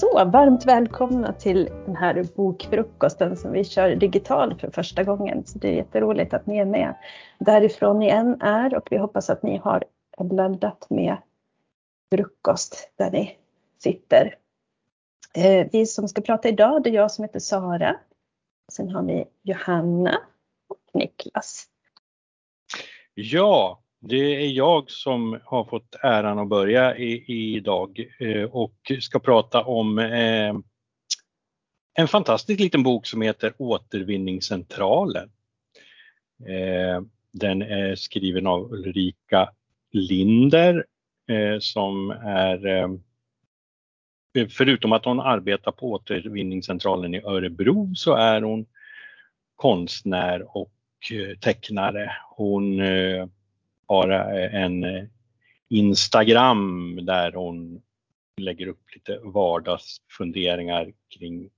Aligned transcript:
Så 0.00 0.24
varmt 0.24 0.66
välkomna 0.66 1.32
till 1.32 1.70
den 1.86 1.96
här 1.96 2.26
bokfrukosten 2.36 3.36
som 3.36 3.52
vi 3.52 3.64
kör 3.64 3.94
digitalt 3.94 4.60
för 4.60 4.70
första 4.70 5.04
gången. 5.04 5.46
Så 5.46 5.58
det 5.58 5.68
är 5.68 5.72
jätteroligt 5.72 6.34
att 6.34 6.46
ni 6.46 6.58
är 6.58 6.64
med 6.64 6.94
därifrån 7.38 7.98
ni 7.98 8.08
än 8.08 8.42
är 8.42 8.74
och 8.74 8.88
vi 8.90 8.96
hoppas 8.96 9.30
att 9.30 9.42
ni 9.42 9.56
har 9.56 9.84
blandat 10.18 10.86
med 10.90 11.16
frukost 12.14 12.92
där 12.96 13.10
ni 13.10 13.38
sitter. 13.78 14.34
Eh, 15.34 15.66
vi 15.72 15.86
som 15.86 16.08
ska 16.08 16.20
prata 16.20 16.48
idag, 16.48 16.82
det 16.82 16.90
är 16.90 16.94
jag 16.94 17.10
som 17.10 17.24
heter 17.24 17.40
Sara. 17.40 17.96
Sen 18.72 18.88
har 18.88 19.02
vi 19.02 19.24
Johanna 19.42 20.20
och 20.68 21.00
Niklas. 21.00 21.64
Ja, 23.14 23.79
det 24.00 24.44
är 24.44 24.48
jag 24.48 24.90
som 24.90 25.40
har 25.44 25.64
fått 25.64 25.94
äran 26.02 26.38
att 26.38 26.48
börja 26.48 26.96
i, 26.96 27.24
idag 27.56 28.06
eh, 28.18 28.42
och 28.42 28.92
ska 29.00 29.18
prata 29.18 29.64
om 29.64 29.98
eh, 29.98 30.54
en 31.94 32.08
fantastisk 32.08 32.60
liten 32.60 32.82
bok 32.82 33.06
som 33.06 33.22
heter 33.22 33.54
Återvinningscentralen. 33.58 35.30
Eh, 36.48 37.02
den 37.32 37.62
är 37.62 37.94
skriven 37.94 38.46
av 38.46 38.72
Ulrika 38.72 39.50
Linder 39.92 40.86
som 41.60 42.10
är 42.10 42.88
Förutom 44.50 44.92
att 44.92 45.04
hon 45.04 45.20
arbetar 45.20 45.72
på 45.72 45.90
Återvinningscentralen 45.90 47.14
i 47.14 47.22
Örebro 47.22 47.94
så 47.94 48.14
är 48.14 48.42
hon 48.42 48.66
konstnär 49.56 50.56
och 50.56 50.72
tecknare. 51.40 52.12
Hon 52.36 52.80
har 53.90 54.08
en 54.08 54.84
eh, 54.84 55.04
Instagram 55.70 56.98
där 57.02 57.32
hon 57.32 57.82
lägger 58.36 58.66
upp 58.66 58.94
lite 58.94 59.20
vardagsfunderingar 59.24 60.92
kring 61.18 61.50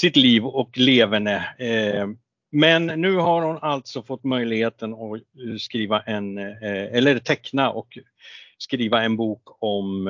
sitt 0.00 0.16
liv 0.16 0.46
och 0.46 0.78
leverne. 0.78 1.36
Eh, 1.58 2.08
men 2.50 2.86
nu 2.86 3.16
har 3.16 3.42
hon 3.42 3.58
alltså 3.58 4.02
fått 4.02 4.24
möjligheten 4.24 4.92
att 4.92 5.00
eh, 5.00 5.56
skriva 5.58 6.00
en, 6.00 6.38
eller 6.38 7.18
teckna 7.18 7.70
och 7.70 7.98
skriva 8.58 9.02
en 9.02 9.16
bok 9.16 9.42
om 9.58 10.08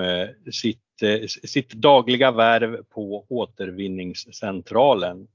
sitt, 0.52 1.02
sitt 1.44 1.72
dagliga 1.72 2.30
värv 2.30 2.82
på 2.82 3.26
återvinningscentralen. 3.28 5.28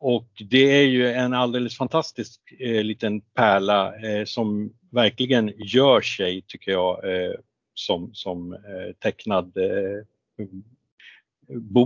Och 0.00 0.28
det 0.50 0.80
är 0.80 0.86
ju 0.86 1.12
en 1.12 1.34
alldeles 1.34 1.76
fantastisk 1.76 2.40
liten 2.60 3.20
pärla 3.20 3.92
som 4.26 4.72
verkligen 4.94 5.52
gör 5.56 6.00
sig, 6.00 6.42
tycker 6.46 6.72
jag, 6.72 7.14
eh, 7.14 7.34
som, 7.74 8.14
som 8.14 8.52
eh, 8.52 8.92
tecknad 8.98 9.56
eh, 9.56 10.46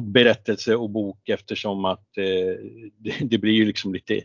berättelse 0.00 0.76
och 0.76 0.90
bok 0.90 1.28
eftersom 1.28 1.84
att 1.84 2.18
eh, 2.18 2.56
det, 2.98 3.14
det, 3.20 3.38
blir 3.38 3.52
ju 3.52 3.64
liksom 3.64 3.94
lite 3.94 4.22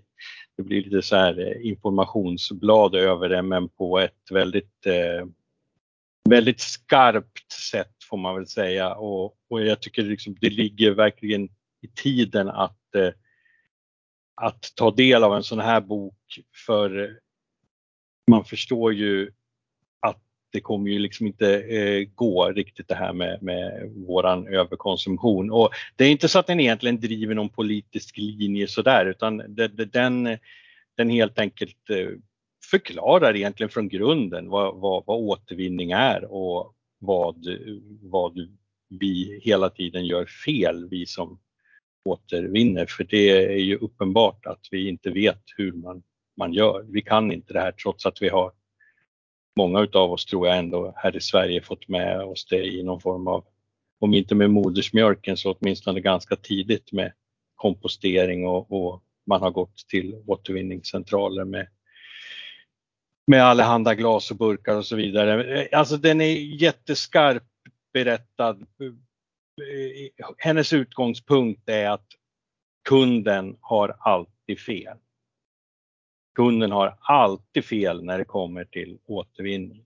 det 0.57 0.63
blir 0.63 0.83
lite 0.83 1.01
så 1.01 1.15
här 1.15 1.39
eh, 1.39 1.67
informationsblad 1.67 2.95
över 2.95 3.29
det 3.29 3.41
men 3.41 3.69
på 3.69 3.99
ett 3.99 4.31
väldigt 4.31 4.85
eh, 4.85 5.25
väldigt 6.29 6.59
skarpt 6.59 7.51
sätt 7.51 7.93
får 8.09 8.17
man 8.17 8.35
väl 8.35 8.47
säga. 8.47 8.95
Och, 8.95 9.35
och 9.49 9.61
jag 9.61 9.81
tycker 9.81 10.03
liksom 10.03 10.35
det 10.41 10.49
ligger 10.49 10.91
verkligen 10.91 11.43
i 11.81 11.87
tiden 11.95 12.49
att 12.49 12.95
eh, 12.95 13.09
att 14.35 14.71
ta 14.75 14.91
del 14.91 15.23
av 15.23 15.35
en 15.35 15.43
sån 15.43 15.59
här 15.59 15.81
bok 15.81 16.17
för 16.65 17.19
man 18.27 18.45
förstår 18.45 18.93
ju 18.93 19.31
att 19.99 20.21
det 20.51 20.61
kommer 20.61 20.91
ju 20.91 20.99
liksom 20.99 21.27
inte 21.27 21.61
eh, 21.61 22.07
gå 22.15 22.51
riktigt 22.51 22.87
det 22.87 22.95
här 22.95 23.13
med, 23.13 23.43
med 23.43 23.91
våran 23.95 24.47
överkonsumtion. 24.47 25.51
Och 25.51 25.69
det 25.95 26.05
är 26.05 26.11
inte 26.11 26.27
så 26.27 26.39
att 26.39 26.47
den 26.47 26.59
egentligen 26.59 26.99
driver 26.99 27.35
någon 27.35 27.49
politisk 27.49 28.17
linje 28.17 28.67
sådär 28.67 29.05
utan 29.05 29.37
det, 29.37 29.67
det, 29.67 29.85
den, 29.85 30.37
den 30.97 31.09
helt 31.09 31.39
enkelt 31.39 31.89
eh, 31.89 32.07
förklarar 32.71 33.35
egentligen 33.35 33.69
från 33.69 33.89
grunden 33.89 34.49
vad, 34.49 34.75
vad, 34.75 35.03
vad 35.05 35.17
återvinning 35.17 35.91
är 35.91 36.25
och 36.25 36.73
vad, 36.99 37.47
vad 38.01 38.49
vi 38.89 39.39
hela 39.43 39.69
tiden 39.69 40.05
gör 40.05 40.25
fel, 40.25 40.89
vi 40.89 41.05
som 41.05 41.39
återvinner. 42.05 42.85
För 42.85 43.03
det 43.03 43.29
är 43.29 43.63
ju 43.63 43.77
uppenbart 43.77 44.45
att 44.45 44.67
vi 44.71 44.87
inte 44.87 45.09
vet 45.09 45.41
hur 45.57 45.71
man, 45.71 46.03
man 46.37 46.53
gör. 46.53 46.85
Vi 46.89 47.01
kan 47.01 47.31
inte 47.31 47.53
det 47.53 47.59
här 47.59 47.71
trots 47.71 48.05
att 48.05 48.21
vi 48.21 48.29
har 48.29 48.51
många 49.57 49.81
utav 49.81 50.11
oss 50.11 50.25
tror 50.25 50.47
jag 50.47 50.57
ändå 50.57 50.93
här 50.95 51.15
i 51.15 51.21
Sverige 51.21 51.61
fått 51.61 51.87
med 51.87 52.21
oss 52.21 52.45
det 52.45 52.65
i 52.65 52.83
någon 52.83 53.01
form 53.01 53.27
av, 53.27 53.45
om 53.99 54.13
inte 54.13 54.35
med 54.35 54.49
modersmjölken 54.49 55.37
så 55.37 55.53
åtminstone 55.53 55.99
ganska 55.99 56.35
tidigt 56.35 56.91
med 56.91 57.13
kompostering 57.55 58.47
och, 58.47 58.71
och 58.71 59.03
man 59.27 59.41
har 59.41 59.51
gått 59.51 59.75
till 59.87 60.23
återvinningscentraler 60.27 61.45
med 61.45 61.67
med 63.27 63.43
allehanda 63.43 63.95
glas 63.95 64.31
och 64.31 64.37
burkar 64.37 64.77
och 64.77 64.85
så 64.85 64.95
vidare. 64.95 65.67
Alltså 65.71 65.97
den 65.97 66.21
är 66.21 66.61
jätteskarp 66.61 67.43
berättad 67.93 68.65
hennes 70.37 70.73
utgångspunkt 70.73 71.69
är 71.69 71.89
att 71.89 72.07
kunden 72.89 73.57
har 73.61 73.95
alltid 73.99 74.59
fel. 74.59 74.97
Kunden 76.35 76.71
har 76.71 76.97
alltid 76.99 77.65
fel 77.65 78.03
när 78.03 78.17
det 78.17 78.25
kommer 78.25 78.65
till 78.65 78.97
återvinning. 79.05 79.85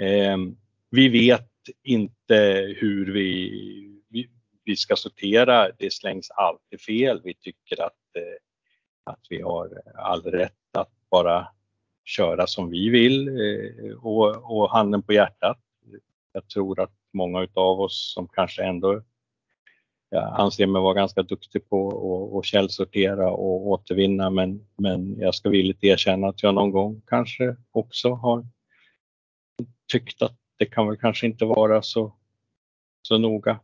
Ehm, 0.00 0.56
vi 0.90 1.08
vet 1.08 1.50
inte 1.82 2.36
hur 2.76 3.12
vi, 3.12 4.30
vi, 4.64 4.76
ska 4.76 4.96
sortera, 4.96 5.70
det 5.78 5.92
slängs 5.92 6.30
alltid 6.30 6.80
fel. 6.80 7.20
Vi 7.24 7.34
tycker 7.34 7.82
att, 7.82 8.16
eh, 8.16 9.12
att 9.12 9.20
vi 9.30 9.42
har 9.42 9.82
all 9.94 10.22
rätt 10.22 10.76
att 10.78 10.92
bara 11.10 11.48
köra 12.04 12.46
som 12.46 12.70
vi 12.70 12.88
vill 12.88 13.28
eh, 13.28 13.96
och, 13.96 14.56
och 14.56 14.70
handen 14.70 15.02
på 15.02 15.12
hjärtat. 15.12 15.58
Jag 16.32 16.48
tror 16.48 16.80
att 16.80 16.94
många 17.12 17.42
utav 17.42 17.80
oss 17.80 18.12
som 18.14 18.28
kanske 18.28 18.64
ändå 18.64 19.02
jag 20.10 20.40
anser 20.40 20.66
mig 20.66 20.82
vara 20.82 20.94
ganska 20.94 21.22
duktig 21.22 21.68
på 21.68 22.38
att 22.38 22.44
källsortera 22.44 23.30
och 23.30 23.66
återvinna 23.66 24.30
men, 24.30 24.66
men 24.78 25.18
jag 25.18 25.34
ska 25.34 25.48
villigt 25.48 25.84
erkänna 25.84 26.28
att 26.28 26.42
jag 26.42 26.54
någon 26.54 26.70
gång 26.70 27.02
kanske 27.06 27.56
också 27.70 28.10
har 28.10 28.46
tyckt 29.92 30.22
att 30.22 30.38
det 30.58 30.66
kan 30.66 30.86
väl 30.86 30.96
kanske 30.96 31.26
inte 31.26 31.44
vara 31.44 31.82
så, 31.82 32.14
så 33.02 33.18
noga. 33.18 33.60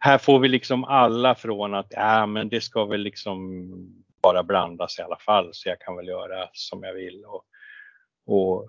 Här 0.00 0.18
får 0.18 0.38
vi 0.38 0.48
liksom 0.48 0.84
alla 0.84 1.34
från 1.34 1.74
att 1.74 1.86
ja, 1.90 2.26
men 2.26 2.48
det 2.48 2.60
ska 2.60 2.84
väl 2.84 3.00
liksom 3.00 3.72
bara 4.22 4.42
blandas 4.42 4.98
i 4.98 5.02
alla 5.02 5.16
fall 5.16 5.48
så 5.52 5.68
jag 5.68 5.80
kan 5.80 5.96
väl 5.96 6.08
göra 6.08 6.48
som 6.52 6.82
jag 6.82 6.94
vill. 6.94 7.24
Och, 7.24 7.44
och 8.26 8.68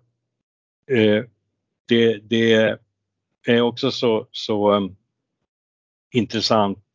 eh, 0.97 1.23
det, 1.87 2.17
det 2.17 2.77
är 3.45 3.61
också 3.61 3.91
så, 3.91 4.27
så 4.31 4.71
um, 4.71 4.95
intressant. 6.11 6.86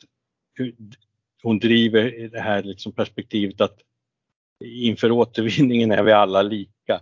Hon 1.42 1.58
driver 1.58 2.28
det 2.32 2.40
här 2.40 2.62
liksom 2.62 2.92
perspektivet 2.92 3.60
att 3.60 3.78
inför 4.64 5.10
återvinningen 5.10 5.92
är 5.92 6.02
vi 6.02 6.12
alla 6.12 6.42
lika. 6.42 7.00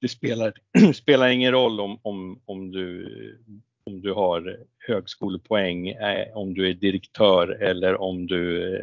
Det 0.00 0.08
spelar, 0.08 0.52
spelar 0.94 1.28
ingen 1.28 1.52
roll 1.52 1.80
om, 1.80 1.98
om, 2.02 2.40
om, 2.44 2.70
du, 2.70 3.38
om 3.84 4.00
du 4.00 4.12
har 4.12 4.58
högskolepoäng, 4.78 5.88
eh, 5.88 6.36
om 6.36 6.54
du 6.54 6.68
är 6.68 6.74
direktör 6.74 7.48
eller 7.48 8.00
om 8.00 8.26
du 8.26 8.74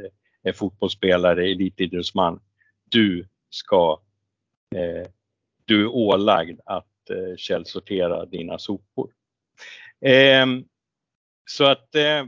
är 0.44 0.52
fotbollsspelare, 0.52 1.52
elitidrottsman. 1.52 2.40
Du 2.90 3.28
ska, 3.50 4.02
eh, 4.76 5.08
du 5.66 5.82
är 5.82 5.88
ålagd 5.88 6.60
att 6.66 7.10
eh, 7.10 7.36
källsortera 7.38 8.26
dina 8.26 8.60
sopor. 8.60 9.12
Eh, 10.02 10.46
så 11.46 11.64
att 11.66 11.96
eh, 11.96 12.26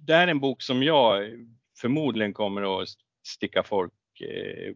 det 0.00 0.14
här 0.14 0.26
är 0.26 0.30
en 0.30 0.40
bok 0.40 0.62
som 0.62 0.82
jag 0.82 1.30
förmodligen 1.78 2.32
kommer 2.32 2.82
att 2.82 2.88
sticka 3.26 3.62
folk 3.62 3.92
eh, 4.20 4.74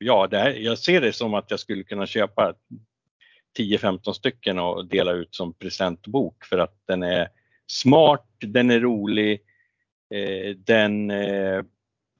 Ja, 0.00 0.26
det 0.26 0.38
här, 0.38 0.50
jag 0.50 0.78
ser 0.78 1.00
det 1.00 1.12
som 1.12 1.34
att 1.34 1.50
jag 1.50 1.60
skulle 1.60 1.84
kunna 1.84 2.06
köpa 2.06 2.54
10-15 3.58 4.12
stycken 4.12 4.58
och 4.58 4.86
dela 4.86 5.12
ut 5.12 5.34
som 5.34 5.52
presentbok 5.52 6.44
för 6.44 6.58
att 6.58 6.82
den 6.86 7.02
är 7.02 7.28
smart, 7.66 8.26
den 8.38 8.70
är 8.70 8.80
rolig, 8.80 9.42
eh, 10.14 10.56
den 10.56 11.10
eh, 11.10 11.64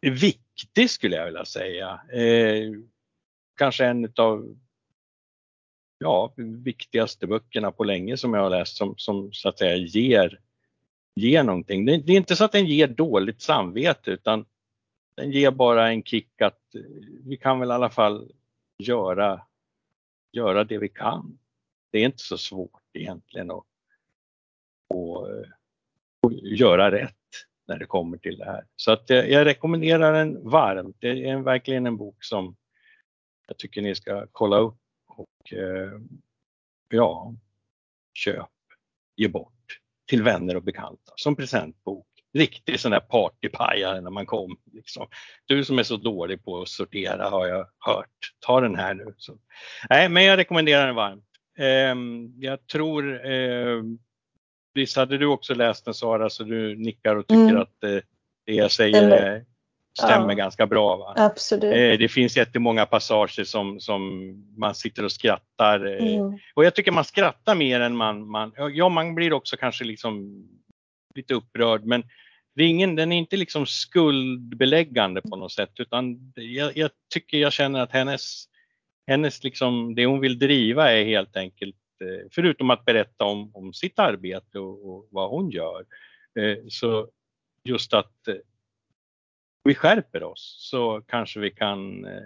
är 0.01 0.11
viktig 0.11 0.91
skulle 0.91 1.17
jag 1.17 1.25
vilja 1.25 1.45
säga. 1.45 2.01
Eh, 2.13 2.73
kanske 3.57 3.87
en 3.87 4.13
av 4.17 4.57
ja, 5.99 6.33
viktigaste 6.37 7.27
böckerna 7.27 7.73
på 7.73 7.85
länge 7.85 8.17
som 8.17 8.35
jag 8.35 8.43
har 8.43 8.51
läst 8.51 8.77
som, 8.77 8.95
som 8.97 9.33
så 9.33 9.49
att 9.49 9.59
säga 9.59 9.77
ger, 9.77 10.41
ger 11.19 11.43
någonting. 11.43 11.85
Det, 11.85 11.97
det 11.97 12.13
är 12.13 12.17
inte 12.17 12.37
så 12.37 12.45
att 12.45 12.53
den 12.53 12.67
ger 12.67 12.89
dåligt 12.89 13.41
samvete 13.41 14.11
utan 14.11 14.45
den 15.15 15.31
ger 15.31 15.51
bara 15.51 15.89
en 15.89 16.03
kick 16.03 16.43
att 16.43 16.75
eh, 16.75 16.81
vi 17.25 17.37
kan 17.37 17.61
väl 17.61 17.69
i 17.69 17.73
alla 17.73 17.91
fall 17.91 18.33
göra, 18.79 19.43
göra 20.33 20.65
det 20.65 20.79
vi 20.79 20.89
kan. 20.89 21.39
Det 21.91 21.99
är 21.99 22.05
inte 22.05 22.23
så 22.23 22.39
svårt 22.39 22.83
egentligen 22.93 23.51
att, 23.51 23.57
att, 24.89 25.29
eh, 25.29 25.51
att 26.27 26.43
göra 26.43 26.91
rätt 26.91 27.15
när 27.67 27.79
det 27.79 27.87
kommer 27.87 28.19
till 28.19 28.39
det 28.39 28.45
här. 28.45 28.65
Så 28.77 28.93
att 28.93 29.11
jag, 29.11 29.31
jag 29.31 29.47
rekommenderar 29.47 30.13
den 30.13 30.49
varmt. 30.49 30.97
Det 31.01 31.09
är 31.09 31.33
en, 31.33 31.43
verkligen 31.43 31.87
en 31.87 31.97
bok 31.97 32.25
som 32.25 32.57
jag 33.47 33.57
tycker 33.57 33.83
ni 33.83 33.95
ska 33.95 34.27
kolla 34.33 34.59
upp 34.59 34.79
och 35.07 35.53
eh, 35.53 36.01
ja, 36.89 37.35
köp, 38.15 38.51
ge 39.17 39.29
bort 39.29 39.58
till 40.09 40.23
vänner 40.23 40.57
och 40.57 40.63
bekanta 40.63 41.13
som 41.17 41.37
presentbok. 41.37 42.07
Riktig 42.35 42.81
sån 42.81 42.91
där 42.91 43.01
partypajare 43.01 44.01
när 44.01 44.11
man 44.11 44.27
kommer. 44.27 44.57
Liksom. 44.73 45.07
Du 45.47 45.65
som 45.65 45.79
är 45.79 45.83
så 45.83 45.97
dålig 45.97 46.45
på 46.45 46.63
att 46.63 46.69
sortera 46.69 47.29
har 47.29 47.47
jag 47.47 47.67
hört. 47.79 48.33
Ta 48.47 48.61
den 48.61 48.77
här 48.77 48.95
nu. 48.95 49.15
Så. 49.17 49.39
Nej, 49.91 50.09
men 50.09 50.25
jag 50.25 50.37
rekommenderar 50.37 50.87
den 50.87 50.95
varmt. 50.95 51.25
Eh, 51.59 51.95
jag 52.47 52.67
tror 52.67 53.31
eh, 53.31 53.83
Visst 54.79 54.97
hade 54.97 55.19
du 55.19 55.27
också 55.27 55.55
läst 55.55 55.85
den 55.85 55.95
Sara 55.95 56.31
så 56.31 56.45
du 56.45 56.77
nickar 56.77 57.17
och 57.17 57.27
tycker 57.27 57.43
mm. 57.43 57.57
att 57.57 57.85
eh, 57.85 57.99
det 58.47 58.53
jag 58.55 58.71
säger 58.71 59.03
Eller, 59.03 59.45
stämmer 59.99 60.29
ja, 60.29 60.35
ganska 60.35 60.67
bra? 60.67 60.97
Va? 60.97 61.15
Absolut. 61.17 61.75
Eh, 61.75 61.99
det 61.99 62.09
finns 62.09 62.37
jättemånga 62.37 62.87
passager 62.87 63.45
som, 63.45 63.81
som 63.81 64.33
man 64.57 64.75
sitter 64.75 65.05
och 65.05 65.13
skrattar. 65.13 65.87
Eh, 65.87 66.15
mm. 66.15 66.39
Och 66.55 66.65
jag 66.65 66.75
tycker 66.75 66.93
man 66.93 67.05
skrattar 67.05 67.55
mer 67.55 67.81
än 67.81 67.97
man, 67.97 68.31
man, 68.31 68.53
ja 68.73 68.89
man 68.89 69.15
blir 69.15 69.33
också 69.33 69.57
kanske 69.57 69.85
liksom 69.85 70.45
lite 71.15 71.35
upprörd 71.35 71.85
men 71.85 72.03
det 72.55 72.63
är 72.63 72.69
ingen, 72.69 72.97
den 72.97 73.13
är 73.13 73.17
inte 73.17 73.37
liksom 73.37 73.67
skuldbeläggande 73.67 75.23
på 75.23 75.37
något 75.37 75.53
sätt 75.53 75.73
utan 75.79 76.33
jag, 76.35 76.77
jag 76.77 76.91
tycker 77.15 77.39
jag 77.39 77.53
känner 77.53 77.81
att 77.81 77.93
hennes, 77.93 78.45
hennes 79.07 79.45
liksom, 79.45 79.95
det 79.95 80.07
hon 80.07 80.21
vill 80.21 80.39
driva 80.39 80.93
är 80.93 81.05
helt 81.05 81.37
enkelt 81.37 81.77
Eh, 82.01 82.29
förutom 82.31 82.71
att 82.71 82.85
berätta 82.85 83.25
om, 83.25 83.51
om 83.55 83.73
sitt 83.73 83.99
arbete 83.99 84.59
och, 84.59 84.89
och 84.91 85.09
vad 85.11 85.31
hon 85.31 85.51
gör. 85.51 85.85
Så 86.69 87.09
just 87.65 87.95
att 87.95 88.13
vi 89.65 89.75
skärper 89.75 90.23
oss 90.23 90.57
så 90.71 91.03
kanske 91.07 91.41
vi 91.41 91.51
kan 91.51 92.05
eh, 92.05 92.23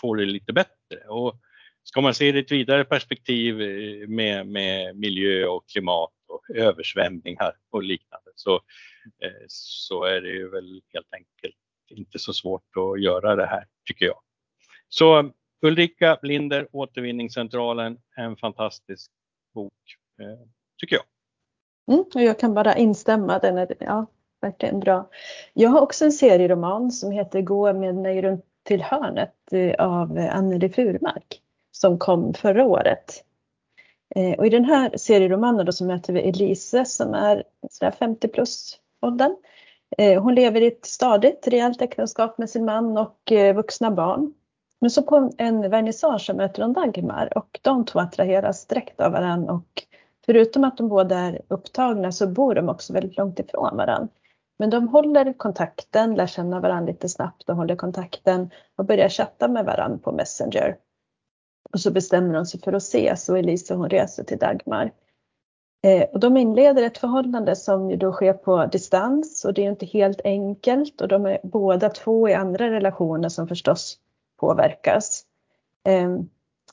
få 0.00 0.14
det 0.14 0.24
lite 0.24 0.52
bättre. 0.52 1.08
Och 1.08 1.40
ska 1.82 2.00
man 2.00 2.14
se 2.14 2.32
det 2.32 2.38
i 2.38 2.42
ett 2.42 2.52
vidare 2.52 2.84
perspektiv 2.84 3.60
eh, 3.60 4.08
med, 4.08 4.46
med 4.46 4.96
miljö 4.96 5.46
och 5.46 5.68
klimat 5.68 6.12
och 6.28 6.56
översvämningar 6.56 7.52
och 7.70 7.82
liknande 7.82 8.30
så, 8.34 8.54
eh, 9.24 9.44
så 9.48 10.04
är 10.04 10.20
det 10.20 10.28
ju 10.28 10.50
väl 10.50 10.82
helt 10.92 11.14
enkelt 11.14 11.56
inte 11.90 12.18
så 12.18 12.32
svårt 12.32 12.76
att 12.76 13.02
göra 13.02 13.36
det 13.36 13.46
här 13.46 13.66
tycker 13.84 14.06
jag. 14.06 14.20
Så 14.88 15.32
Ulrika 15.62 16.18
Blinder, 16.22 16.68
Återvinningscentralen, 16.72 17.98
en 18.16 18.36
fantastisk 18.36 19.10
bok 19.54 19.72
tycker 20.80 20.96
jag. 20.96 21.04
Mm, 21.94 22.04
och 22.14 22.22
jag 22.22 22.38
kan 22.38 22.54
bara 22.54 22.76
instämma, 22.76 23.38
den 23.38 23.58
är 23.58 23.76
ja, 23.80 24.06
verkligen 24.40 24.80
bra. 24.80 25.08
Jag 25.52 25.70
har 25.70 25.80
också 25.80 26.04
en 26.04 26.12
serieroman 26.12 26.90
som 26.90 27.10
heter 27.10 27.40
Gå 27.40 27.72
med 27.72 27.94
mig 27.94 28.22
runt 28.22 28.44
till 28.62 28.82
hörnet 28.82 29.34
eh, 29.52 29.74
av 29.86 30.28
Anneli 30.32 30.68
Furmark 30.68 31.40
som 31.72 31.98
kom 31.98 32.34
förra 32.34 32.64
året. 32.64 33.24
Eh, 34.16 34.38
och 34.38 34.46
i 34.46 34.50
den 34.50 34.64
här 34.64 34.96
serieromanen 34.96 35.66
då 35.66 35.72
så 35.72 35.84
möter 35.84 36.12
vi 36.12 36.20
Elise 36.20 36.84
som 36.84 37.14
är 37.14 37.44
50 37.98 38.28
plus 38.28 38.78
åldern. 39.02 39.36
Eh, 39.98 40.22
hon 40.22 40.34
lever 40.34 40.60
i 40.60 40.66
ett 40.66 40.86
stadigt, 40.86 41.48
rejält 41.48 41.82
äktenskap 41.82 42.38
med 42.38 42.50
sin 42.50 42.64
man 42.64 42.98
och 42.98 43.32
vuxna 43.54 43.90
barn. 43.90 44.34
Men 44.80 44.90
så 44.90 45.02
på 45.02 45.32
en 45.38 45.70
vernissage 45.70 46.26
så 46.26 46.34
möter 46.34 46.62
de 46.62 46.72
Dagmar 46.72 47.38
och 47.38 47.60
de 47.62 47.84
två 47.84 47.98
attraheras 47.98 48.66
direkt 48.66 49.00
av 49.00 49.12
varandra 49.12 49.52
och 49.52 49.82
förutom 50.26 50.64
att 50.64 50.76
de 50.76 50.88
båda 50.88 51.18
är 51.18 51.40
upptagna 51.48 52.12
så 52.12 52.26
bor 52.26 52.54
de 52.54 52.68
också 52.68 52.92
väldigt 52.92 53.16
långt 53.16 53.38
ifrån 53.38 53.76
varandra. 53.76 54.08
Men 54.58 54.70
de 54.70 54.88
håller 54.88 55.32
kontakten, 55.32 56.14
lär 56.14 56.26
känna 56.26 56.60
varandra 56.60 56.92
lite 56.92 57.08
snabbt 57.08 57.48
och 57.48 57.56
håller 57.56 57.76
kontakten 57.76 58.50
och 58.76 58.84
börjar 58.84 59.08
chatta 59.08 59.48
med 59.48 59.64
varandra 59.64 59.98
på 59.98 60.12
Messenger. 60.12 60.76
Och 61.72 61.80
så 61.80 61.90
bestämmer 61.90 62.34
de 62.34 62.46
sig 62.46 62.60
för 62.60 62.72
att 62.72 62.82
ses 62.82 63.28
och 63.28 63.38
Elisa 63.38 63.74
hon 63.74 63.90
reser 63.90 64.24
till 64.24 64.38
Dagmar. 64.38 64.92
Eh, 65.82 66.02
och 66.02 66.20
de 66.20 66.36
inleder 66.36 66.82
ett 66.82 66.98
förhållande 66.98 67.56
som 67.56 67.90
ju 67.90 67.96
då 67.96 68.12
sker 68.12 68.32
på 68.32 68.66
distans 68.66 69.44
och 69.44 69.54
det 69.54 69.64
är 69.64 69.70
inte 69.70 69.86
helt 69.86 70.20
enkelt 70.24 71.00
och 71.00 71.08
de 71.08 71.26
är 71.26 71.38
båda 71.42 71.88
två 71.88 72.28
i 72.28 72.34
andra 72.34 72.70
relationer 72.70 73.28
som 73.28 73.48
förstås 73.48 73.98
påverkas. 74.40 75.24
Eh, 75.86 76.18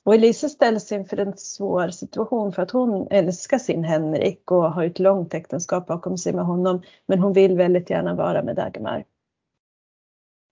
och 0.05 0.15
Elise 0.15 0.49
ställs 0.49 0.91
inför 0.91 1.17
en 1.17 1.37
svår 1.37 1.87
situation 1.87 2.51
för 2.51 2.61
att 2.61 2.71
hon 2.71 3.07
älskar 3.09 3.57
sin 3.57 3.83
Henrik 3.83 4.51
och 4.51 4.71
har 4.71 4.83
ett 4.83 4.99
långt 4.99 5.33
äktenskap 5.33 5.87
bakom 5.87 6.17
sig 6.17 6.33
med 6.33 6.45
honom. 6.45 6.81
Men 7.05 7.19
hon 7.19 7.33
vill 7.33 7.57
väldigt 7.57 7.89
gärna 7.89 8.15
vara 8.15 8.43
med 8.43 8.55
Dagmar. 8.55 9.03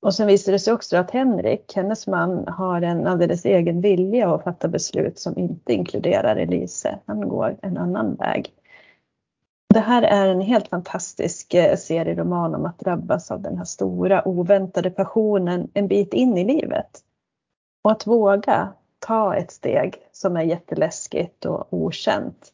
Och 0.01 0.15
sen 0.15 0.27
visar 0.27 0.51
det 0.51 0.59
sig 0.59 0.73
också 0.73 0.97
att 0.97 1.11
Henrik, 1.11 1.75
hennes 1.75 2.07
man, 2.07 2.47
har 2.47 2.81
en 2.81 3.07
alldeles 3.07 3.45
egen 3.45 3.81
vilja 3.81 4.33
att 4.33 4.43
fatta 4.43 4.67
beslut 4.67 5.19
som 5.19 5.37
inte 5.37 5.73
inkluderar 5.73 6.35
Elise. 6.35 6.99
Han 7.05 7.29
går 7.29 7.57
en 7.61 7.77
annan 7.77 8.15
väg. 8.15 8.53
Det 9.73 9.79
här 9.79 10.01
är 10.01 10.27
en 10.27 10.41
helt 10.41 10.67
fantastisk 10.67 11.53
eh, 11.53 11.75
serieroman 11.75 12.55
om 12.55 12.65
att 12.65 12.79
drabbas 12.79 13.31
av 13.31 13.41
den 13.41 13.57
här 13.57 13.65
stora 13.65 14.27
oväntade 14.27 14.89
passionen 14.89 15.69
en 15.73 15.87
bit 15.87 16.13
in 16.13 16.37
i 16.37 16.43
livet. 16.43 16.99
Och 17.83 17.91
att 17.91 18.07
våga 18.07 18.73
ta 19.07 19.35
ett 19.35 19.51
steg 19.51 19.95
som 20.11 20.37
är 20.37 20.43
jätteläskigt 20.43 21.45
och 21.45 21.67
okänt. 21.69 22.51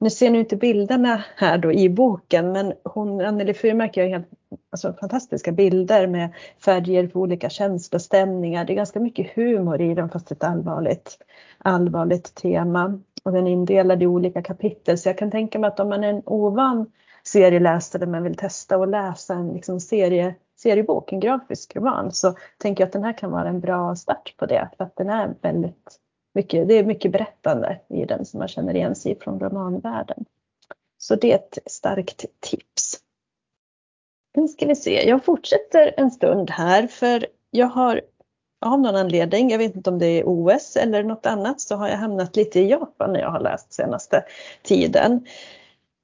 Nu 0.00 0.10
ser 0.10 0.30
ni 0.30 0.38
inte 0.38 0.56
bilderna 0.56 1.24
här 1.36 1.58
då 1.58 1.72
i 1.72 1.88
boken, 1.88 2.52
men 2.52 2.72
hon, 2.84 3.20
Anneli 3.20 3.54
Furmark 3.54 3.96
gör 3.96 4.06
helt 4.06 4.28
alltså, 4.70 4.92
fantastiska 5.00 5.52
bilder 5.52 6.06
med 6.06 6.30
färger 6.64 7.06
på 7.06 7.20
olika 7.20 7.50
känslostämningar. 7.50 8.64
Det 8.64 8.72
är 8.72 8.74
ganska 8.74 9.00
mycket 9.00 9.36
humor 9.36 9.80
i 9.80 9.94
den, 9.94 10.08
fast 10.08 10.32
ett 10.32 10.44
allvarligt, 10.44 11.18
allvarligt 11.58 12.34
tema 12.34 13.00
och 13.24 13.32
den 13.32 13.46
är 13.46 13.52
indelad 13.52 14.02
i 14.02 14.06
olika 14.06 14.42
kapitel. 14.42 14.98
Så 14.98 15.08
jag 15.08 15.18
kan 15.18 15.30
tänka 15.30 15.58
mig 15.58 15.68
att 15.68 15.80
om 15.80 15.88
man 15.88 16.04
är 16.04 16.08
en 16.08 16.22
ovan 16.26 16.92
serieläsare 17.22 18.06
men 18.06 18.22
vill 18.22 18.36
testa 18.36 18.76
att 18.76 18.88
läsa 18.88 19.34
en 19.34 19.52
liksom 19.52 19.80
serie, 19.80 20.34
seriebok, 20.56 21.12
en 21.12 21.20
grafisk 21.20 21.76
roman, 21.76 22.12
så 22.12 22.34
tänker 22.58 22.82
jag 22.82 22.86
att 22.86 22.92
den 22.92 23.04
här 23.04 23.18
kan 23.18 23.30
vara 23.30 23.48
en 23.48 23.60
bra 23.60 23.96
start 23.96 24.34
på 24.36 24.46
det. 24.46 24.68
För 24.76 24.84
att 24.84 24.96
den 24.96 25.10
är 25.10 25.34
väldigt 25.40 26.00
mycket, 26.34 26.68
det 26.68 26.74
är 26.74 26.84
mycket 26.84 27.12
berättande 27.12 27.80
i 27.88 28.04
den 28.04 28.24
som 28.24 28.38
man 28.38 28.48
känner 28.48 28.76
igen 28.76 28.94
sig 28.94 29.18
från 29.20 29.40
romanvärlden. 29.40 30.24
Så 30.98 31.16
det 31.16 31.32
är 31.32 31.36
ett 31.36 31.58
starkt 31.66 32.24
tips. 32.40 33.00
Nu 34.34 34.48
ska 34.48 34.66
vi 34.66 34.76
se, 34.76 35.08
jag 35.08 35.24
fortsätter 35.24 35.94
en 35.96 36.10
stund 36.10 36.50
här 36.50 36.86
för 36.86 37.26
jag 37.50 37.66
har 37.66 38.00
av 38.66 38.80
någon 38.80 38.96
anledning, 38.96 39.50
jag 39.50 39.58
vet 39.58 39.76
inte 39.76 39.90
om 39.90 39.98
det 39.98 40.06
är 40.06 40.24
OS 40.26 40.76
eller 40.76 41.02
något 41.02 41.26
annat, 41.26 41.60
så 41.60 41.76
har 41.76 41.88
jag 41.88 41.96
hamnat 41.96 42.36
lite 42.36 42.60
i 42.60 42.70
Japan 42.70 43.12
när 43.12 43.20
jag 43.20 43.30
har 43.30 43.40
läst 43.40 43.72
senaste 43.72 44.24
tiden. 44.62 45.26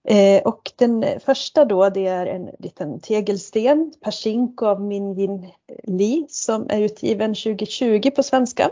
Eh, 0.05 0.43
och 0.43 0.73
den 0.77 1.05
första 1.21 1.65
då 1.65 1.89
det 1.89 2.07
är 2.07 2.27
en 2.27 2.51
liten 2.59 3.01
tegelsten, 3.01 3.93
Persinko 4.01 4.67
av 4.67 4.81
Minjin 4.81 5.51
Lee 5.85 6.27
som 6.29 6.67
är 6.71 6.81
utgiven 6.81 7.35
2020 7.35 8.11
på 8.17 8.23
svenska. 8.23 8.71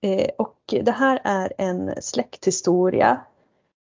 Eh, 0.00 0.28
och 0.38 0.58
det 0.66 0.90
här 0.90 1.20
är 1.24 1.52
en 1.58 2.02
släkthistoria 2.02 3.20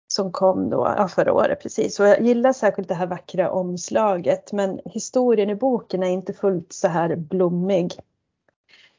som 0.08 0.32
kom 0.32 0.70
då, 0.70 0.94
ja, 0.96 1.08
förra 1.08 1.32
året 1.32 1.62
precis. 1.62 2.00
Och 2.00 2.06
jag 2.06 2.22
gillar 2.22 2.52
särskilt 2.52 2.88
det 2.88 2.94
här 2.94 3.06
vackra 3.06 3.50
omslaget 3.50 4.52
men 4.52 4.80
historien 4.84 5.50
i 5.50 5.54
boken 5.54 6.02
är 6.02 6.10
inte 6.10 6.32
fullt 6.32 6.72
så 6.72 6.88
här 6.88 7.16
blommig. 7.16 7.92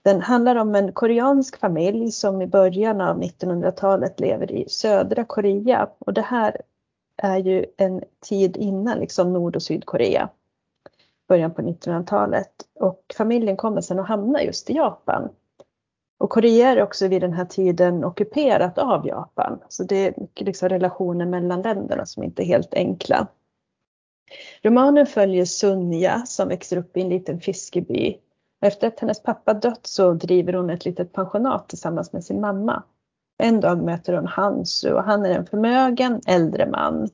Den 0.02 0.22
handlar 0.22 0.56
om 0.56 0.76
en 0.76 0.94
koreansk 0.94 1.60
familj 1.60 2.12
som 2.12 2.42
i 2.42 2.48
början 2.48 3.02
av 3.02 3.22
1900-talet 3.22 4.20
lever 4.20 4.52
i 4.52 4.70
södra 4.70 5.26
Korea 5.26 5.90
och 6.00 6.14
det 6.14 6.22
här 6.22 6.62
är 7.24 7.38
ju 7.38 7.66
en 7.78 8.04
tid 8.20 8.58
innan 8.58 9.00
liksom 9.00 9.34
Nord 9.34 9.56
och 9.56 9.64
Sydkorea. 9.64 10.30
Början 11.28 11.54
på 11.54 11.62
1900-talet 11.62 12.52
och 12.80 13.02
familjen 13.18 13.58
kommer 13.58 13.82
sedan 13.82 14.00
att 14.00 14.08
hamna 14.08 14.44
just 14.44 14.70
i 14.70 14.74
Japan. 14.74 15.30
Och 16.20 16.30
Korea 16.30 16.70
är 16.70 16.82
också 16.82 17.08
vid 17.08 17.22
den 17.22 17.34
här 17.34 17.46
tiden 17.46 18.04
ockuperat 18.04 18.78
av 18.78 19.08
Japan. 19.08 19.60
Så 19.70 19.84
det 19.84 20.08
är 20.08 20.14
mycket 20.18 20.48
liksom 20.48 20.70
relationer 20.70 21.26
mellan 21.26 21.62
länderna 21.62 22.06
som 22.06 22.24
inte 22.24 22.44
är 22.44 22.46
helt 22.46 22.74
enkla. 22.74 23.28
Romanen 24.62 25.06
följer 25.06 25.46
Sunja 25.46 26.26
som 26.26 26.48
växer 26.48 26.78
upp 26.78 26.98
i 26.98 27.02
en 27.02 27.10
liten 27.10 27.40
fiskeby 27.40 28.18
efter 28.62 28.88
att 28.88 29.00
hennes 29.00 29.24
pappa 29.24 29.54
dött 29.54 29.88
så 29.88 30.14
driver 30.14 30.54
hon 30.54 30.70
ett 30.70 30.86
litet 30.86 31.14
pensionat 31.14 31.70
tillsammans 31.70 32.14
med 32.14 32.24
sin 32.24 32.42
mamma. 32.42 32.84
En 33.44 33.60
dag 33.60 33.84
möter 33.84 34.14
hon 34.14 34.28
Hansu 34.28 34.94
och 34.94 35.04
han 35.04 35.26
är 35.26 35.30
en 35.30 35.46
förmögen 35.46 36.22
äldre 36.28 36.70
man. 36.70 37.10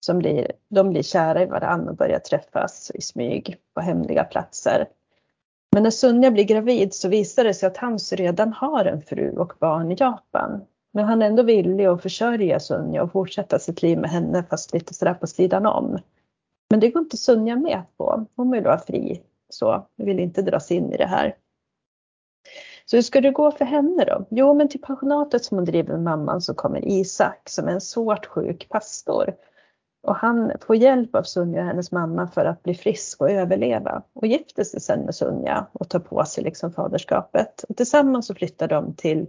Som 0.00 0.18
blir, 0.18 0.52
de 0.68 0.90
blir 0.90 1.02
kära 1.02 1.42
i 1.42 1.46
varandra 1.46 1.90
och 1.90 1.96
börjar 1.96 2.18
träffas 2.18 2.90
i 2.94 3.00
smyg 3.00 3.56
på 3.74 3.80
hemliga 3.80 4.24
platser. 4.24 4.88
Men 5.72 5.82
när 5.82 5.90
Sunja 5.90 6.30
blir 6.30 6.44
gravid 6.44 6.94
så 6.94 7.08
visar 7.08 7.44
det 7.44 7.54
sig 7.54 7.66
att 7.66 7.76
Hansu 7.76 8.16
redan 8.16 8.52
har 8.52 8.84
en 8.84 9.02
fru 9.02 9.30
och 9.30 9.52
barn 9.60 9.92
i 9.92 9.94
Japan. 9.94 10.60
Men 10.92 11.04
han 11.04 11.22
är 11.22 11.26
ändå 11.26 11.42
villig 11.42 11.84
att 11.84 12.02
försörja 12.02 12.60
Sunja 12.60 13.02
och 13.02 13.12
fortsätta 13.12 13.58
sitt 13.58 13.82
liv 13.82 13.98
med 13.98 14.10
henne 14.10 14.44
fast 14.50 14.74
lite 14.74 14.94
sådär 14.94 15.14
på 15.14 15.26
sidan 15.26 15.66
om. 15.66 15.98
Men 16.70 16.80
det 16.80 16.90
går 16.90 17.02
inte 17.02 17.16
Sunja 17.16 17.56
med 17.56 17.82
på. 17.96 18.26
Hon 18.36 18.50
vill 18.50 18.64
vara 18.64 18.78
fri 18.78 19.22
så, 19.48 19.86
vill 19.96 20.20
inte 20.20 20.42
dras 20.42 20.70
in 20.70 20.92
i 20.92 20.96
det 20.96 21.06
här. 21.06 21.34
Så 22.86 22.96
hur 22.96 23.02
ska 23.02 23.20
det 23.20 23.30
gå 23.30 23.50
för 23.50 23.64
henne 23.64 24.04
då? 24.04 24.24
Jo, 24.30 24.54
men 24.54 24.68
till 24.68 24.80
pensionatet 24.80 25.44
som 25.44 25.58
hon 25.58 25.64
driver 25.64 25.92
med 25.92 26.02
mamman 26.02 26.40
så 26.40 26.54
kommer 26.54 26.88
Isak 26.88 27.48
som 27.48 27.68
är 27.68 27.72
en 27.72 27.80
svårt 27.80 28.26
sjuk 28.26 28.68
pastor. 28.68 29.34
Och 30.02 30.16
han 30.16 30.52
får 30.60 30.76
hjälp 30.76 31.14
av 31.14 31.22
Sunja 31.22 31.60
och 31.60 31.66
hennes 31.66 31.92
mamma 31.92 32.28
för 32.28 32.44
att 32.44 32.62
bli 32.62 32.74
frisk 32.74 33.20
och 33.20 33.30
överleva. 33.30 34.02
Och 34.12 34.26
gifter 34.26 34.64
sig 34.64 34.80
sen 34.80 35.00
med 35.00 35.14
Sunja 35.14 35.66
och 35.72 35.88
tar 35.88 35.98
på 35.98 36.24
sig 36.24 36.44
liksom 36.44 36.72
faderskapet. 36.72 37.64
Och 37.68 37.76
tillsammans 37.76 38.26
så 38.26 38.34
flyttar 38.34 38.68
de 38.68 38.94
till 38.94 39.26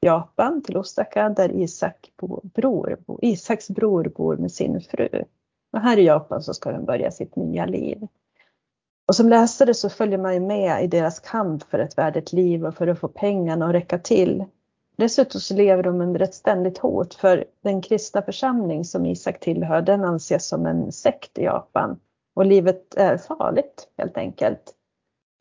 Japan, 0.00 0.62
till 0.62 0.76
Osaka, 0.76 1.28
där 1.28 1.52
Isak 1.52 2.12
bror, 2.54 2.98
Isaks 3.22 3.68
bror 3.68 4.12
bor 4.16 4.36
med 4.36 4.52
sin 4.52 4.80
fru. 4.80 5.24
Och 5.72 5.80
här 5.80 5.98
i 5.98 6.04
Japan 6.04 6.42
så 6.42 6.54
ska 6.54 6.72
de 6.72 6.84
börja 6.84 7.10
sitt 7.10 7.36
nya 7.36 7.66
liv. 7.66 8.06
Och 9.08 9.16
som 9.16 9.28
läsare 9.28 9.74
så 9.74 9.88
följer 9.88 10.18
man 10.18 10.34
ju 10.34 10.40
med 10.40 10.84
i 10.84 10.86
deras 10.86 11.20
kamp 11.20 11.62
för 11.62 11.78
ett 11.78 11.98
värdigt 11.98 12.32
liv 12.32 12.66
och 12.66 12.74
för 12.74 12.86
att 12.86 12.98
få 12.98 13.08
pengarna 13.08 13.66
att 13.66 13.74
räcka 13.74 13.98
till. 13.98 14.44
Dessutom 14.96 15.40
så 15.40 15.54
lever 15.54 15.82
de 15.82 16.00
under 16.00 16.20
ett 16.20 16.34
ständigt 16.34 16.78
hot 16.78 17.14
för 17.14 17.44
den 17.62 17.82
kristna 17.82 18.22
församling 18.22 18.84
som 18.84 19.06
Isak 19.06 19.40
tillhör 19.40 19.82
den 19.82 20.04
anses 20.04 20.48
som 20.48 20.66
en 20.66 20.92
sekt 20.92 21.38
i 21.38 21.44
Japan. 21.44 22.00
Och 22.34 22.46
livet 22.46 22.94
är 22.96 23.16
farligt 23.16 23.88
helt 23.98 24.16
enkelt. 24.16 24.74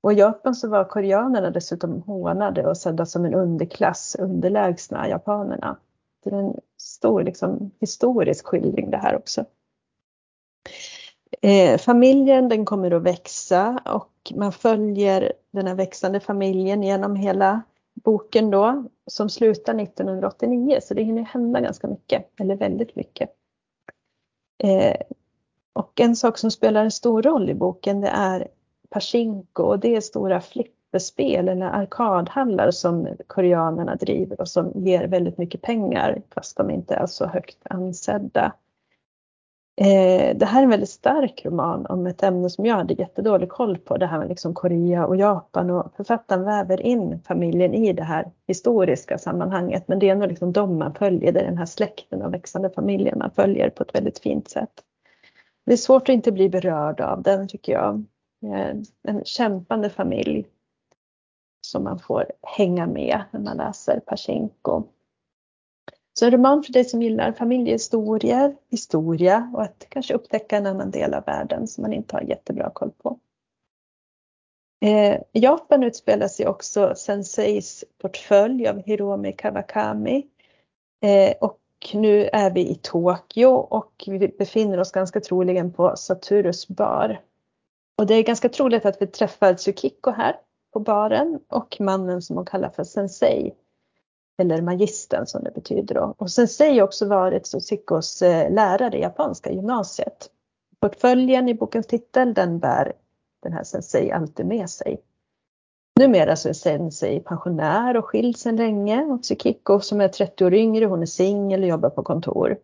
Och 0.01 0.13
i 0.13 0.15
Japan 0.15 0.55
så 0.55 0.67
var 0.67 0.83
koreanerna 0.83 1.49
dessutom 1.49 2.01
hånade 2.01 2.67
och 2.67 2.77
sedda 2.77 3.05
som 3.05 3.25
en 3.25 3.33
underklass, 3.33 4.15
underlägsna 4.19 5.09
japanerna. 5.09 5.77
Det 6.23 6.29
är 6.29 6.39
en 6.39 6.55
stor 6.77 7.23
liksom, 7.23 7.71
historisk 7.79 8.45
skildring 8.45 8.89
det 8.89 8.97
här 8.97 9.15
också. 9.15 9.45
Eh, 11.41 11.77
familjen 11.77 12.49
den 12.49 12.65
kommer 12.65 12.91
att 12.91 13.03
växa 13.03 13.81
och 13.85 14.33
man 14.35 14.51
följer 14.51 15.33
den 15.51 15.67
här 15.67 15.75
växande 15.75 16.19
familjen 16.19 16.83
genom 16.83 17.15
hela 17.15 17.61
boken 17.93 18.51
då 18.51 18.85
som 19.07 19.29
slutar 19.29 19.79
1989 19.79 20.79
så 20.81 20.93
det 20.93 21.03
hinner 21.03 21.23
hända 21.23 21.59
ganska 21.59 21.87
mycket, 21.87 22.25
eller 22.39 22.55
väldigt 22.55 22.95
mycket. 22.95 23.29
Eh, 24.63 24.95
och 25.73 25.99
en 25.99 26.15
sak 26.15 26.37
som 26.37 26.51
spelar 26.51 26.83
en 26.83 26.91
stor 26.91 27.21
roll 27.21 27.49
i 27.49 27.53
boken 27.53 28.01
det 28.01 28.07
är 28.07 28.47
Pachinko 28.89 29.63
och 29.63 29.79
det 29.79 29.95
är 29.95 30.01
stora 30.01 30.41
flipperspel 30.41 31.49
eller 31.49 31.65
arkadhallar 31.65 32.71
som 32.71 33.07
koreanerna 33.27 33.95
driver 33.95 34.41
och 34.41 34.49
som 34.49 34.71
ger 34.75 35.07
väldigt 35.07 35.37
mycket 35.37 35.61
pengar 35.61 36.21
fast 36.29 36.57
de 36.57 36.69
inte 36.69 36.95
är 36.95 37.05
så 37.05 37.25
högt 37.25 37.57
ansedda. 37.63 38.53
Eh, 39.81 40.37
det 40.37 40.45
här 40.45 40.59
är 40.59 40.63
en 40.63 40.69
väldigt 40.69 40.89
stark 40.89 41.45
roman 41.45 41.85
om 41.85 42.07
ett 42.07 42.23
ämne 42.23 42.49
som 42.49 42.65
jag 42.65 42.75
hade 42.75 42.93
jättedålig 42.93 43.49
koll 43.49 43.77
på, 43.77 43.97
det 43.97 44.05
här 44.05 44.19
med 44.19 44.29
liksom 44.29 44.53
Korea 44.53 45.05
och 45.05 45.15
Japan 45.15 45.69
och 45.69 45.93
författaren 45.97 46.43
väver 46.43 46.81
in 46.81 47.19
familjen 47.27 47.73
i 47.73 47.93
det 47.93 48.03
här 48.03 48.31
historiska 48.47 49.17
sammanhanget. 49.17 49.87
Men 49.87 49.99
det 49.99 50.09
är 50.09 50.11
ändå 50.11 50.25
liksom 50.25 50.53
de 50.53 50.77
man 50.77 50.93
följer, 50.93 51.31
det 51.31 51.39
är 51.39 51.45
den 51.45 51.57
här 51.57 51.65
släkten 51.65 52.21
och 52.21 52.33
växande 52.33 52.69
familjen 52.69 53.19
man 53.19 53.31
följer 53.31 53.69
på 53.69 53.83
ett 53.83 53.95
väldigt 53.95 54.19
fint 54.19 54.49
sätt. 54.49 54.83
Det 55.65 55.73
är 55.73 55.77
svårt 55.77 56.09
att 56.09 56.13
inte 56.13 56.31
bli 56.31 56.49
berörd 56.49 57.01
av 57.01 57.21
den 57.21 57.47
tycker 57.47 57.73
jag. 57.73 58.03
Eh, 58.45 58.75
en 59.03 59.23
kämpande 59.25 59.89
familj 59.89 60.45
som 61.61 61.83
man 61.83 61.99
får 61.99 62.25
hänga 62.41 62.87
med 62.87 63.21
när 63.31 63.39
man 63.39 63.57
läser 63.57 63.99
Pachinko. 63.99 64.83
Så 66.17 66.25
en 66.25 66.31
roman 66.31 66.63
för 66.63 66.73
dig 66.73 66.85
som 66.85 67.01
gillar 67.01 67.31
familjehistorier, 67.31 68.55
historia 68.69 69.51
och 69.53 69.63
att 69.63 69.85
kanske 69.89 70.13
upptäcka 70.13 70.57
en 70.57 70.65
annan 70.65 70.91
del 70.91 71.13
av 71.13 71.23
världen 71.25 71.67
som 71.67 71.81
man 71.81 71.93
inte 71.93 72.15
har 72.15 72.21
jättebra 72.21 72.69
koll 72.69 72.91
på. 72.91 73.19
Eh, 74.85 75.21
Japan 75.31 75.83
utspelar 75.83 76.27
sig 76.27 76.47
också 76.47 76.93
Senseis 76.95 77.85
portfölj 78.01 78.67
av 78.67 78.83
Hiromi 78.83 79.33
Kawakami. 79.33 80.27
Eh, 81.03 81.35
och 81.41 81.59
nu 81.93 82.29
är 82.33 82.51
vi 82.51 82.69
i 82.69 82.75
Tokyo 82.75 83.49
och 83.49 84.03
vi 84.07 84.27
befinner 84.27 84.79
oss 84.79 84.91
ganska 84.91 85.21
troligen 85.21 85.73
på 85.73 85.95
Saturus 85.95 86.67
bar. 86.67 87.21
Och 87.97 88.07
det 88.07 88.15
är 88.15 88.23
ganska 88.23 88.49
troligt 88.49 88.85
att 88.85 89.01
vi 89.01 89.07
träffar 89.07 89.53
Tsukiko 89.53 90.11
här 90.11 90.35
på 90.73 90.79
baren 90.79 91.39
och 91.47 91.77
mannen 91.79 92.21
som 92.21 92.35
hon 92.35 92.45
kallar 92.45 92.69
för 92.69 92.83
Sensei 92.83 93.53
eller 94.37 94.61
magistern 94.61 95.25
som 95.25 95.43
det 95.43 95.51
betyder 95.51 95.95
då. 95.95 96.15
Och 96.17 96.31
sensei 96.31 96.79
har 96.79 96.85
också 96.85 97.07
varit 97.07 97.47
Susikos 97.47 98.21
eh, 98.21 98.51
lärare 98.53 98.97
i 98.97 99.01
japanska 99.01 99.51
gymnasiet. 99.51 100.29
Portföljen 100.79 101.49
i 101.49 101.53
bokens 101.53 101.87
titel 101.87 102.33
den 102.33 102.59
bär 102.59 102.93
den 103.43 103.53
här 103.53 103.63
sensei 103.63 104.11
alltid 104.11 104.45
med 104.45 104.69
sig. 104.69 105.01
Numera 105.99 106.35
så 106.35 106.49
är 106.49 106.53
sensei 106.53 107.19
pensionär 107.19 107.97
och 107.97 108.05
skild 108.05 108.37
sedan 108.37 108.55
länge 108.55 109.03
och 109.03 109.23
Tsukiko 109.23 109.79
som 109.79 110.01
är 110.01 110.07
30 110.07 110.45
år 110.45 110.53
yngre, 110.53 110.85
hon 110.85 111.01
är 111.01 111.05
singel 111.05 111.63
och 111.63 111.69
jobbar 111.69 111.89
på 111.89 112.03
kontor. 112.03 112.57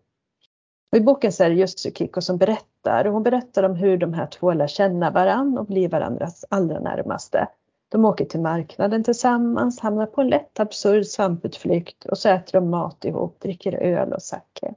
Och 0.92 0.98
I 0.98 1.02
boken 1.02 1.32
så 1.32 1.44
är 1.44 1.50
det 1.50 1.56
just 1.56 1.78
Tsukiko 1.78 2.22
som 2.22 2.38
berättar 2.38 3.06
och 3.06 3.14
hon 3.14 3.24
berättar 3.24 3.64
om 3.64 3.76
hur 3.76 3.98
de 3.98 4.14
här 4.14 4.28
två 4.28 4.54
lär 4.54 4.68
känna 4.68 5.12
varandra 5.12 5.62
och 5.62 5.68
blir 5.68 5.90
varandras 5.90 6.46
allra 6.50 6.80
närmaste. 6.80 7.48
De 7.94 8.06
åker 8.06 8.26
till 8.26 8.40
marknaden 8.40 9.04
tillsammans, 9.04 9.80
hamnar 9.80 10.06
på 10.06 10.22
en 10.22 10.30
lätt 10.30 10.60
absurd 10.60 11.06
svamputflykt 11.06 12.06
och 12.06 12.18
så 12.18 12.30
äter 12.30 12.52
de 12.52 12.70
mat 12.70 13.06
ihop, 13.06 13.40
dricker 13.40 13.74
öl 13.74 14.14
och 14.14 14.22
sake. 14.22 14.74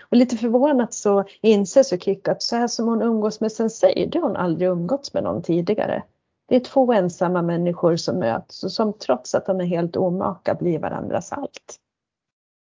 Och 0.00 0.16
lite 0.16 0.36
förvånat 0.36 0.94
så 0.94 1.24
inser 1.40 1.82
Sukiko 1.82 2.30
att 2.30 2.42
så 2.42 2.56
här 2.56 2.66
som 2.66 2.88
hon 2.88 3.02
umgås 3.02 3.40
med 3.40 3.52
Sensei, 3.52 4.06
det 4.06 4.18
har 4.18 4.28
hon 4.28 4.36
aldrig 4.36 4.68
umgåtts 4.68 5.14
med 5.14 5.24
någon 5.24 5.42
tidigare. 5.42 6.02
Det 6.48 6.56
är 6.56 6.60
två 6.60 6.92
ensamma 6.92 7.42
människor 7.42 7.96
som 7.96 8.18
möts 8.18 8.64
och 8.64 8.72
som 8.72 8.92
trots 8.92 9.34
att 9.34 9.46
de 9.46 9.60
är 9.60 9.64
helt 9.64 9.96
omaka 9.96 10.54
blir 10.54 10.78
varandras 10.78 11.32
allt. 11.32 11.76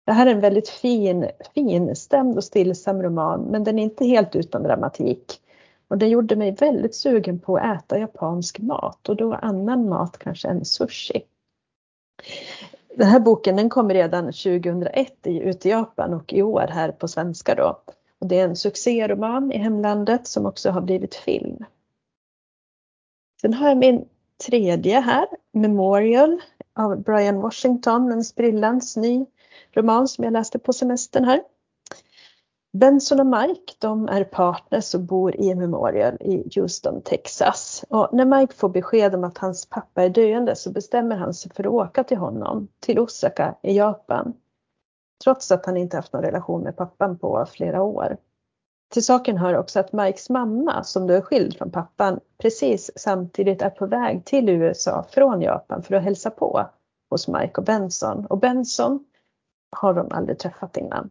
Det 0.05 0.11
här 0.11 0.27
är 0.27 0.31
en 0.31 0.41
väldigt 0.41 0.69
fin, 0.69 1.29
finstämd 1.55 2.37
och 2.37 2.43
stillsam 2.43 3.03
roman, 3.03 3.41
men 3.41 3.63
den 3.63 3.79
är 3.79 3.83
inte 3.83 4.05
helt 4.05 4.35
utan 4.35 4.63
dramatik. 4.63 5.41
Och 5.89 5.97
det 5.97 6.07
gjorde 6.07 6.35
mig 6.35 6.51
väldigt 6.51 6.95
sugen 6.95 7.39
på 7.39 7.57
att 7.57 7.77
äta 7.77 7.99
japansk 7.99 8.59
mat 8.59 9.09
och 9.09 9.15
då 9.15 9.33
annan 9.33 9.89
mat 9.89 10.17
kanske 10.17 10.47
än 10.47 10.65
sushi. 10.65 11.21
Den 12.95 13.07
här 13.07 13.19
boken 13.19 13.55
den 13.55 13.69
kom 13.69 13.89
redan 13.89 14.25
2001 14.25 15.13
ut 15.23 15.65
i 15.65 15.69
Japan 15.69 16.13
och 16.13 16.33
i 16.33 16.41
år 16.41 16.67
här 16.69 16.91
på 16.91 17.07
svenska 17.07 17.55
då. 17.55 17.81
Och 18.19 18.27
det 18.27 18.39
är 18.39 18.45
en 18.45 18.55
succéroman 18.55 19.51
i 19.51 19.57
hemlandet 19.57 20.27
som 20.27 20.45
också 20.45 20.69
har 20.69 20.81
blivit 20.81 21.15
film. 21.15 21.65
Sen 23.41 23.53
har 23.53 23.69
jag 23.69 23.77
min 23.77 24.07
tredje 24.47 24.99
här, 24.99 25.27
Memorial 25.51 26.41
av 26.73 27.01
Brian 27.01 27.41
Washington, 27.41 28.11
en 28.11 28.23
sprillans 28.23 28.97
ny 28.97 29.25
roman 29.71 30.07
som 30.07 30.23
jag 30.23 30.33
läste 30.33 30.59
på 30.59 30.73
semestern 30.73 31.25
här. 31.25 31.41
Benson 32.71 33.19
och 33.19 33.25
Mike 33.25 33.73
de 33.79 34.07
är 34.07 34.23
partners 34.23 34.95
och 34.95 35.01
bor 35.01 35.35
i 35.35 35.55
Memorial 35.55 36.17
i 36.19 36.49
Houston, 36.55 37.01
Texas. 37.01 37.85
Och 37.89 38.09
när 38.11 38.25
Mike 38.25 38.53
får 38.53 38.69
besked 38.69 39.15
om 39.15 39.23
att 39.23 39.37
hans 39.37 39.65
pappa 39.65 40.03
är 40.03 40.09
döende 40.09 40.55
så 40.55 40.71
bestämmer 40.71 41.15
han 41.15 41.33
sig 41.33 41.51
för 41.51 41.63
att 41.63 41.73
åka 41.73 42.03
till 42.03 42.17
honom, 42.17 42.67
till 42.79 42.99
Osaka 42.99 43.55
i 43.61 43.77
Japan. 43.77 44.33
Trots 45.23 45.51
att 45.51 45.65
han 45.65 45.77
inte 45.77 45.97
haft 45.97 46.13
någon 46.13 46.23
relation 46.23 46.61
med 46.61 46.77
pappan 46.77 47.17
på 47.17 47.45
flera 47.51 47.83
år. 47.83 48.17
Till 48.93 49.05
saken 49.05 49.37
hör 49.37 49.57
också 49.57 49.79
att 49.79 49.93
Mikes 49.93 50.29
mamma, 50.29 50.83
som 50.83 51.07
då 51.07 51.13
är 51.13 51.21
skild 51.21 51.57
från 51.57 51.71
pappan, 51.71 52.19
precis 52.37 52.91
samtidigt 52.95 53.61
är 53.61 53.69
på 53.69 53.85
väg 53.85 54.25
till 54.25 54.49
USA 54.49 55.05
från 55.09 55.41
Japan 55.41 55.83
för 55.83 55.95
att 55.95 56.03
hälsa 56.03 56.29
på 56.29 56.65
hos 57.09 57.27
Mike 57.27 57.53
och 57.57 57.63
Benson. 57.63 58.25
Och 58.25 58.39
Benson 58.39 59.05
har 59.71 59.93
de 59.93 60.07
aldrig 60.11 60.39
träffat 60.39 60.77
innan. 60.77 61.09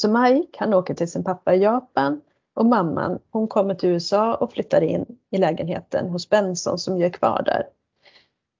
Så 0.00 0.08
Mike 0.08 0.58
han 0.58 0.74
åker 0.74 0.94
till 0.94 1.10
sin 1.10 1.24
pappa 1.24 1.54
i 1.54 1.58
Japan 1.58 2.20
och 2.54 2.66
mamman 2.66 3.18
hon 3.30 3.48
kommer 3.48 3.74
till 3.74 3.88
USA 3.88 4.34
och 4.34 4.52
flyttar 4.52 4.80
in 4.80 5.06
i 5.30 5.38
lägenheten 5.38 6.08
hos 6.08 6.28
Benson 6.28 6.78
som 6.78 6.98
ju 6.98 7.04
är 7.04 7.10
kvar 7.10 7.42
där. 7.44 7.68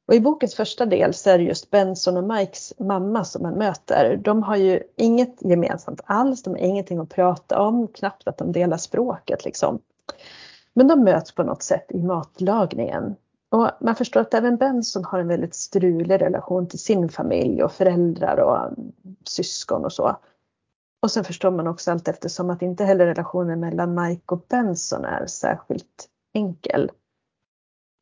Och 0.08 0.14
I 0.14 0.20
bokens 0.20 0.54
första 0.54 0.86
del 0.86 1.14
så 1.14 1.30
är 1.30 1.38
det 1.38 1.44
just 1.44 1.70
Benson 1.70 2.16
och 2.16 2.24
Mikes 2.24 2.72
mamma 2.78 3.24
som 3.24 3.42
man 3.42 3.54
möter. 3.54 4.20
De 4.24 4.42
har 4.42 4.56
ju 4.56 4.82
inget 4.96 5.36
gemensamt 5.40 6.00
alls, 6.04 6.42
de 6.42 6.50
har 6.50 6.58
ingenting 6.58 6.98
att 6.98 7.08
prata 7.08 7.62
om, 7.62 7.88
knappt 7.88 8.28
att 8.28 8.38
de 8.38 8.52
delar 8.52 8.76
språket 8.76 9.44
liksom. 9.44 9.78
Men 10.74 10.88
de 10.88 11.04
möts 11.04 11.34
på 11.34 11.42
något 11.42 11.62
sätt 11.62 11.86
i 11.88 12.02
matlagningen. 12.02 13.16
Och 13.50 13.70
man 13.80 13.94
förstår 13.94 14.20
att 14.20 14.34
även 14.34 14.56
Benson 14.56 15.04
har 15.04 15.18
en 15.18 15.28
väldigt 15.28 15.54
strulig 15.54 16.22
relation 16.22 16.68
till 16.68 16.78
sin 16.78 17.08
familj 17.08 17.62
och 17.62 17.72
föräldrar 17.72 18.36
och 18.36 18.70
syskon 19.24 19.84
och 19.84 19.92
så. 19.92 20.16
Och 21.02 21.10
sen 21.10 21.24
förstår 21.24 21.50
man 21.50 21.66
också 21.66 21.90
allt 21.90 22.08
eftersom 22.08 22.50
att 22.50 22.62
inte 22.62 22.84
heller 22.84 23.06
relationen 23.06 23.60
mellan 23.60 24.02
Mike 24.02 24.22
och 24.26 24.44
Benson 24.48 25.04
är 25.04 25.26
särskilt 25.26 26.08
enkel. 26.34 26.90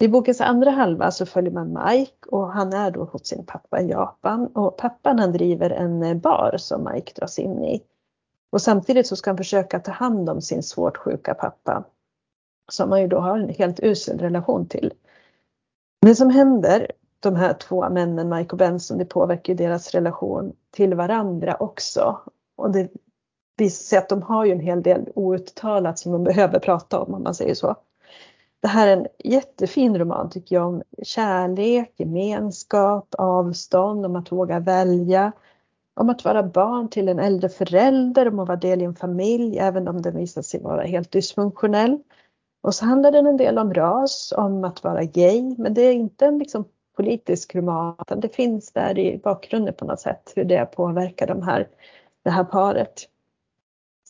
I 0.00 0.08
bokens 0.08 0.40
andra 0.40 0.70
halva 0.70 1.10
så 1.10 1.26
följer 1.26 1.52
man 1.52 1.78
Mike 1.84 2.28
och 2.28 2.52
han 2.52 2.72
är 2.72 2.90
då 2.90 3.04
hos 3.04 3.26
sin 3.26 3.46
pappa 3.46 3.80
i 3.80 3.88
Japan 3.88 4.46
och 4.46 4.76
pappan 4.76 5.18
han 5.18 5.32
driver 5.32 5.70
en 5.70 6.20
bar 6.20 6.54
som 6.58 6.90
Mike 6.92 7.12
dras 7.16 7.38
in 7.38 7.64
i. 7.64 7.82
Och 8.52 8.62
samtidigt 8.62 9.06
så 9.06 9.16
ska 9.16 9.30
han 9.30 9.36
försöka 9.36 9.80
ta 9.80 9.92
hand 9.92 10.30
om 10.30 10.40
sin 10.40 10.62
svårt 10.62 10.96
sjuka 10.96 11.34
pappa 11.34 11.84
som 12.72 12.90
han 12.90 13.00
ju 13.00 13.08
då 13.08 13.18
har 13.18 13.38
en 13.38 13.48
helt 13.48 13.80
usel 13.80 14.18
relation 14.18 14.68
till. 14.68 14.92
Men 16.02 16.16
som 16.16 16.30
händer, 16.30 16.92
de 17.20 17.36
här 17.36 17.54
två 17.54 17.90
männen, 17.90 18.28
Mike 18.28 18.50
och 18.50 18.58
Benson, 18.58 18.98
det 18.98 19.04
påverkar 19.04 19.52
ju 19.52 19.56
deras 19.56 19.90
relation 19.90 20.52
till 20.70 20.94
varandra 20.94 21.56
också. 21.60 22.20
Och 22.58 22.70
det 22.70 22.90
visar 23.56 23.84
sig 23.84 23.98
att 23.98 24.08
de 24.08 24.22
har 24.22 24.44
ju 24.44 24.52
en 24.52 24.60
hel 24.60 24.82
del 24.82 25.08
outtalat 25.14 25.98
som 25.98 26.12
de 26.12 26.24
behöver 26.24 26.58
prata 26.58 27.00
om, 27.00 27.14
om 27.14 27.22
man 27.22 27.34
säger 27.34 27.54
så. 27.54 27.76
Det 28.60 28.68
här 28.68 28.88
är 28.88 28.96
en 28.96 29.06
jättefin 29.24 29.98
roman 29.98 30.30
tycker 30.30 30.56
jag 30.56 30.66
om 30.66 30.82
kärlek, 31.02 31.92
gemenskap, 31.96 33.14
avstånd, 33.18 34.06
om 34.06 34.16
att 34.16 34.32
våga 34.32 34.60
välja, 34.60 35.32
om 35.94 36.10
att 36.10 36.24
vara 36.24 36.42
barn 36.42 36.88
till 36.88 37.08
en 37.08 37.18
äldre 37.18 37.48
förälder, 37.48 38.28
om 38.28 38.38
att 38.38 38.48
vara 38.48 38.58
del 38.58 38.82
i 38.82 38.84
en 38.84 38.94
familj, 38.94 39.58
även 39.58 39.88
om 39.88 40.02
den 40.02 40.16
visar 40.16 40.42
sig 40.42 40.60
vara 40.60 40.82
helt 40.82 41.12
dysfunktionell. 41.12 41.98
Och 42.62 42.74
så 42.74 42.84
handlar 42.84 43.12
den 43.12 43.26
en 43.26 43.36
del 43.36 43.58
om 43.58 43.74
ras, 43.74 44.32
om 44.36 44.64
att 44.64 44.84
vara 44.84 45.04
gay, 45.04 45.54
men 45.58 45.74
det 45.74 45.82
är 45.82 45.92
inte 45.92 46.26
en 46.26 46.38
liksom 46.38 46.64
politisk 46.96 47.54
roman, 47.54 47.94
utan 48.00 48.20
det 48.20 48.34
finns 48.34 48.72
där 48.72 48.98
i 48.98 49.20
bakgrunden 49.24 49.74
på 49.74 49.84
något 49.84 50.00
sätt 50.00 50.32
hur 50.36 50.44
det 50.44 50.66
påverkar 50.66 51.26
de 51.26 51.42
här, 51.42 51.68
det 52.28 52.32
här 52.32 52.44
paret. 52.44 53.08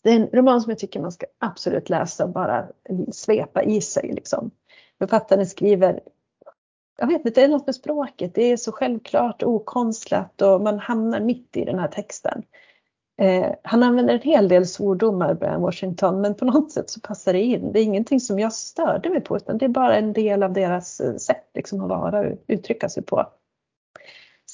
Det 0.03 0.11
är 0.11 0.17
en 0.17 0.27
roman 0.33 0.61
som 0.61 0.71
jag 0.71 0.79
tycker 0.79 1.01
man 1.01 1.13
ska 1.13 1.27
absolut 1.39 1.89
läsa 1.89 2.25
och 2.25 2.31
bara 2.31 2.67
svepa 3.13 3.63
i 3.63 3.81
sig. 3.81 4.13
Liksom. 4.13 4.51
Författaren 4.99 5.47
skriver, 5.47 6.01
jag 6.99 7.07
vet 7.07 7.27
inte, 7.27 7.41
det 7.41 7.45
är 7.45 7.49
något 7.49 7.67
med 7.67 7.75
språket, 7.75 8.35
det 8.35 8.43
är 8.43 8.57
så 8.57 8.73
självklart 8.73 9.43
och 9.43 9.53
okonstlat 9.53 10.43
och 10.43 10.61
man 10.61 10.79
hamnar 10.79 11.21
mitt 11.21 11.57
i 11.57 11.65
den 11.65 11.79
här 11.79 11.89
texten. 11.89 12.43
Eh, 13.19 13.53
han 13.63 13.83
använder 13.83 14.15
en 14.15 14.21
hel 14.21 14.49
del 14.49 14.67
svordomar, 14.67 15.35
Brian 15.35 15.63
Washington, 15.63 16.21
men 16.21 16.35
på 16.35 16.45
något 16.45 16.73
sätt 16.73 16.91
så 16.91 17.01
passar 17.01 17.33
det 17.33 17.43
in. 17.43 17.73
Det 17.73 17.81
är 17.81 17.85
ingenting 17.85 18.21
som 18.21 18.39
jag 18.39 18.53
störde 18.53 19.11
mig 19.11 19.21
på, 19.21 19.37
utan 19.37 19.59
det 19.59 19.65
är 19.65 19.69
bara 19.69 19.97
en 19.97 20.13
del 20.13 20.43
av 20.43 20.53
deras 20.53 21.01
eh, 21.01 21.17
sätt 21.17 21.51
liksom, 21.55 21.81
att 21.81 21.89
vara 21.89 22.21
och 22.21 22.39
uttrycka 22.47 22.89
sig 22.89 23.03
på. 23.03 23.27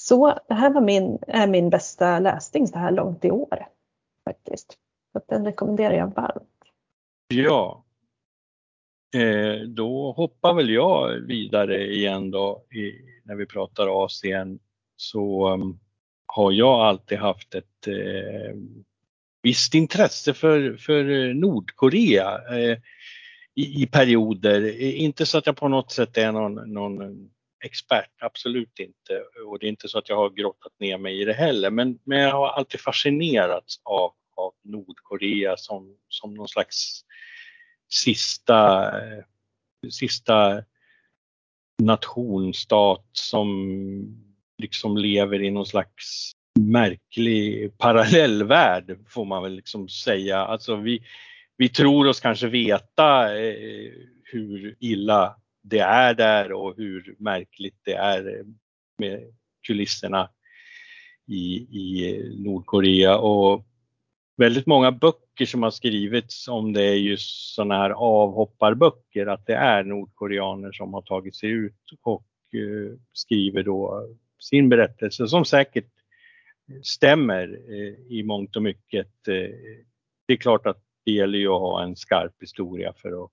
Så 0.07 0.39
det 0.47 0.53
här 0.53 0.69
var 0.69 0.81
min, 0.81 1.19
är 1.27 1.47
min 1.47 1.69
bästa 1.69 2.19
läsning 2.19 2.67
så 2.67 2.77
här 2.77 2.91
långt 2.91 3.25
i 3.25 3.31
år 3.31 3.67
faktiskt. 4.25 4.77
Så 5.11 5.21
den 5.27 5.45
rekommenderar 5.45 5.93
jag 5.93 6.13
varmt. 6.13 6.63
Ja. 7.27 7.85
Eh, 9.15 9.61
då 9.67 10.11
hoppar 10.11 10.53
väl 10.53 10.69
jag 10.69 11.11
vidare 11.27 11.87
igen 11.87 12.31
då 12.31 12.65
i, 12.71 12.91
när 13.23 13.35
vi 13.35 13.45
pratar 13.45 14.05
Asien. 14.05 14.59
Så 14.95 15.53
um, 15.53 15.79
har 16.25 16.51
jag 16.51 16.79
alltid 16.79 17.17
haft 17.17 17.55
ett 17.55 17.87
eh, 17.87 18.55
visst 19.43 19.73
intresse 19.73 20.33
för, 20.33 20.77
för 20.77 21.33
Nordkorea 21.33 22.39
eh, 22.49 22.77
i, 23.55 23.83
i, 23.83 23.87
perioder. 23.91 24.61
Eh, 24.61 25.03
inte 25.03 25.25
så 25.25 25.37
att 25.37 25.45
jag 25.45 25.57
på 25.57 25.67
något 25.67 25.91
sätt 25.91 26.17
är 26.17 26.31
någon, 26.31 26.73
någon 26.73 27.29
expert, 27.63 28.11
absolut 28.21 28.79
inte. 28.79 29.23
Och 29.47 29.59
det 29.59 29.65
är 29.65 29.69
inte 29.69 29.87
så 29.87 29.97
att 29.97 30.09
jag 30.09 30.15
har 30.15 30.29
grottat 30.29 30.73
ner 30.79 30.97
mig 30.97 31.21
i 31.21 31.25
det 31.25 31.33
heller, 31.33 31.69
men, 31.69 31.99
men 32.03 32.19
jag 32.19 32.31
har 32.31 32.47
alltid 32.47 32.79
fascinerats 32.79 33.81
av, 33.83 34.11
av 34.35 34.53
Nordkorea 34.63 35.57
som, 35.57 35.97
som 36.07 36.33
någon 36.33 36.47
slags 36.47 37.01
sista, 37.89 38.85
eh, 39.01 39.23
sista 39.89 40.63
nationstat 41.81 43.05
som 43.11 43.47
liksom 44.57 44.97
lever 44.97 45.41
i 45.41 45.51
någon 45.51 45.65
slags 45.65 46.31
märklig 46.59 47.77
parallellvärld 47.77 48.99
får 49.07 49.25
man 49.25 49.43
väl 49.43 49.55
liksom 49.55 49.89
säga. 49.89 50.39
Alltså 50.39 50.75
vi, 50.75 51.03
vi 51.57 51.69
tror 51.69 52.07
oss 52.07 52.19
kanske 52.19 52.47
veta 52.47 53.37
eh, 53.37 53.91
hur 54.23 54.75
illa 54.79 55.35
det 55.67 55.79
är 55.79 56.13
där 56.13 56.51
och 56.51 56.73
hur 56.77 57.15
märkligt 57.19 57.79
det 57.83 57.93
är 57.93 58.45
med 58.97 59.33
kulisserna 59.67 60.29
i, 61.27 61.55
i 61.55 62.21
Nordkorea 62.37 63.17
och 63.17 63.65
väldigt 64.37 64.65
många 64.65 64.91
böcker 64.91 65.45
som 65.45 65.63
har 65.63 65.71
skrivits 65.71 66.47
om 66.47 66.73
det 66.73 66.83
är 66.83 66.95
just 66.95 67.55
sådana 67.55 67.77
här 67.77 67.89
avhopparböcker, 67.89 69.27
att 69.27 69.45
det 69.45 69.55
är 69.55 69.83
nordkoreaner 69.83 70.71
som 70.71 70.93
har 70.93 71.01
tagit 71.01 71.35
sig 71.35 71.49
ut 71.49 71.91
och 72.01 72.25
eh, 72.53 72.97
skriver 73.13 73.63
då 73.63 74.09
sin 74.39 74.69
berättelse 74.69 75.27
som 75.27 75.45
säkert 75.45 75.91
stämmer 76.83 77.59
eh, 77.69 78.17
i 78.17 78.23
mångt 78.23 78.55
och 78.55 78.63
mycket. 78.63 79.27
Eh, 79.27 79.55
det 80.27 80.33
är 80.33 80.37
klart 80.37 80.65
att 80.65 80.81
det 81.05 81.11
gäller 81.11 81.39
ju 81.39 81.47
att 81.47 81.61
ha 81.61 81.83
en 81.83 81.95
skarp 81.95 82.41
historia 82.41 82.93
för 82.97 83.23
att 83.23 83.31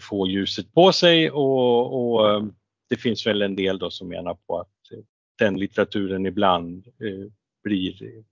få 0.00 0.26
ljuset 0.26 0.74
på 0.74 0.92
sig 0.92 1.30
och, 1.30 2.14
och 2.14 2.30
eh, 2.30 2.44
det 2.88 2.96
finns 2.96 3.26
väl 3.26 3.42
en 3.42 3.56
del 3.56 3.78
då 3.78 3.90
som 3.90 4.08
menar 4.08 4.34
på 4.34 4.58
att 4.58 4.92
eh, 4.92 4.98
den 5.38 5.58
litteraturen 5.58 6.26
ibland 6.26 6.86
eh, 6.86 7.30
blir, 7.64 8.24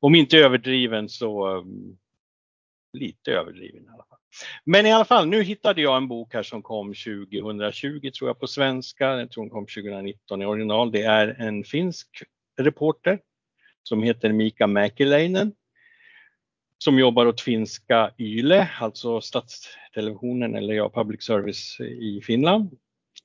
om 0.00 0.14
inte 0.14 0.36
överdriven 0.36 1.08
så 1.08 1.64
lite 2.92 3.32
överdriven 3.32 3.84
i 3.84 3.88
alla 3.88 4.04
fall. 4.04 4.18
Men 4.64 4.86
i 4.86 4.92
alla 4.92 5.04
fall, 5.04 5.28
nu 5.28 5.42
hittade 5.42 5.82
jag 5.82 5.96
en 5.96 6.08
bok 6.08 6.34
här 6.34 6.42
som 6.42 6.62
kom 6.62 6.94
2020 6.94 8.10
tror 8.10 8.30
jag 8.30 8.40
på 8.40 8.46
svenska. 8.46 9.18
Jag 9.18 9.30
tror 9.30 9.44
den 9.44 9.50
kom 9.50 9.66
2019 9.66 10.42
i 10.42 10.46
original. 10.46 10.92
Det 10.92 11.02
är 11.02 11.28
en 11.28 11.64
finsk 11.64 12.22
reporter 12.60 13.20
som 13.82 14.02
heter 14.02 14.32
Mika 14.32 14.66
Mäkeläinen 14.66 15.52
som 16.84 16.98
jobbar 16.98 17.26
åt 17.26 17.40
finska 17.40 18.10
YLE, 18.18 18.68
alltså 18.80 19.20
statstelevisionen 19.20 20.54
eller 20.54 20.74
ja, 20.74 20.90
public 20.90 21.22
service 21.22 21.80
i 21.80 22.20
Finland. 22.24 22.78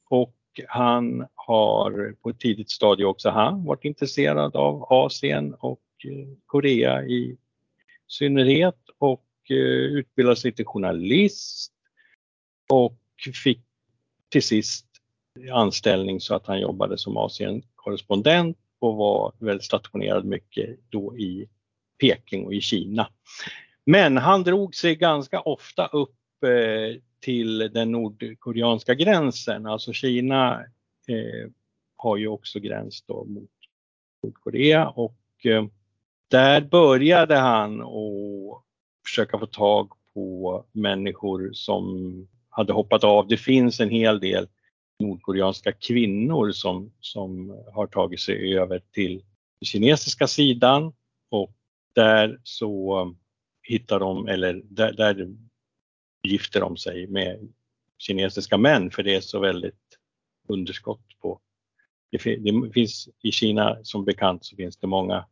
Och 0.09 0.35
han 0.67 1.27
har 1.35 2.15
på 2.21 2.29
ett 2.29 2.39
tidigt 2.39 2.69
stadie 2.69 3.05
också 3.05 3.29
han 3.29 3.65
varit 3.65 3.85
intresserad 3.85 4.55
av 4.55 4.85
Asien 4.89 5.53
och 5.53 5.81
eh, 6.05 6.27
Korea 6.45 7.03
i 7.03 7.37
synnerhet 8.07 8.79
och 8.97 9.25
eh, 9.49 9.55
utbildade 9.99 10.35
sig 10.35 10.51
till 10.51 10.65
journalist 10.65 11.73
och 12.69 12.99
fick 13.43 13.61
till 14.29 14.43
sist 14.43 14.85
anställning 15.51 16.21
så 16.21 16.35
att 16.35 16.47
han 16.47 16.59
jobbade 16.59 16.97
som 16.97 17.17
Asienkorrespondent 17.17 18.57
och 18.79 18.95
var 18.95 19.33
väl 19.39 19.61
stationerad 19.61 20.25
mycket 20.25 20.79
då 20.89 21.17
i 21.17 21.49
Peking 21.99 22.45
och 22.45 22.53
i 22.53 22.61
Kina. 22.61 23.09
Men 23.85 24.17
han 24.17 24.43
drog 24.43 24.75
sig 24.75 24.95
ganska 24.95 25.39
ofta 25.41 25.87
upp 25.87 26.43
eh, 26.43 27.01
till 27.19 27.57
den 27.57 27.91
nordkoreanska 27.91 28.93
gränsen, 28.93 29.65
alltså 29.65 29.93
Kina 29.93 30.61
eh, 31.07 31.49
har 31.95 32.17
ju 32.17 32.27
också 32.27 32.59
gräns 32.59 33.01
då 33.01 33.25
mot 33.25 33.49
Nordkorea 34.23 34.89
och 34.89 35.45
eh, 35.45 35.65
där 36.27 36.61
började 36.61 37.35
han 37.35 37.81
att 37.81 38.63
försöka 39.07 39.39
få 39.39 39.45
tag 39.45 39.91
på 40.13 40.65
människor 40.71 41.49
som 41.53 42.27
hade 42.49 42.73
hoppat 42.73 43.03
av. 43.03 43.27
Det 43.27 43.37
finns 43.37 43.79
en 43.79 43.89
hel 43.89 44.19
del 44.19 44.47
nordkoreanska 44.99 45.71
kvinnor 45.71 46.51
som, 46.51 46.91
som 46.99 47.57
har 47.73 47.87
tagit 47.87 48.19
sig 48.19 48.57
över 48.57 48.81
till 48.91 49.13
den 49.59 49.65
kinesiska 49.65 50.27
sidan 50.27 50.93
och 51.29 51.58
där 51.95 52.39
så 52.43 53.15
hittar 53.63 53.99
de, 53.99 54.27
eller 54.27 54.61
där, 54.63 54.93
där 54.93 55.35
gifter 56.23 56.59
de 56.59 56.77
sig 56.77 57.07
med 57.07 57.53
kinesiska 57.97 58.57
män 58.57 58.91
för 58.91 59.03
det 59.03 59.15
är 59.15 59.21
så 59.21 59.39
väldigt 59.39 59.99
underskott 60.47 61.19
på 61.21 61.41
det, 62.11 62.35
det 62.35 62.71
finns 62.73 63.09
i 63.21 63.31
Kina 63.31 63.77
som 63.83 64.05
bekant 64.05 64.45
så 64.45 64.55
finns 64.55 64.77
det 64.77 64.87
många, 64.87 65.25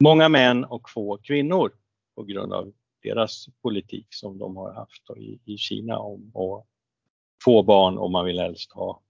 många 0.00 0.28
män 0.28 0.64
och 0.64 0.90
få 0.90 1.18
kvinnor 1.18 1.72
på 2.14 2.22
grund 2.22 2.52
av 2.52 2.72
deras 3.02 3.48
politik 3.62 4.06
som 4.10 4.38
de 4.38 4.56
har 4.56 4.72
haft 4.72 5.10
i, 5.16 5.40
i 5.44 5.58
Kina 5.58 5.98
om 5.98 6.30
och 6.34 6.66
få 7.44 7.62
barn 7.62 7.98
och 7.98 8.10
man 8.10 8.24
vill 8.24 8.38
helst 8.38 8.72
ha, 8.72 9.02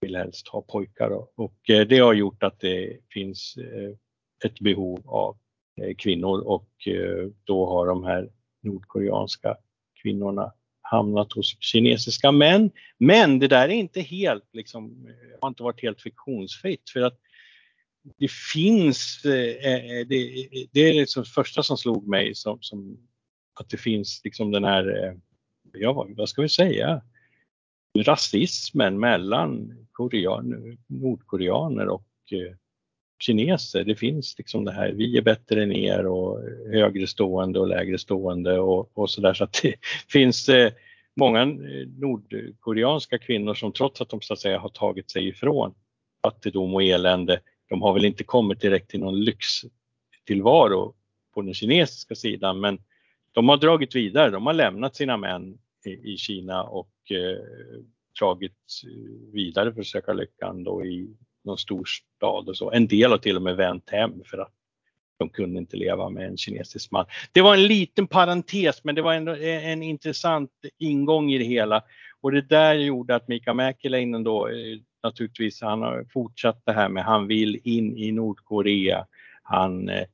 vill 0.00 0.16
helst 0.16 0.48
ha 0.48 0.62
pojkar. 0.62 1.10
Och, 1.10 1.32
och 1.34 1.56
det 1.66 1.98
har 1.98 2.14
gjort 2.14 2.42
att 2.42 2.60
det 2.60 2.98
finns 3.10 3.56
eh, 3.56 3.96
ett 4.44 4.60
behov 4.60 5.02
av 5.04 5.38
Eh, 5.82 5.94
kvinnor 5.94 6.40
och 6.40 6.68
eh, 6.86 7.28
då 7.44 7.66
har 7.66 7.86
de 7.86 8.04
här 8.04 8.30
nordkoreanska 8.62 9.56
kvinnorna 10.02 10.52
hamnat 10.82 11.32
hos 11.32 11.56
kinesiska 11.60 12.32
män. 12.32 12.70
Men 12.98 13.38
det 13.38 13.48
där 13.48 13.68
är 13.68 13.72
inte 13.72 14.00
helt, 14.00 14.48
liksom, 14.52 15.06
eh, 15.08 15.40
har 15.40 15.48
inte 15.48 15.62
varit 15.62 15.82
helt 15.82 16.02
fiktionsfritt 16.02 16.90
för 16.90 17.02
att 17.02 17.18
det 18.18 18.30
finns, 18.30 19.20
det, 19.22 20.04
det 20.72 20.80
är 20.80 20.94
liksom 20.94 21.22
det 21.22 21.28
första 21.28 21.62
som 21.62 21.76
slog 21.76 22.08
mig 22.08 22.34
som, 22.34 22.58
som 22.60 22.98
att 23.60 23.70
det 23.70 23.76
finns 23.76 24.20
liksom 24.24 24.50
den 24.50 24.64
här, 24.64 25.16
ja 25.72 26.06
vad 26.16 26.28
ska 26.28 26.42
vi 26.42 26.48
säga, 26.48 27.02
rasismen 27.98 29.00
mellan 29.00 29.86
koreaner, 29.92 30.76
nordkoreaner 30.86 31.88
och 31.88 32.06
kineser. 33.18 33.84
Det 33.84 33.94
finns 33.94 34.38
liksom 34.38 34.64
det 34.64 34.72
här, 34.72 34.92
vi 34.92 35.18
är 35.18 35.22
bättre 35.22 35.62
än 35.62 35.72
er 35.72 36.06
och 36.06 36.40
högre 36.72 37.06
stående 37.06 37.60
och 37.60 37.68
lägre 37.68 37.98
stående 37.98 38.58
och, 38.58 38.98
och 38.98 39.10
så 39.10 39.20
där. 39.20 39.34
Så 39.34 39.44
att 39.44 39.60
det 39.62 39.74
finns 40.08 40.48
eh, 40.48 40.72
många 41.16 41.44
nordkoreanska 41.98 43.18
kvinnor 43.18 43.54
som 43.54 43.72
trots 43.72 44.00
att 44.00 44.08
de 44.08 44.20
så 44.20 44.32
att 44.32 44.38
säga 44.38 44.58
har 44.58 44.68
tagit 44.68 45.10
sig 45.10 45.28
ifrån 45.28 45.74
fattigdom 46.22 46.74
och 46.74 46.82
elände, 46.82 47.40
de 47.68 47.82
har 47.82 47.94
väl 47.94 48.04
inte 48.04 48.24
kommit 48.24 48.60
direkt 48.60 48.90
till 48.90 49.00
någon 49.00 49.20
lyxtillvaro 49.20 50.94
på 51.34 51.42
den 51.42 51.54
kinesiska 51.54 52.14
sidan 52.14 52.60
men 52.60 52.78
de 53.32 53.48
har 53.48 53.56
dragit 53.56 53.94
vidare, 53.94 54.30
de 54.30 54.46
har 54.46 54.52
lämnat 54.52 54.96
sina 54.96 55.16
män 55.16 55.58
i, 55.84 56.12
i 56.12 56.16
Kina 56.16 56.62
och 56.62 56.92
eh, 57.10 57.38
dragit 58.18 58.52
eh, 58.84 59.32
vidare 59.32 59.72
för 59.72 59.80
att 59.80 59.86
söka 59.86 60.12
lyckan 60.12 60.64
då 60.64 60.84
i 60.84 61.16
någon 61.48 61.58
stor 61.58 61.84
stad 62.16 62.48
och 62.48 62.56
så. 62.56 62.70
En 62.70 62.86
del 62.86 63.10
har 63.10 63.18
till 63.18 63.36
och 63.36 63.42
med 63.42 63.56
vänt 63.56 63.90
hem 63.90 64.12
för 64.24 64.38
att 64.38 64.52
de 65.18 65.28
kunde 65.28 65.58
inte 65.58 65.76
leva 65.76 66.08
med 66.08 66.26
en 66.26 66.36
kinesisk 66.36 66.90
man. 66.90 67.06
Det 67.32 67.42
var 67.42 67.54
en 67.54 67.66
liten 67.66 68.06
parentes 68.06 68.84
men 68.84 68.94
det 68.94 69.02
var 69.02 69.14
ändå 69.14 69.36
en 69.36 69.82
intressant 69.82 70.50
ingång 70.78 71.32
i 71.32 71.38
det 71.38 71.44
hela 71.44 71.82
och 72.20 72.32
det 72.32 72.42
där 72.42 72.74
gjorde 72.74 73.14
att 73.14 73.28
Mika 73.28 73.54
Mäkeläinen 73.54 74.24
då 74.24 74.48
eh, 74.48 74.78
naturligtvis, 75.02 75.60
han 75.62 75.82
har 75.82 76.06
fortsatt 76.12 76.62
det 76.64 76.72
här 76.72 76.88
med 76.88 77.04
han 77.04 77.26
vill 77.26 77.60
in 77.64 77.96
i 77.96 78.12
Nordkorea. 78.12 79.06
Han 79.42 79.88
eh, 79.88 80.06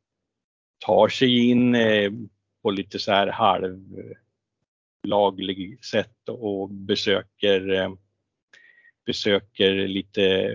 tar 0.87 1.09
sig 1.09 1.51
in 1.51 1.75
eh, 1.75 2.13
på 2.63 2.71
lite 2.71 2.99
så 2.99 3.13
här 3.13 3.27
halvlaglig 5.05 5.85
sätt 5.85 6.29
och 6.29 6.71
besöker 6.71 7.73
eh, 7.73 7.93
besöker 9.07 9.89
lite 9.89 10.51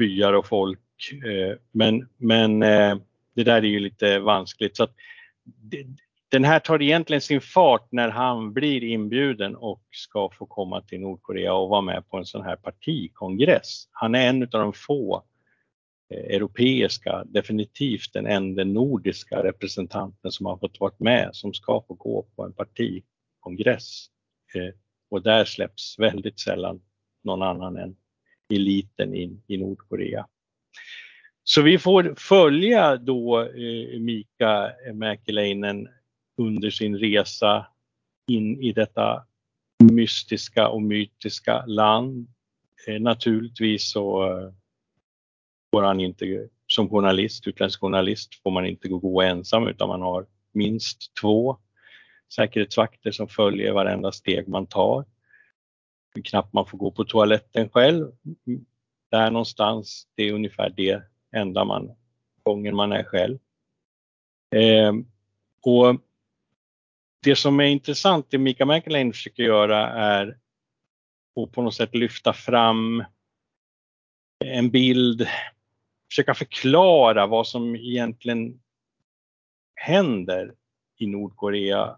byar 0.00 0.32
och 0.32 0.46
folk. 0.46 0.80
Eh, 1.12 1.56
men, 1.72 2.08
men 2.16 2.62
eh, 2.62 2.96
det 3.34 3.44
där 3.44 3.56
är 3.56 3.62
ju 3.62 3.80
lite 3.80 4.18
vanskligt. 4.18 4.76
Så 4.76 4.88
den 6.28 6.44
här 6.44 6.58
tar 6.58 6.82
egentligen 6.82 7.20
sin 7.20 7.40
fart 7.40 7.88
när 7.92 8.08
han 8.08 8.52
blir 8.52 8.84
inbjuden 8.84 9.56
och 9.56 9.82
ska 9.90 10.30
få 10.30 10.46
komma 10.46 10.80
till 10.80 11.00
Nordkorea 11.00 11.54
och 11.54 11.68
vara 11.68 11.80
med 11.80 12.08
på 12.08 12.16
en 12.16 12.26
sån 12.26 12.44
här 12.44 12.56
partikongress. 12.56 13.88
Han 13.92 14.14
är 14.14 14.28
en 14.28 14.42
av 14.42 14.48
de 14.48 14.72
få 14.72 15.24
eh, 16.10 16.36
europeiska, 16.36 17.24
definitivt 17.24 18.12
den 18.12 18.26
enda 18.26 18.64
nordiska 18.64 19.42
representanten 19.42 20.32
som 20.32 20.46
har 20.46 20.56
fått 20.56 20.80
vara 20.80 20.92
med 20.98 21.30
som 21.32 21.54
ska 21.54 21.84
få 21.88 21.94
gå 21.94 22.26
på 22.36 22.44
en 22.44 22.52
partikongress. 22.52 24.06
Och 25.10 25.22
där 25.22 25.44
släpps 25.44 25.98
väldigt 25.98 26.40
sällan 26.40 26.80
någon 27.24 27.42
annan 27.42 27.76
än 27.76 27.96
eliten 28.50 29.14
i, 29.14 29.36
i 29.46 29.56
Nordkorea. 29.56 30.26
Så 31.44 31.62
vi 31.62 31.78
får 31.78 32.14
följa 32.18 32.96
då 32.96 33.40
eh, 33.40 34.00
Mika 34.00 34.72
Mäkeläinen 34.94 35.88
under 36.36 36.70
sin 36.70 36.98
resa 36.98 37.66
in 38.28 38.62
i 38.62 38.72
detta 38.72 39.26
mystiska 39.92 40.68
och 40.68 40.82
mytiska 40.82 41.66
land. 41.66 42.28
Eh, 42.86 43.00
naturligtvis 43.00 43.90
så 43.90 44.24
eh, 44.26 44.52
får 45.70 45.82
han 45.82 46.00
inte 46.00 46.48
som 46.66 46.88
journalist, 46.88 47.46
utländsk 47.46 47.80
journalist, 47.80 48.42
får 48.42 48.50
man 48.50 48.66
inte 48.66 48.88
gå 48.88 49.22
ensam 49.22 49.68
utan 49.68 49.88
man 49.88 50.02
har 50.02 50.26
minst 50.52 51.14
två 51.20 51.56
säkerhetsvakter 52.34 53.10
som 53.10 53.28
följer 53.28 53.72
varenda 53.72 54.12
steg 54.12 54.48
man 54.48 54.66
tar 54.66 55.04
knappt 56.24 56.52
man 56.52 56.66
får 56.66 56.78
gå 56.78 56.90
på 56.90 57.04
toaletten 57.04 57.68
själv. 57.68 58.12
Där 59.10 59.30
någonstans, 59.30 60.08
det 60.14 60.22
är 60.22 60.32
ungefär 60.32 60.70
det 60.76 61.02
enda 61.32 61.64
man, 61.64 61.90
gången 62.42 62.76
man 62.76 62.92
är 62.92 63.02
själv. 63.02 63.38
Eh, 64.54 64.92
och 65.62 66.00
det 67.22 67.36
som 67.36 67.60
är 67.60 67.64
intressant, 67.64 68.26
det 68.30 68.38
Mika 68.38 68.66
Mäkeläinen 68.66 69.12
försöker 69.12 69.42
göra 69.42 69.88
är 69.88 70.38
att 71.36 71.52
på 71.52 71.62
något 71.62 71.74
sätt 71.74 71.94
lyfta 71.94 72.32
fram 72.32 73.04
en 74.44 74.70
bild, 74.70 75.28
försöka 76.10 76.34
förklara 76.34 77.26
vad 77.26 77.46
som 77.46 77.76
egentligen 77.76 78.60
händer 79.74 80.54
i 80.96 81.06
Nordkorea 81.06 81.96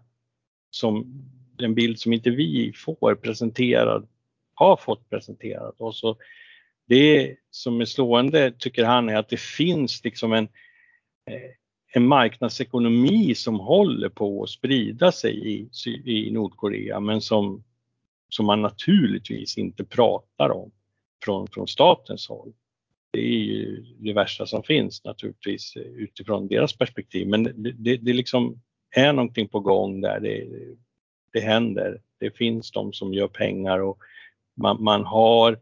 som 0.69 1.23
en 1.57 1.73
bild 1.75 1.99
som 1.99 2.13
inte 2.13 2.29
vi 2.29 2.73
får 2.75 3.15
presenterad, 3.15 4.07
har 4.53 4.77
fått 4.77 5.09
presenterad. 5.09 5.75
Och 5.77 5.95
så 5.95 6.17
det 6.85 7.35
som 7.51 7.81
är 7.81 7.85
slående 7.85 8.53
tycker 8.59 8.85
han 8.85 9.09
är 9.09 9.15
att 9.15 9.29
det 9.29 9.39
finns 9.39 10.03
liksom 10.03 10.33
en, 10.33 10.43
eh, 11.25 11.51
en 11.93 12.07
marknadsekonomi 12.07 13.35
som 13.35 13.59
håller 13.59 14.09
på 14.09 14.43
att 14.43 14.49
sprida 14.49 15.11
sig 15.11 15.47
i, 15.47 15.69
i 16.05 16.31
Nordkorea 16.31 16.99
men 16.99 17.21
som, 17.21 17.63
som 18.29 18.45
man 18.45 18.61
naturligtvis 18.61 19.57
inte 19.57 19.83
pratar 19.83 20.49
om 20.49 20.71
från, 21.23 21.47
från 21.47 21.67
statens 21.67 22.29
håll. 22.29 22.53
Det 23.11 23.19
är 23.19 23.43
ju 23.43 23.85
det 23.99 24.13
värsta 24.13 24.45
som 24.45 24.63
finns 24.63 25.03
naturligtvis 25.03 25.75
eh, 25.75 25.81
utifrån 25.81 26.47
deras 26.47 26.77
perspektiv 26.77 27.27
men 27.27 27.43
det, 27.43 27.71
det, 27.71 27.97
det 27.97 28.13
liksom 28.13 28.61
är 28.95 29.13
någonting 29.13 29.47
på 29.47 29.59
gång 29.59 30.01
där. 30.01 30.19
Det, 30.19 30.47
det 31.33 31.39
händer. 31.39 32.01
Det 32.19 32.37
finns 32.37 32.71
de 32.71 32.93
som 32.93 33.13
gör 33.13 33.27
pengar 33.27 33.79
och 33.79 33.97
man, 34.55 34.83
man 34.83 35.05
har 35.05 35.59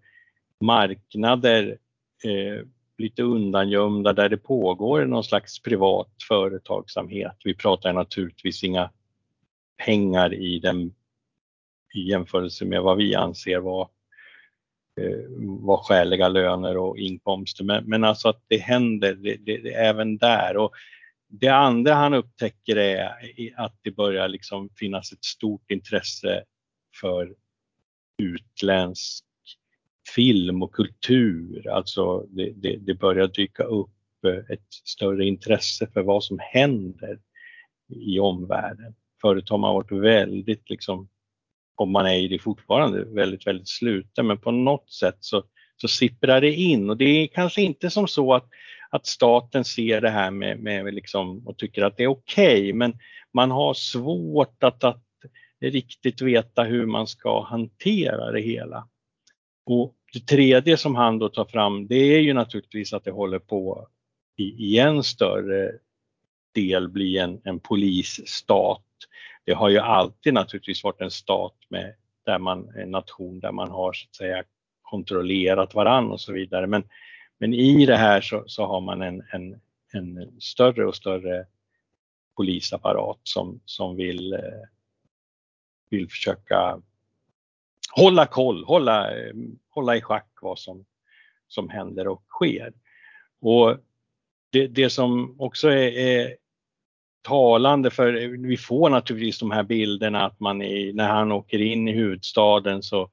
marknader 0.59 1.77
eh, 2.23 2.65
lite 2.97 3.23
undangömda 3.23 4.13
där 4.13 4.29
det 4.29 4.37
pågår 4.37 5.05
någon 5.05 5.23
slags 5.23 5.61
privat 5.61 6.09
företagsamhet. 6.27 7.37
Vi 7.43 7.55
pratar 7.55 7.93
naturligtvis 7.93 8.63
inga 8.63 8.89
pengar 9.85 10.33
i 10.33 10.59
den 10.59 10.93
i 11.93 12.09
jämförelse 12.09 12.65
med 12.65 12.81
vad 12.81 12.97
vi 12.97 13.15
anser 13.15 13.59
vara 13.59 13.87
eh, 15.01 15.19
var 15.39 15.77
skäliga 15.77 16.27
löner 16.27 16.77
och 16.77 16.97
inkomster. 16.97 17.63
Men, 17.63 17.85
men 17.85 18.03
alltså 18.03 18.29
att 18.29 18.43
det 18.47 18.57
händer 18.57 19.13
det, 19.13 19.35
det, 19.35 19.57
det, 19.57 19.73
även 19.73 20.17
där. 20.17 20.57
Och 20.57 20.71
det 21.31 21.47
andra 21.47 21.93
han 21.93 22.13
upptäcker 22.13 22.77
är 22.77 23.11
att 23.55 23.75
det 23.81 23.91
börjar 23.91 24.27
liksom 24.27 24.69
finnas 24.75 25.11
ett 25.11 25.23
stort 25.23 25.71
intresse 25.71 26.43
för 27.01 27.35
utländsk 28.17 29.25
film 30.15 30.63
och 30.63 30.75
kultur. 30.75 31.67
Alltså 31.67 32.25
det, 32.29 32.51
det, 32.55 32.77
det, 32.77 32.93
börjar 32.93 33.27
dyka 33.27 33.63
upp 33.63 33.89
eh, 34.27 34.53
ett 34.53 34.73
större 34.85 35.25
intresse 35.25 35.87
för 35.93 36.01
vad 36.01 36.23
som 36.23 36.39
händer 36.41 37.19
i 37.89 38.19
omvärlden. 38.19 38.95
Förut 39.21 39.49
har 39.49 39.57
man 39.57 39.73
varit 39.73 39.91
väldigt, 39.91 40.69
liksom, 40.69 41.09
om 41.75 41.91
man 41.91 42.05
är 42.05 42.15
i 42.15 42.27
det 42.27 42.39
fortfarande, 42.39 43.05
väldigt, 43.05 43.47
väldigt 43.47 43.69
sluten 43.69 44.27
men 44.27 44.37
på 44.37 44.51
något 44.51 44.91
sätt 44.91 45.17
så, 45.19 45.43
så 45.77 45.87
sipprar 45.87 46.41
det 46.41 46.53
in 46.53 46.89
och 46.89 46.97
det 46.97 47.05
är 47.05 47.27
kanske 47.27 47.61
inte 47.61 47.89
som 47.89 48.07
så 48.07 48.33
att 48.33 48.49
att 48.91 49.05
staten 49.05 49.65
ser 49.65 50.01
det 50.01 50.09
här 50.09 50.31
med, 50.31 50.59
med 50.59 50.93
liksom, 50.93 51.47
och 51.47 51.57
tycker 51.57 51.83
att 51.83 51.97
det 51.97 52.03
är 52.03 52.07
okej 52.07 52.61
okay, 52.61 52.73
men 52.73 52.97
man 53.33 53.51
har 53.51 53.73
svårt 53.73 54.63
att, 54.63 54.83
att 54.83 55.03
riktigt 55.61 56.21
veta 56.21 56.63
hur 56.63 56.85
man 56.85 57.07
ska 57.07 57.43
hantera 57.43 58.31
det 58.31 58.41
hela. 58.41 58.87
Och 59.65 59.95
det 60.13 60.19
tredje 60.19 60.77
som 60.77 60.95
han 60.95 61.19
då 61.19 61.29
tar 61.29 61.45
fram 61.45 61.87
det 61.87 61.95
är 61.95 62.19
ju 62.19 62.33
naturligtvis 62.33 62.93
att 62.93 63.03
det 63.03 63.11
håller 63.11 63.39
på 63.39 63.87
i, 64.37 64.43
i 64.43 64.79
en 64.79 65.03
större 65.03 65.71
del 66.55 66.89
bli 66.89 67.17
en, 67.17 67.41
en 67.43 67.59
polisstat. 67.59 68.85
Det 69.45 69.53
har 69.53 69.69
ju 69.69 69.77
alltid 69.77 70.33
naturligtvis 70.33 70.83
varit 70.83 71.01
en 71.01 71.11
stat 71.11 71.55
med 71.69 71.93
där 72.25 72.39
man, 72.39 72.69
en 72.75 72.91
nation 72.91 73.39
där 73.39 73.51
man 73.51 73.69
har 73.69 73.93
så 73.93 74.07
att 74.09 74.15
säga 74.15 74.43
kontrollerat 74.81 75.73
varann 75.73 76.11
och 76.11 76.21
så 76.21 76.33
vidare. 76.33 76.67
Men 76.67 76.83
men 77.41 77.53
i 77.53 77.85
det 77.85 77.97
här 77.97 78.21
så, 78.21 78.43
så 78.47 78.65
har 78.65 78.81
man 78.81 79.01
en, 79.01 79.23
en, 79.31 79.61
en, 79.93 80.41
större 80.41 80.85
och 80.85 80.95
större 80.95 81.45
polisapparat 82.35 83.19
som, 83.23 83.61
som 83.65 83.95
vill, 83.95 84.33
eh, 84.33 84.39
vill 85.89 86.09
försöka 86.09 86.81
hålla 87.91 88.25
koll, 88.25 88.63
hålla, 88.63 89.17
eh, 89.17 89.33
hålla 89.69 89.95
i 89.95 90.01
schack 90.01 90.27
vad 90.41 90.59
som, 90.59 90.85
som 91.47 91.69
händer 91.69 92.07
och 92.07 92.23
sker. 92.29 92.73
Och 93.41 93.77
det, 94.51 94.67
det 94.67 94.89
som 94.89 95.41
också 95.41 95.69
är, 95.69 95.91
är 95.91 96.35
talande 97.21 97.89
för 97.89 98.13
vi 98.47 98.57
får 98.57 98.89
naturligtvis 98.89 99.39
de 99.39 99.51
här 99.51 99.63
bilderna 99.63 100.25
att 100.25 100.39
man 100.39 100.61
är, 100.61 100.93
när 100.93 101.07
han 101.07 101.31
åker 101.31 101.61
in 101.61 101.87
i 101.87 101.91
huvudstaden 101.91 102.83
så, 102.83 103.09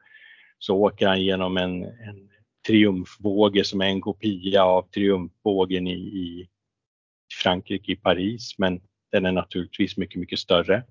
så 0.59 0.77
åker 0.77 1.07
han 1.07 1.23
genom 1.23 1.57
en, 1.57 1.83
en 1.85 2.29
triumfbåge 2.69 3.65
som 3.65 3.81
är 3.81 3.87
en 3.87 4.01
kopia 4.01 4.65
av 4.65 4.83
triumfbågen 4.83 5.87
i, 5.87 5.93
i 5.95 6.49
Frankrike, 7.43 7.93
i 7.93 7.97
Paris, 7.97 8.55
men 8.59 8.81
den 9.13 9.27
är 9.27 9.33
naturligtvis 9.33 9.97
mycket, 9.97 10.21
mycket 10.21 10.39
större, 10.39 10.85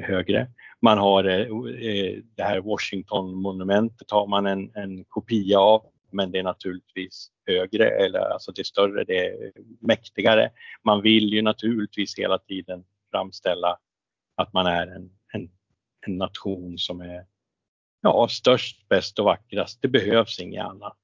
högre. 0.00 0.48
Man 0.80 0.98
har 0.98 1.24
eh, 1.24 1.40
eh, 1.40 2.18
det 2.36 2.42
här 2.42 2.60
Washington-monumentet 2.60 4.10
har 4.10 4.26
man 4.26 4.46
en, 4.46 4.70
en 4.74 5.04
kopia 5.04 5.58
av 5.58 5.82
men 6.10 6.32
det 6.32 6.38
är 6.38 6.42
naturligtvis 6.42 7.30
högre, 7.46 7.88
eller 7.88 8.18
alltså 8.18 8.52
det 8.52 8.62
är 8.62 8.64
större, 8.64 9.04
det 9.04 9.26
är 9.26 9.52
mäktigare. 9.80 10.50
Man 10.84 11.02
vill 11.02 11.32
ju 11.32 11.42
naturligtvis 11.42 12.18
hela 12.18 12.38
tiden 12.38 12.84
framställa 13.10 13.78
att 14.34 14.52
man 14.52 14.66
är 14.66 14.86
en, 14.86 15.10
en, 15.32 15.50
en 16.06 16.18
nation 16.18 16.78
som 16.78 17.00
är 17.00 17.26
ja, 18.06 18.28
störst, 18.28 18.88
bäst 18.88 19.18
och 19.18 19.24
vackrast. 19.24 19.82
Det 19.82 19.88
behövs 19.88 20.40
inget 20.40 20.64
annat. 20.64 20.96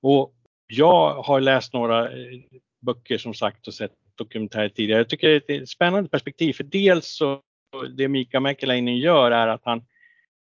Och 0.00 0.34
jag 0.66 1.22
har 1.22 1.40
läst 1.40 1.72
några 1.72 2.12
eh, 2.12 2.38
böcker 2.80 3.18
som 3.18 3.34
sagt 3.34 3.68
och 3.68 3.74
sett 3.74 3.92
dokumentärer 4.14 4.68
tidigare. 4.68 5.00
Jag 5.00 5.08
tycker 5.08 5.42
det 5.46 5.56
är 5.56 5.62
ett 5.62 5.68
spännande 5.68 6.08
perspektiv 6.08 6.52
för 6.52 6.64
dels 6.64 7.06
så 7.16 7.40
det 7.96 8.08
Mika 8.08 8.40
Mäkeläinen 8.40 8.96
gör 8.96 9.30
är 9.30 9.48
att 9.48 9.64
han, 9.64 9.84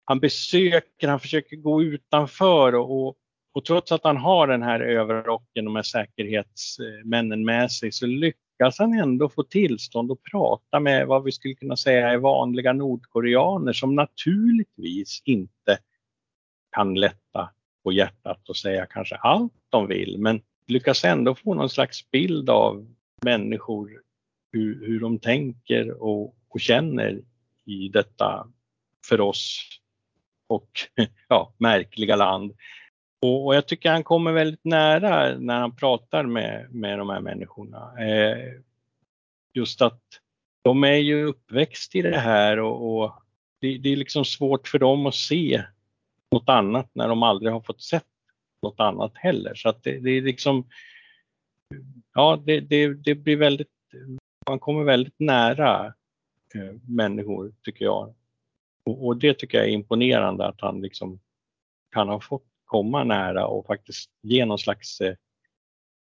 han 0.04 0.20
besöker, 0.20 1.08
han 1.08 1.20
försöker 1.20 1.56
gå 1.56 1.82
utanför 1.82 2.74
och, 2.74 3.06
och, 3.06 3.16
och 3.54 3.64
trots 3.64 3.92
att 3.92 4.04
han 4.04 4.16
har 4.16 4.46
den 4.46 4.62
här 4.62 4.80
överrocken, 4.80 5.64
de 5.64 5.76
här 5.76 5.82
säkerhetsmännen 5.82 7.44
med 7.44 7.72
sig 7.72 7.92
så 7.92 8.06
lyckas 8.06 8.45
han 8.78 8.98
ändå 8.98 9.28
få 9.28 9.42
tillstånd 9.42 10.12
att 10.12 10.22
prata 10.22 10.80
med 10.80 11.06
vad 11.06 11.24
vi 11.24 11.32
skulle 11.32 11.54
kunna 11.54 11.76
säga 11.76 12.10
är 12.10 12.16
vanliga 12.16 12.72
nordkoreaner 12.72 13.72
som 13.72 13.94
naturligtvis 13.94 15.22
inte 15.24 15.78
kan 16.72 16.94
lätta 16.94 17.50
på 17.84 17.92
hjärtat 17.92 18.48
och 18.48 18.56
säga 18.56 18.86
kanske 18.86 19.14
allt 19.14 19.52
de 19.68 19.86
vill 19.86 20.18
men 20.18 20.40
lyckas 20.66 21.04
ändå 21.04 21.34
få 21.34 21.54
någon 21.54 21.70
slags 21.70 22.10
bild 22.10 22.50
av 22.50 22.86
människor, 23.24 24.02
hur, 24.52 24.86
hur 24.86 25.00
de 25.00 25.18
tänker 25.18 26.02
och, 26.02 26.36
och 26.48 26.60
känner 26.60 27.22
i 27.64 27.88
detta 27.88 28.48
för 29.08 29.20
oss 29.20 29.60
och 30.46 30.70
ja, 31.28 31.54
märkliga 31.58 32.16
land. 32.16 32.52
Och, 33.26 33.46
och, 33.46 33.54
jag 33.54 33.66
tycker 33.66 33.90
han 33.90 34.04
kommer 34.04 34.32
väldigt 34.32 34.64
nära 34.64 35.38
när 35.38 35.60
han 35.60 35.76
pratar 35.76 36.24
med, 36.24 36.74
med 36.74 36.98
de 36.98 37.10
här 37.10 37.20
människorna. 37.20 38.04
Eh, 38.04 38.52
just 39.54 39.82
att 39.82 40.02
de 40.62 40.84
är 40.84 40.96
ju 40.96 41.24
uppväxt 41.24 41.94
i 41.94 42.02
det 42.02 42.18
här 42.18 42.58
och, 42.58 43.02
och 43.02 43.12
det, 43.60 43.78
det, 43.78 43.92
är 43.92 43.96
liksom 43.96 44.24
svårt 44.24 44.68
för 44.68 44.78
dem 44.78 45.06
att 45.06 45.14
se 45.14 45.62
något 46.30 46.48
annat 46.48 46.90
när 46.92 47.08
de 47.08 47.22
aldrig 47.22 47.52
har 47.52 47.60
fått 47.60 47.82
sett 47.82 48.06
något 48.62 48.80
annat 48.80 49.12
heller. 49.14 49.54
Så 49.54 49.68
att 49.68 49.82
det, 49.82 49.98
det 49.98 50.10
är 50.10 50.22
liksom, 50.22 50.66
ja 52.14 52.42
det, 52.46 52.60
det, 52.60 52.94
det, 52.94 53.14
blir 53.14 53.36
väldigt, 53.36 53.68
man 54.48 54.58
kommer 54.58 54.84
väldigt 54.84 55.18
nära 55.18 55.86
eh, 56.54 56.74
människor 56.88 57.52
tycker 57.62 57.84
jag. 57.84 58.14
Och, 58.84 59.06
och, 59.06 59.16
det 59.16 59.34
tycker 59.34 59.58
jag 59.58 59.66
är 59.66 59.72
imponerande 59.72 60.46
att 60.46 60.60
han 60.60 60.80
liksom 60.80 61.20
kan 61.92 62.08
ha 62.08 62.20
fått 62.20 62.55
komma 62.66 63.04
nära 63.04 63.46
och 63.46 63.66
faktiskt 63.66 64.10
ge 64.22 64.44
någon 64.44 64.58
slags 64.58 65.00
eh, 65.00 65.14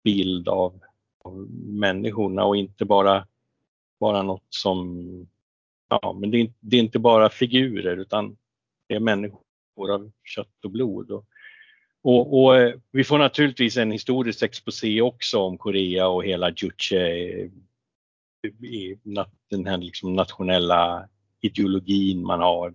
bild 0.04 0.48
av, 0.48 0.80
av 1.24 1.36
människorna 1.66 2.44
och 2.44 2.56
inte 2.56 2.84
bara, 2.84 3.26
bara 4.00 4.22
något 4.22 4.46
som, 4.48 4.98
ja 5.88 6.16
men 6.20 6.30
det 6.30 6.40
är, 6.40 6.52
det 6.60 6.76
är 6.76 6.80
inte 6.80 6.98
bara 6.98 7.30
figurer 7.30 7.96
utan 7.96 8.36
det 8.86 8.94
är 8.94 9.00
människor 9.00 9.90
av 9.90 10.10
kött 10.24 10.64
och 10.64 10.70
blod. 10.70 11.10
Och, 11.10 11.24
och, 12.02 12.42
och, 12.42 12.56
eh, 12.56 12.74
vi 12.90 13.04
får 13.04 13.18
naturligtvis 13.18 13.76
en 13.76 13.90
historisk 13.90 14.42
exposé 14.42 15.00
också 15.00 15.38
om 15.38 15.58
Korea 15.58 16.08
och 16.08 16.24
hela 16.24 16.50
Juche, 16.50 16.96
eh, 16.96 17.50
den 19.50 19.66
här 19.66 19.78
liksom 19.78 20.12
nationella 20.12 21.08
ideologin 21.40 22.26
man 22.26 22.40
har. 22.40 22.74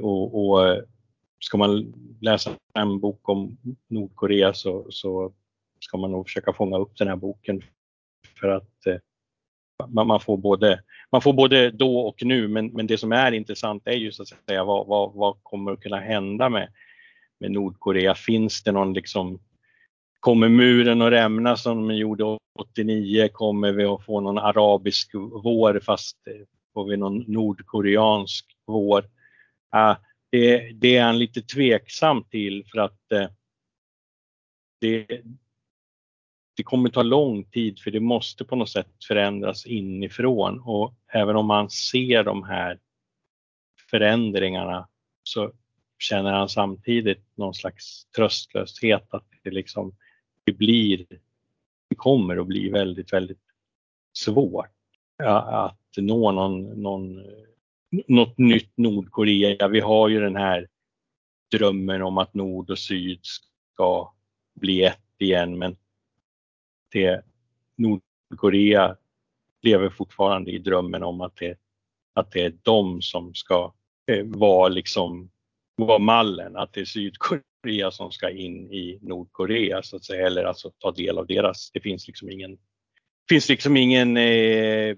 Och, 0.00 0.48
och 0.48 0.82
ska 1.38 1.58
man 1.58 1.92
läsa 2.20 2.50
en 2.74 3.00
bok 3.00 3.28
om 3.28 3.56
Nordkorea 3.88 4.54
så, 4.54 4.86
så 4.90 5.32
ska 5.80 5.98
man 5.98 6.12
nog 6.12 6.26
försöka 6.26 6.52
fånga 6.52 6.78
upp 6.78 6.96
den 6.96 7.08
här 7.08 7.16
boken 7.16 7.62
för 8.40 8.48
att 8.48 8.86
eh, 8.86 8.96
man, 9.88 10.06
man, 10.06 10.20
får 10.20 10.36
både, 10.36 10.82
man 11.12 11.22
får 11.22 11.32
både 11.32 11.70
då 11.70 12.00
och 12.00 12.22
nu 12.22 12.48
men, 12.48 12.66
men 12.66 12.86
det 12.86 12.98
som 12.98 13.12
är 13.12 13.32
intressant 13.32 13.82
är 13.86 13.92
ju 13.96 14.12
så 14.12 14.22
att 14.22 14.28
säga 14.28 14.64
vad, 14.64 14.86
vad, 14.86 15.14
vad 15.14 15.36
kommer 15.42 15.72
att 15.72 15.80
kunna 15.80 16.00
hända 16.00 16.48
med, 16.48 16.68
med 17.40 17.50
Nordkorea? 17.50 18.14
Finns 18.14 18.62
det 18.62 18.72
någon 18.72 18.92
liksom 18.92 19.38
Kommer 20.26 20.48
muren 20.48 21.02
att 21.02 21.12
rämna 21.12 21.56
som 21.56 21.88
den 21.88 21.96
gjorde 21.96 22.38
89? 22.58 23.28
Kommer 23.32 23.72
vi 23.72 23.84
att 23.84 24.04
få 24.04 24.20
någon 24.20 24.38
arabisk 24.38 25.10
vår 25.44 25.80
fast 25.80 26.16
eh, 26.26 26.46
får 26.74 26.84
vi 26.88 26.96
någon 26.96 27.24
nordkoreansk 27.26 28.46
vår? 28.66 28.98
Uh, 29.76 29.96
det, 30.30 30.72
det, 30.72 30.96
är 30.96 31.04
han 31.04 31.18
lite 31.18 31.42
tveksam 31.42 32.24
till 32.24 32.64
för 32.72 32.78
att 32.78 33.12
eh, 33.12 33.28
det, 34.80 35.22
det 36.56 36.62
kommer 36.62 36.90
ta 36.90 37.02
lång 37.02 37.44
tid 37.44 37.78
för 37.78 37.90
det 37.90 38.00
måste 38.00 38.44
på 38.44 38.56
något 38.56 38.70
sätt 38.70 39.04
förändras 39.08 39.66
inifrån. 39.66 40.60
Och 40.60 40.94
även 41.12 41.36
om 41.36 41.46
man 41.46 41.70
ser 41.70 42.24
de 42.24 42.42
här 42.42 42.78
förändringarna 43.90 44.88
så 45.22 45.52
känner 45.98 46.32
han 46.32 46.48
samtidigt 46.48 47.24
någon 47.34 47.54
slags 47.54 48.06
tröstlöshet 48.06 49.14
att 49.14 49.26
det 49.42 49.50
liksom 49.50 49.96
det 50.44 50.52
blir, 50.52 51.06
det 51.88 51.94
kommer 51.96 52.36
att 52.36 52.46
bli 52.46 52.68
väldigt, 52.68 53.12
väldigt 53.12 53.42
svårt 54.12 54.72
att 55.22 55.78
nå 55.96 56.32
någon, 56.32 56.82
någon, 56.82 57.22
något 57.90 58.38
nytt 58.38 58.72
Nordkorea. 58.76 59.68
Vi 59.68 59.80
har 59.80 60.08
ju 60.08 60.20
den 60.20 60.36
här 60.36 60.68
drömmen 61.50 62.02
om 62.02 62.18
att 62.18 62.34
nord 62.34 62.70
och 62.70 62.78
syd 62.78 63.20
ska 63.22 64.12
bli 64.60 64.82
ett 64.84 65.00
igen 65.18 65.58
men 65.58 65.76
det, 66.92 67.24
Nordkorea 67.76 68.96
lever 69.62 69.90
fortfarande 69.90 70.50
i 70.50 70.58
drömmen 70.58 71.02
om 71.02 71.20
att 71.20 71.36
det, 71.36 71.58
att 72.14 72.30
det 72.30 72.40
är 72.40 72.52
de 72.62 73.02
som 73.02 73.34
ska 73.34 73.74
eh, 74.06 74.24
vara 74.24 74.68
liksom 74.68 75.30
vara 75.76 75.98
mallen, 75.98 76.56
att 76.56 76.72
det 76.72 76.80
är 76.80 76.84
Sydkorea 76.84 77.90
som 77.90 78.10
ska 78.10 78.30
in 78.30 78.72
i 78.72 78.98
Nordkorea 79.02 79.82
så 79.82 79.96
att 79.96 80.04
säga, 80.04 80.26
eller 80.26 80.44
alltså 80.44 80.70
ta 80.78 80.92
del 80.92 81.18
av 81.18 81.26
deras. 81.26 81.70
Det 81.70 81.80
finns 81.80 82.06
liksom 82.06 82.30
ingen, 82.30 82.58
finns 83.28 83.48
liksom 83.48 83.76
ingen 83.76 84.16
eh, 84.16 84.96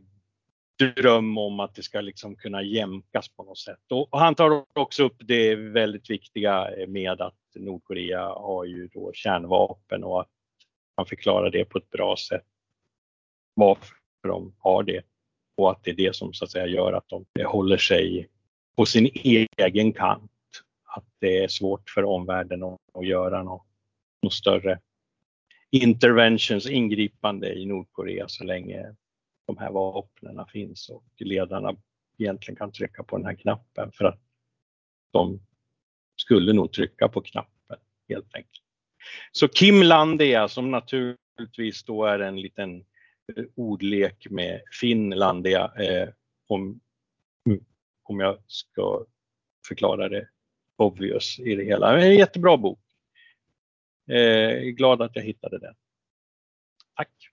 dröm 0.79 1.39
om 1.39 1.61
att 1.61 1.75
det 1.75 1.83
ska 1.83 2.01
liksom 2.01 2.37
kunna 2.37 2.63
jämkas 2.63 3.29
på 3.29 3.43
något 3.43 3.59
sätt. 3.59 3.93
Och, 3.93 4.13
och 4.13 4.21
han 4.21 4.35
tar 4.35 4.65
också 4.73 5.05
upp 5.05 5.17
det 5.19 5.55
väldigt 5.55 6.11
viktiga 6.11 6.71
eh, 6.77 6.87
med 6.87 7.21
att 7.21 7.35
Nordkorea 7.55 8.25
har 8.29 8.65
ju 8.65 8.89
då 8.89 9.13
kärnvapen 9.15 10.05
och 10.05 10.21
att 10.21 10.31
man 10.97 11.07
förklarar 11.07 11.51
det 11.51 11.65
på 11.65 11.79
ett 11.79 11.91
bra 11.91 12.17
sätt. 12.17 12.47
Varför 13.55 13.97
de 14.23 14.55
har 14.59 14.83
det 14.83 15.03
och 15.57 15.71
att 15.71 15.85
det 15.85 15.91
är 15.91 15.95
det 15.95 16.17
som 16.17 16.33
så 16.33 16.45
att 16.45 16.51
säga 16.51 16.67
gör 16.67 16.93
att 16.93 17.09
de 17.09 17.25
håller 17.45 17.77
sig 17.77 18.29
på 18.77 18.87
sin 18.87 19.11
egen 19.57 19.93
kant 19.93 20.31
att 20.85 21.05
det 21.19 21.45
är 21.45 21.49
svårt 21.49 21.91
för 21.91 22.05
omvärlden 22.05 22.63
att, 22.63 22.81
att 22.95 23.07
göra 23.07 23.43
något, 23.43 23.67
något 24.23 24.33
större 24.33 24.81
interventions, 25.71 26.67
ingripande 26.67 27.55
i 27.55 27.67
Nordkorea 27.67 28.29
så 28.29 28.45
länge 28.45 28.95
de 29.49 29.59
här 29.59 29.71
vapnen 29.71 30.47
finns 30.47 30.89
och 30.89 31.05
ledarna 31.19 31.77
egentligen 32.19 32.57
kan 32.57 32.73
trycka 32.73 33.03
på 33.03 33.17
den 33.17 33.27
här 33.27 33.35
knappen 33.35 33.93
för 33.93 34.05
att 34.05 34.21
de 35.11 35.41
skulle 36.17 36.53
nog 36.53 36.73
trycka 36.73 37.09
på 37.09 37.21
knappen 37.21 37.77
helt 38.09 38.35
enkelt. 38.35 38.65
Så 39.33 39.49
Kim 39.49 39.83
Landia 39.83 40.49
som 40.49 40.71
naturligtvis 40.71 41.85
då 41.85 42.05
är 42.05 42.19
en 42.19 42.41
liten 42.41 42.77
eh, 43.37 43.45
ordlek 43.55 44.27
med 44.31 44.63
Finlandia 44.81 45.73
eh, 45.79 46.09
om, 46.47 46.81
om 48.03 48.21
jag 48.21 48.39
ska 48.47 49.05
förklara 49.69 50.09
det 50.09 50.29
obvious 50.77 51.39
i 51.39 51.55
det 51.55 51.65
hela. 51.65 52.01
En 52.01 52.15
jättebra 52.15 52.57
bok. 52.57 52.81
Eh, 54.11 54.61
glad 54.61 55.03
att 55.03 55.17
jag 55.17 55.23
hittade 55.23 55.59
den. 55.59 55.75
Tack! 56.97 57.31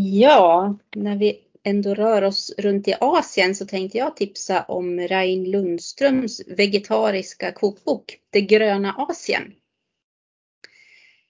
Ja, 0.00 0.78
när 0.96 1.16
vi 1.16 1.40
ändå 1.64 1.94
rör 1.94 2.22
oss 2.22 2.54
runt 2.58 2.88
i 2.88 2.94
Asien 3.00 3.54
så 3.54 3.66
tänkte 3.66 3.98
jag 3.98 4.16
tipsa 4.16 4.62
om 4.62 5.00
Rein 5.00 5.50
Lundströms 5.50 6.42
vegetariska 6.46 7.52
kokbok 7.52 8.18
Det 8.30 8.40
gröna 8.40 8.94
Asien. 8.98 9.54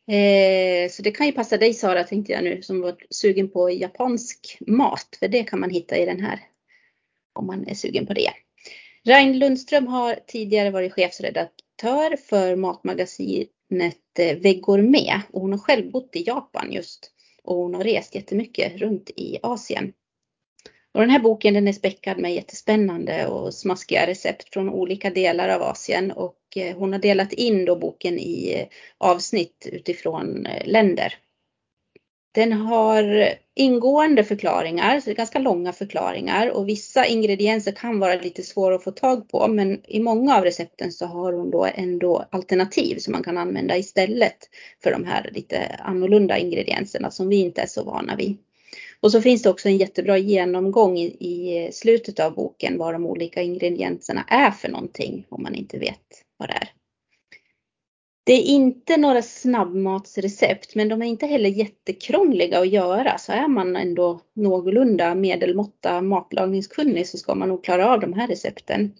Eh, 0.09 0.90
så 0.90 1.02
det 1.02 1.11
kan 1.11 1.26
ju 1.26 1.33
passa 1.33 1.57
dig 1.57 1.74
Sara 1.74 2.04
tänkte 2.04 2.33
jag 2.33 2.44
nu 2.44 2.62
som 2.62 2.81
var 2.81 2.96
sugen 3.11 3.50
på 3.50 3.70
japansk 3.70 4.59
mat 4.61 5.16
för 5.18 5.28
det 5.28 5.42
kan 5.42 5.61
man 5.61 5.70
hitta 5.70 5.96
i 5.96 6.07
den 6.07 6.20
här 6.20 6.40
om 7.33 7.46
man 7.46 7.68
är 7.68 7.74
sugen 7.74 8.07
på 8.07 8.14
det. 8.14 8.31
Rein 9.04 9.38
Lundström 9.38 9.87
har 9.87 10.18
tidigare 10.26 10.70
varit 10.70 10.92
chefsredaktör 10.92 12.16
för 12.16 12.57
matmagasinet 12.57 14.18
eh, 14.18 14.37
Vegourmet 14.38 15.22
och 15.33 15.40
hon 15.40 15.52
har 15.52 15.59
själv 15.59 15.90
bott 15.90 16.16
i 16.16 16.22
Japan 16.22 16.72
just 16.72 17.14
och 17.42 17.57
hon 17.57 17.74
har 17.74 17.85
rest 17.85 18.14
jättemycket 18.14 18.77
runt 18.77 19.11
i 19.16 19.38
Asien. 19.42 19.92
Och 20.94 21.01
den 21.01 21.11
här 21.11 21.20
boken 21.20 21.55
den 21.55 21.68
är 21.68 21.72
späckad 21.72 22.18
med 22.18 22.35
jättespännande 22.35 23.27
och 23.27 23.55
smaskiga 23.55 24.07
recept 24.07 24.53
från 24.53 24.70
olika 24.70 25.11
delar 25.11 25.48
av 25.48 25.62
Asien 25.62 26.12
och 26.12 26.37
eh, 26.57 26.77
hon 26.77 26.92
har 26.92 27.01
delat 27.01 27.33
in 27.33 27.64
då 27.64 27.77
boken 27.77 28.18
i 28.18 28.55
eh, 28.55 28.66
avsnitt 28.98 29.68
utifrån 29.72 30.46
eh, 30.46 30.66
länder. 30.66 31.14
Den 32.38 32.53
har 32.53 33.35
ingående 33.55 34.24
förklaringar, 34.24 35.01
så 35.01 35.05
det 35.05 35.12
är 35.12 35.16
ganska 35.16 35.38
långa 35.38 35.72
förklaringar 35.72 36.48
och 36.48 36.68
vissa 36.68 37.07
ingredienser 37.07 37.72
kan 37.72 37.98
vara 37.98 38.14
lite 38.14 38.42
svåra 38.42 38.74
att 38.74 38.85
få 38.85 38.90
tag 38.90 39.29
på 39.29 39.48
men 39.48 39.81
i 39.87 40.01
många 40.01 40.37
av 40.37 40.44
recepten 40.44 40.92
så 40.92 41.07
har 41.07 41.33
hon 41.33 41.51
då 41.51 41.68
ändå 41.74 42.24
alternativ 42.31 42.98
som 42.98 43.12
man 43.12 43.22
kan 43.22 43.38
använda 43.38 43.77
istället 43.77 44.37
för 44.83 44.90
de 44.90 45.05
här 45.05 45.31
lite 45.35 45.77
annorlunda 45.79 46.38
ingredienserna 46.38 47.11
som 47.11 47.29
vi 47.29 47.37
inte 47.37 47.61
är 47.62 47.66
så 47.66 47.85
vana 47.85 48.16
vid. 48.16 48.37
Och 49.01 49.12
så 49.12 49.22
finns 49.22 49.42
det 49.42 49.51
också 49.51 49.68
en 49.68 49.77
jättebra 49.77 50.18
genomgång 50.18 50.98
i, 50.98 51.07
i 51.07 51.70
slutet 51.72 52.20
av 52.20 52.35
boken 52.35 52.79
vad 52.79 52.94
de 52.94 53.07
olika 53.07 53.42
ingredienserna 53.42 54.24
är 54.29 54.51
för 54.51 54.68
någonting 54.68 55.27
om 55.29 55.42
man 55.42 55.55
inte 55.55 55.79
vet 55.79 56.24
vad 56.37 56.48
det 56.48 56.55
är. 56.55 56.77
Det 58.28 58.34
är 58.34 58.42
inte 58.42 58.96
några 58.96 59.22
snabbmatsrecept, 59.22 60.74
men 60.74 60.88
de 60.88 61.02
är 61.02 61.06
inte 61.06 61.26
heller 61.26 61.50
jättekrångliga 61.50 62.58
att 62.58 62.68
göra. 62.68 63.18
Så 63.18 63.32
är 63.32 63.48
man 63.48 63.76
ändå 63.76 64.20
någorlunda 64.34 65.14
medelmåtta 65.14 66.00
matlagningskunnig 66.00 67.08
så 67.08 67.18
ska 67.18 67.34
man 67.34 67.48
nog 67.48 67.64
klara 67.64 67.92
av 67.92 68.00
de 68.00 68.12
här 68.12 68.28
recepten. 68.28 68.92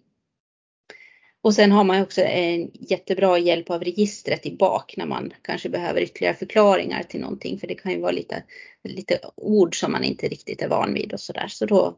Och 1.42 1.54
sen 1.54 1.72
har 1.72 1.84
man 1.84 2.02
också 2.02 2.20
en 2.20 2.70
jättebra 2.74 3.38
hjälp 3.38 3.70
av 3.70 3.84
registret 3.84 4.46
i 4.46 4.56
bak 4.56 4.94
när 4.96 5.06
man 5.06 5.32
kanske 5.42 5.68
behöver 5.68 6.00
ytterligare 6.00 6.34
förklaringar 6.34 7.02
till 7.02 7.20
någonting. 7.20 7.58
För 7.58 7.66
det 7.66 7.74
kan 7.74 7.92
ju 7.92 8.00
vara 8.00 8.12
lite, 8.12 8.42
lite 8.84 9.20
ord 9.36 9.80
som 9.80 9.92
man 9.92 10.04
inte 10.04 10.28
riktigt 10.28 10.62
är 10.62 10.68
van 10.68 10.94
vid 10.94 11.12
och 11.12 11.20
sådär. 11.20 11.48
Så 11.48 11.66
då, 11.66 11.96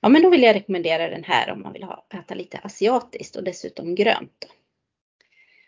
ja, 0.00 0.08
men 0.08 0.22
då 0.22 0.30
vill 0.30 0.42
jag 0.42 0.56
rekommendera 0.56 1.10
den 1.10 1.24
här 1.24 1.52
om 1.52 1.62
man 1.62 1.72
vill 1.72 1.82
ha, 1.82 2.06
äta 2.14 2.34
lite 2.34 2.58
asiatiskt 2.58 3.36
och 3.36 3.44
dessutom 3.44 3.94
grönt. 3.94 4.46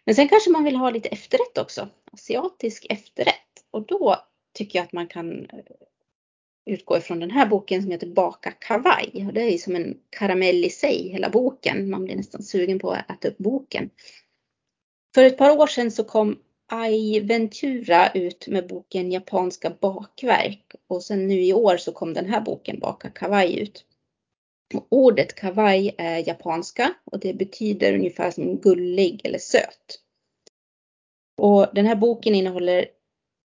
Men 0.05 0.15
sen 0.15 0.29
kanske 0.29 0.51
man 0.51 0.65
vill 0.65 0.77
ha 0.77 0.91
lite 0.91 1.09
efterrätt 1.09 1.59
också, 1.59 1.89
asiatisk 2.13 2.87
efterrätt. 2.91 3.65
Och 3.71 3.87
då 3.87 4.17
tycker 4.55 4.79
jag 4.79 4.85
att 4.85 4.93
man 4.93 5.07
kan 5.07 5.45
eh, 5.45 5.59
utgå 6.67 6.97
ifrån 6.97 7.21
den 7.21 7.31
här 7.31 7.47
boken 7.47 7.83
som 7.83 7.91
heter 7.91 8.07
Baka 8.07 8.51
kavaj. 8.51 9.25
Och 9.27 9.33
det 9.33 9.43
är 9.43 9.59
som 9.59 9.77
en 9.77 9.99
karamell 10.11 10.65
i 10.65 10.71
sig, 10.71 11.09
hela 11.09 11.31
boken. 11.31 11.91
Man 11.91 12.05
blir 12.05 12.17
nästan 12.17 12.43
sugen 12.43 12.79
på 12.79 12.91
att 12.91 13.11
äta 13.11 13.29
upp 13.29 13.39
boken. 13.39 13.91
För 15.15 15.25
ett 15.25 15.39
par 15.39 15.59
år 15.59 15.67
sedan 15.67 15.91
så 15.91 16.05
kom 16.05 16.39
Ai 16.67 17.21
Ventura 17.21 18.13
ut 18.13 18.49
med 18.49 18.69
boken 18.69 19.13
Japanska 19.13 19.73
bakverk 19.81 20.75
och 20.87 21.03
sen 21.03 21.27
nu 21.27 21.43
i 21.43 21.53
år 21.53 21.77
så 21.77 21.93
kom 21.93 22.15
den 22.15 22.27
här 22.27 22.41
boken 22.41 22.79
Baka 22.79 23.11
kavaj 23.11 23.61
ut. 23.61 23.85
Ordet 24.89 25.35
kawaii 25.35 25.95
är 25.99 26.29
japanska 26.29 26.95
och 27.05 27.19
det 27.21 27.35
betyder 27.35 27.95
ungefär 27.95 28.31
som 28.31 28.57
gullig 28.57 29.21
eller 29.25 29.39
söt. 29.39 29.99
Och 31.39 31.67
den 31.75 31.87
här 31.87 31.97
boken 31.97 32.35
innehåller 32.35 32.87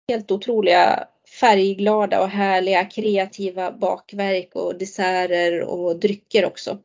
helt 0.10 0.32
otroliga 0.32 1.08
färgglada 1.40 2.22
och 2.22 2.30
härliga 2.30 2.86
kreativa 2.86 3.72
bakverk 3.72 4.56
och 4.56 4.78
desserter 4.78 5.62
och 5.62 6.00
drycker 6.00 6.46
också. 6.46 6.78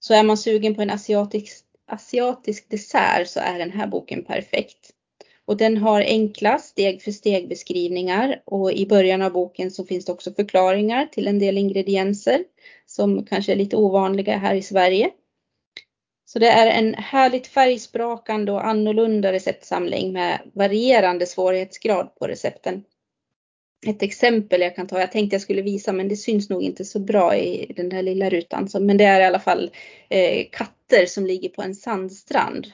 Så 0.00 0.14
är 0.14 0.22
man 0.22 0.36
sugen 0.36 0.74
på 0.74 0.82
en 0.82 0.90
asiatisk, 0.90 1.64
asiatisk 1.86 2.70
dessert 2.70 3.28
så 3.28 3.40
är 3.40 3.58
den 3.58 3.70
här 3.70 3.86
boken 3.86 4.24
perfekt. 4.24 4.90
Och 5.46 5.56
den 5.56 5.76
har 5.76 6.00
enkla 6.00 6.58
steg 6.58 7.02
för 7.02 7.12
steg 7.12 7.48
beskrivningar 7.48 8.42
och 8.44 8.72
i 8.72 8.86
början 8.86 9.22
av 9.22 9.32
boken 9.32 9.70
så 9.70 9.84
finns 9.84 10.04
det 10.04 10.12
också 10.12 10.32
förklaringar 10.32 11.06
till 11.06 11.28
en 11.28 11.38
del 11.38 11.58
ingredienser 11.58 12.44
som 12.94 13.26
kanske 13.26 13.52
är 13.52 13.56
lite 13.56 13.76
ovanliga 13.76 14.36
här 14.36 14.54
i 14.54 14.62
Sverige. 14.62 15.10
Så 16.24 16.38
det 16.38 16.48
är 16.48 16.66
en 16.66 16.94
härligt 16.94 17.46
färgsprakande 17.46 18.52
och 18.52 18.66
annorlunda 18.66 19.32
receptsamling 19.32 20.12
med 20.12 20.40
varierande 20.54 21.26
svårighetsgrad 21.26 22.14
på 22.14 22.26
recepten. 22.26 22.84
Ett 23.86 24.02
exempel 24.02 24.60
jag 24.60 24.76
kan 24.76 24.86
ta, 24.86 25.00
jag 25.00 25.12
tänkte 25.12 25.34
jag 25.34 25.42
skulle 25.42 25.62
visa 25.62 25.92
men 25.92 26.08
det 26.08 26.16
syns 26.16 26.50
nog 26.50 26.62
inte 26.62 26.84
så 26.84 26.98
bra 26.98 27.36
i 27.36 27.72
den 27.76 27.88
där 27.88 28.02
lilla 28.02 28.30
rutan. 28.30 28.68
Men 28.80 28.96
det 28.96 29.04
är 29.04 29.20
i 29.20 29.24
alla 29.24 29.40
fall 29.40 29.70
eh, 30.08 30.46
katter 30.52 31.06
som 31.06 31.26
ligger 31.26 31.48
på 31.48 31.62
en 31.62 31.74
sandstrand. 31.74 32.66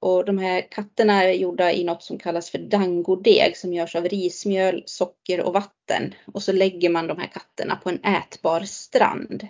Och 0.00 0.24
de 0.24 0.38
här 0.38 0.66
katterna 0.70 1.24
är 1.24 1.32
gjorda 1.32 1.72
i 1.72 1.84
något 1.84 2.02
som 2.02 2.18
kallas 2.18 2.50
för 2.50 2.58
dangodeg 2.58 3.56
som 3.56 3.72
görs 3.72 3.96
av 3.96 4.04
rismjöl, 4.04 4.82
socker 4.86 5.40
och 5.40 5.52
vatten. 5.52 6.14
Och 6.32 6.42
så 6.42 6.52
lägger 6.52 6.90
man 6.90 7.06
de 7.06 7.18
här 7.18 7.26
katterna 7.26 7.76
på 7.76 7.88
en 7.88 8.04
ätbar 8.04 8.60
strand. 8.60 9.48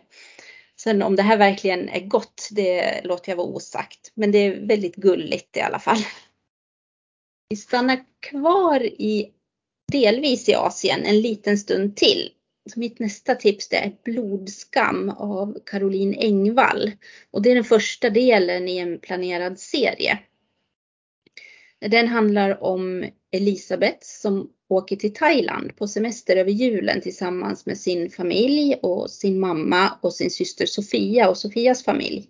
Sen 0.77 1.03
om 1.03 1.17
det 1.17 1.23
här 1.23 1.37
verkligen 1.37 1.89
är 1.89 2.01
gott, 2.01 2.49
det 2.51 3.01
låter 3.05 3.33
jag 3.33 3.37
vara 3.37 3.47
osagt. 3.47 4.13
Men 4.15 4.33
det 4.33 4.39
är 4.39 4.67
väldigt 4.67 4.97
gulligt 4.97 5.57
i 5.57 5.61
alla 5.61 5.79
fall. 5.79 5.99
Vi 7.49 7.57
stannar 7.57 8.05
kvar 8.31 8.83
i 8.83 9.33
delvis 9.93 10.49
i 10.49 10.55
Asien 10.55 11.05
en 11.05 11.21
liten 11.21 11.59
stund 11.59 11.97
till. 11.97 12.31
Så 12.73 12.81
mitt 12.81 12.99
nästa 12.99 13.35
tips 13.35 13.69
det 13.69 13.77
är 13.77 13.93
Blodskam 14.05 15.09
av 15.09 15.59
Caroline 15.67 16.15
Engvall. 16.19 16.93
Och 17.31 17.43
det 17.43 17.51
är 17.51 17.55
den 17.55 17.65
första 17.65 18.11
delen 18.11 18.69
i 18.69 18.79
en 18.79 18.99
planerad 18.99 19.59
serie. 19.61 20.19
Den 21.81 22.09
handlar 22.09 22.63
om 22.63 23.11
Elisabeth 23.33 23.99
som 24.01 24.51
åker 24.69 24.97
till 24.97 25.15
Thailand 25.15 25.77
på 25.77 25.89
semester 25.89 26.37
över 26.37 26.51
julen 26.51 27.01
tillsammans 27.01 27.67
med 27.67 27.79
sin 27.79 28.11
familj 28.11 28.75
och 28.83 29.11
sin 29.11 29.41
mamma 29.41 29.99
och 30.03 30.15
sin 30.15 30.31
syster 30.31 30.67
Sofia 30.67 31.29
och 31.29 31.39
Sofias 31.39 31.85
familj. 31.85 32.29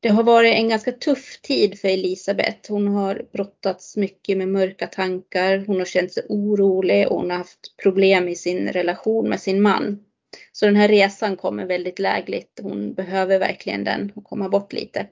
Det 0.00 0.08
har 0.08 0.22
varit 0.22 0.54
en 0.54 0.68
ganska 0.68 0.92
tuff 0.92 1.40
tid 1.42 1.80
för 1.80 1.88
Elisabeth. 1.88 2.72
Hon 2.72 2.88
har 2.88 3.26
brottats 3.32 3.96
mycket 3.96 4.38
med 4.38 4.48
mörka 4.48 4.86
tankar. 4.86 5.64
Hon 5.66 5.78
har 5.78 5.84
känt 5.84 6.12
sig 6.12 6.26
orolig 6.28 7.08
och 7.08 7.16
hon 7.20 7.30
har 7.30 7.38
haft 7.38 7.76
problem 7.82 8.28
i 8.28 8.36
sin 8.36 8.68
relation 8.68 9.28
med 9.28 9.40
sin 9.40 9.62
man. 9.62 10.04
Så 10.52 10.66
den 10.66 10.76
här 10.76 10.88
resan 10.88 11.36
kommer 11.36 11.66
väldigt 11.66 11.98
lägligt. 11.98 12.60
Hon 12.62 12.94
behöver 12.94 13.38
verkligen 13.38 13.84
den 13.84 14.12
och 14.14 14.24
komma 14.24 14.48
bort 14.48 14.72
lite. 14.72 15.06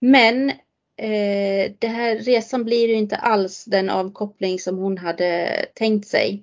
Men 0.00 0.52
eh, 0.96 1.72
det 1.78 1.88
här 1.88 2.18
resan 2.18 2.64
blir 2.64 2.88
ju 2.88 2.94
inte 2.94 3.16
alls 3.16 3.64
den 3.64 3.90
avkoppling 3.90 4.58
som 4.58 4.78
hon 4.78 4.98
hade 4.98 5.66
tänkt 5.74 6.08
sig. 6.08 6.42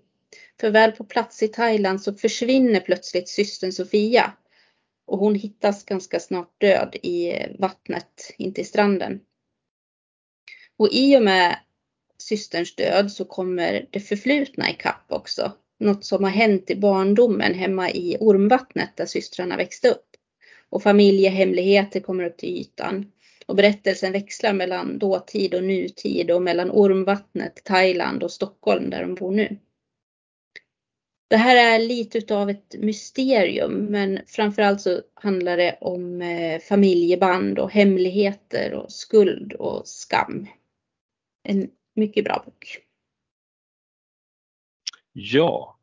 För 0.59 0.69
väl 0.69 0.91
på 0.91 1.03
plats 1.03 1.43
i 1.43 1.47
Thailand 1.47 2.01
så 2.01 2.13
försvinner 2.13 2.79
plötsligt 2.79 3.29
systern 3.29 3.71
Sofia. 3.71 4.33
Och 5.05 5.19
hon 5.19 5.35
hittas 5.35 5.83
ganska 5.85 6.19
snart 6.19 6.61
död 6.61 6.95
i 7.01 7.33
vattnet 7.59 8.33
intill 8.37 8.65
stranden. 8.65 9.19
Och 10.77 10.89
i 10.91 11.17
och 11.17 11.23
med 11.23 11.59
systerns 12.17 12.75
död 12.75 13.11
så 13.11 13.25
kommer 13.25 13.87
det 13.91 13.99
förflutna 13.99 14.69
i 14.69 14.73
kapp 14.73 15.05
också. 15.07 15.51
Något 15.79 16.05
som 16.05 16.23
har 16.23 16.31
hänt 16.31 16.69
i 16.69 16.75
barndomen 16.75 17.53
hemma 17.53 17.91
i 17.91 18.17
Ormvattnet 18.19 18.97
där 18.97 19.05
systrarna 19.05 19.57
växte 19.57 19.89
upp. 19.89 20.05
Och 20.69 20.83
familjehemligheter 20.83 21.99
kommer 21.99 22.23
upp 22.23 22.37
till 22.37 22.49
ytan. 22.49 23.11
Och 23.45 23.55
berättelsen 23.55 24.11
växlar 24.11 24.53
mellan 24.53 24.99
dåtid 24.99 25.53
och 25.53 25.63
nutid 25.63 26.31
och 26.31 26.41
mellan 26.41 26.71
Ormvattnet, 26.71 27.63
Thailand 27.63 28.23
och 28.23 28.31
Stockholm 28.31 28.89
där 28.89 29.01
de 29.01 29.15
bor 29.15 29.31
nu. 29.31 29.57
Det 31.27 31.37
här 31.37 31.75
är 31.75 31.79
lite 31.79 32.17
utav 32.17 32.49
ett 32.49 32.75
mysterium 32.79 33.73
men 33.73 34.19
framförallt 34.27 34.81
så 34.81 35.01
handlar 35.13 35.57
det 35.57 35.77
om 35.81 36.21
eh, 36.21 36.59
familjeband 36.59 37.59
och 37.59 37.71
hemligheter 37.71 38.73
och 38.73 38.91
skuld 38.91 39.53
och 39.53 39.87
skam. 39.87 40.47
En 41.43 41.69
mycket 41.95 42.23
bra 42.23 42.43
bok. 42.45 42.77
Ja. 45.13 45.79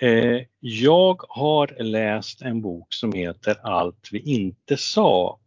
Eh, 0.00 0.40
jag 0.60 1.22
har 1.28 1.82
läst 1.82 2.42
en 2.42 2.60
bok 2.60 2.94
som 2.94 3.12
heter 3.12 3.56
Allt 3.62 4.08
vi 4.12 4.20
inte 4.20 4.76
sa 4.76 5.39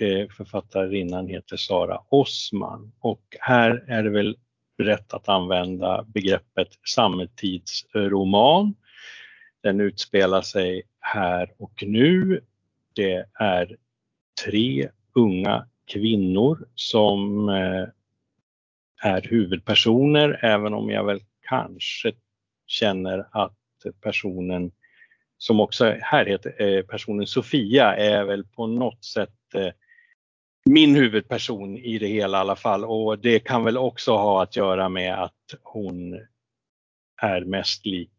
Eh, 0.00 0.28
författarinnan 0.28 1.28
heter 1.28 1.56
Sara 1.56 2.00
Osman 2.08 2.92
och 3.00 3.36
här 3.40 3.84
är 3.88 4.02
det 4.02 4.10
väl 4.10 4.36
rätt 4.78 5.14
att 5.14 5.28
använda 5.28 6.02
begreppet 6.02 6.68
samtidsroman. 6.94 8.74
Den 9.62 9.80
utspelar 9.80 10.42
sig 10.42 10.82
här 11.00 11.52
och 11.58 11.84
nu. 11.86 12.40
Det 12.94 13.26
är 13.34 13.76
tre 14.44 14.88
unga 15.14 15.68
kvinnor 15.92 16.68
som 16.74 17.48
eh, 17.48 17.88
är 19.02 19.22
huvudpersoner, 19.22 20.40
även 20.42 20.74
om 20.74 20.90
jag 20.90 21.04
väl 21.04 21.20
kanske 21.48 22.12
känner 22.66 23.28
att 23.30 23.56
personen 24.00 24.72
som 25.38 25.60
också 25.60 25.96
här 26.00 26.26
heter 26.26 26.62
eh, 26.62 26.82
personen 26.82 27.26
Sofia 27.26 27.96
är 27.96 28.24
väl 28.24 28.44
på 28.44 28.66
något 28.66 29.04
sätt 29.04 29.54
eh, 29.54 29.72
min 30.64 30.94
huvudperson 30.94 31.76
i 31.76 31.98
det 31.98 32.06
hela 32.06 32.38
i 32.38 32.40
alla 32.40 32.56
fall 32.56 32.84
och 32.84 33.18
det 33.18 33.38
kan 33.38 33.64
väl 33.64 33.78
också 33.78 34.12
ha 34.12 34.42
att 34.42 34.56
göra 34.56 34.88
med 34.88 35.22
att 35.22 35.54
hon 35.62 36.20
är 37.22 37.40
mest 37.40 37.86
lik 37.86 38.10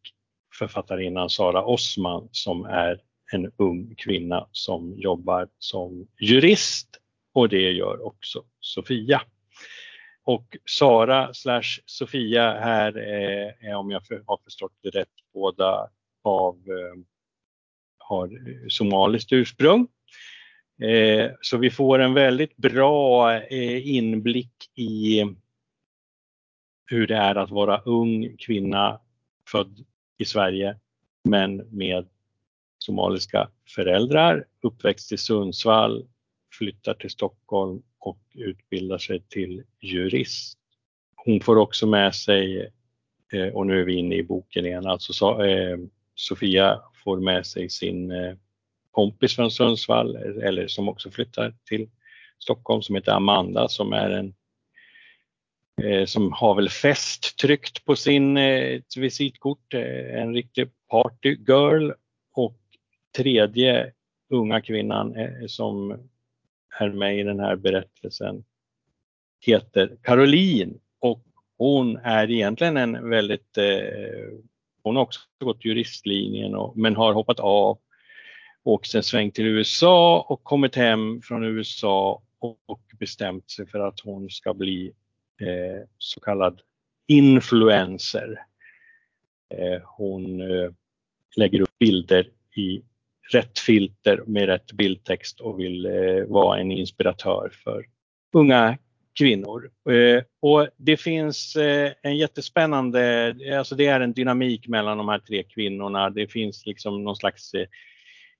författarinnan 0.60 1.30
Sara 1.30 1.66
Osman 1.66 2.30
som 2.32 2.66
är 2.66 3.02
en 3.32 3.52
ung 3.58 3.96
kvinna 3.98 4.48
som 4.52 4.94
jobbar 4.98 5.48
som 5.60 6.08
jurist 6.20 6.88
och 7.34 7.50
det 7.50 7.72
gör 7.72 8.06
också 8.06 8.44
Sofia. 8.60 9.22
Och 10.24 10.58
Sara 10.66 11.34
slash 11.34 11.82
Sofia 11.86 12.60
här 12.60 12.98
är, 12.98 13.56
är 13.60 13.76
om 13.76 13.92
jag 13.92 14.02
har 14.26 14.40
förstått 14.44 14.74
det 14.82 14.90
rätt 14.90 15.08
båda 15.34 15.90
av 16.28 16.56
eh, 16.56 17.04
har 17.98 18.30
somaliskt 18.70 19.34
ursprung. 19.34 19.88
Eh, 20.82 21.32
så 21.42 21.58
vi 21.58 21.70
får 21.70 22.00
en 22.00 22.14
väldigt 22.14 22.58
bra 22.58 23.34
eh, 23.34 23.88
inblick 23.88 24.72
i 24.76 25.26
hur 26.86 27.08
det 27.08 27.16
är 27.16 27.36
att 27.36 27.52
vara 27.52 27.78
ung 27.78 28.38
kvinna 28.38 29.00
född 29.52 29.86
i 30.18 30.26
Sverige 30.26 30.78
men 31.24 31.56
med 31.58 32.08
somaliska 32.78 33.50
föräldrar, 33.76 34.46
uppväxt 34.62 35.12
i 35.12 35.18
Sundsvall, 35.18 36.08
flyttar 36.58 36.94
till 36.94 37.10
Stockholm 37.10 37.82
och 38.00 38.20
utbildar 38.34 38.98
sig 38.98 39.24
till 39.30 39.64
jurist. 39.82 40.58
Hon 41.16 41.42
får 41.42 41.56
också 41.56 41.88
med 41.88 42.16
sig, 42.16 42.72
eh, 43.34 43.48
och 43.48 43.68
nu 43.68 43.82
är 43.82 43.86
vi 43.86 43.94
inne 43.94 44.16
i 44.16 44.24
boken 44.24 44.66
igen, 44.66 44.86
alltså 44.86 45.46
eh, 45.46 45.78
Sofia 46.20 46.82
får 47.04 47.20
med 47.20 47.46
sig 47.46 47.70
sin 47.70 48.12
eh, 48.12 48.36
kompis 48.92 49.36
från 49.36 49.52
Sundsvall 49.52 50.16
eller 50.16 50.68
som 50.68 50.90
också 50.90 51.12
flyttar 51.12 51.56
till 51.66 51.90
Stockholm 52.40 52.82
som 52.82 52.96
heter 52.96 53.12
Amanda 53.12 53.68
som 53.68 53.94
är 53.94 54.10
en 54.10 54.34
eh, 55.84 56.06
som 56.06 56.32
har 56.32 56.56
väl 56.56 56.70
fest 56.70 57.38
tryckt 57.40 57.86
på 57.86 57.96
sin 57.96 58.38
eh, 58.38 58.82
visitkort, 58.98 59.74
en 59.74 60.34
riktig 60.34 60.70
party 60.90 61.38
girl. 61.48 61.92
Och 62.34 62.60
tredje 63.18 63.94
unga 64.30 64.62
kvinnan 64.62 65.16
som 65.48 65.92
är 66.80 66.90
med 66.90 67.20
i 67.20 67.24
den 67.24 67.40
här 67.40 67.56
berättelsen 67.56 68.44
heter 69.40 69.98
Caroline. 70.04 70.80
Och 71.00 71.24
hon 71.58 71.98
är 71.98 72.32
egentligen 72.32 72.78
en 72.78 73.10
väldigt, 73.10 73.58
hon 74.88 74.96
har 74.96 75.04
också 75.04 75.20
gått 75.40 75.66
juristlinjen 75.66 76.56
och, 76.56 76.78
men 76.78 76.96
har 76.96 77.14
hoppat 77.14 77.40
av 77.40 77.80
åkt 78.64 78.96
en 78.96 79.04
sväng 79.04 79.32
till 79.32 79.46
USA 79.46 80.26
och 80.30 80.44
kommit 80.44 80.76
hem 80.76 81.22
från 81.22 81.44
USA 81.44 82.22
och 82.68 82.82
bestämt 83.00 83.50
sig 83.50 83.68
för 83.68 83.80
att 83.80 84.00
hon 84.00 84.30
ska 84.30 84.54
bli 84.54 84.92
eh, 85.42 85.88
så 85.98 86.20
kallad 86.20 86.62
influencer. 87.08 88.40
Eh, 89.50 89.82
hon 89.84 90.42
eh, 90.42 90.72
lägger 91.36 91.62
upp 91.62 91.80
bilder 91.80 92.30
i 92.56 92.82
rätt 93.32 93.60
filter 93.60 94.24
med 94.26 94.46
rätt 94.46 94.72
bildtext 94.72 95.40
och 95.40 95.60
vill 95.60 95.86
eh, 95.86 96.24
vara 96.28 96.60
en 96.60 96.72
inspiratör 96.72 97.52
för 97.64 97.86
unga 98.34 98.78
kvinnor. 99.18 99.72
Eh, 99.90 100.24
och 100.40 100.68
det 100.78 100.98
finns 100.98 101.56
eh, 101.56 101.92
en 102.02 102.18
jättespännande, 102.18 103.36
alltså 103.58 103.76
det 103.76 103.86
är 103.86 104.00
en 104.00 104.14
dynamik 104.14 104.68
mellan 104.68 104.98
de 104.98 105.10
här 105.10 105.20
tre 105.20 105.44
kvinnorna. 105.44 106.10
Det 106.10 106.28
finns 106.28 106.66
liksom 106.66 107.04
någon 107.04 107.16
slags 107.16 107.54
eh, 107.54 107.68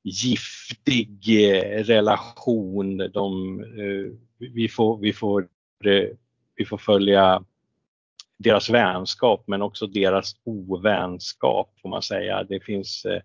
giftig 0.04 1.50
eh, 1.50 1.84
relation. 1.84 2.98
De, 2.98 3.60
eh, 3.60 4.12
vi, 4.54 4.70
får, 4.70 4.98
vi, 4.98 5.14
får, 5.14 5.48
eh, 5.86 6.10
vi 6.56 6.66
får 6.66 6.78
följa 6.78 7.44
deras 8.38 8.70
vänskap 8.70 9.44
men 9.48 9.62
också 9.62 9.88
deras 9.88 10.32
ovänskap 10.44 11.74
får 11.82 11.90
man 11.90 12.02
säga. 12.02 12.44
Det 12.44 12.60
finns, 12.60 13.06
eh, 13.06 13.22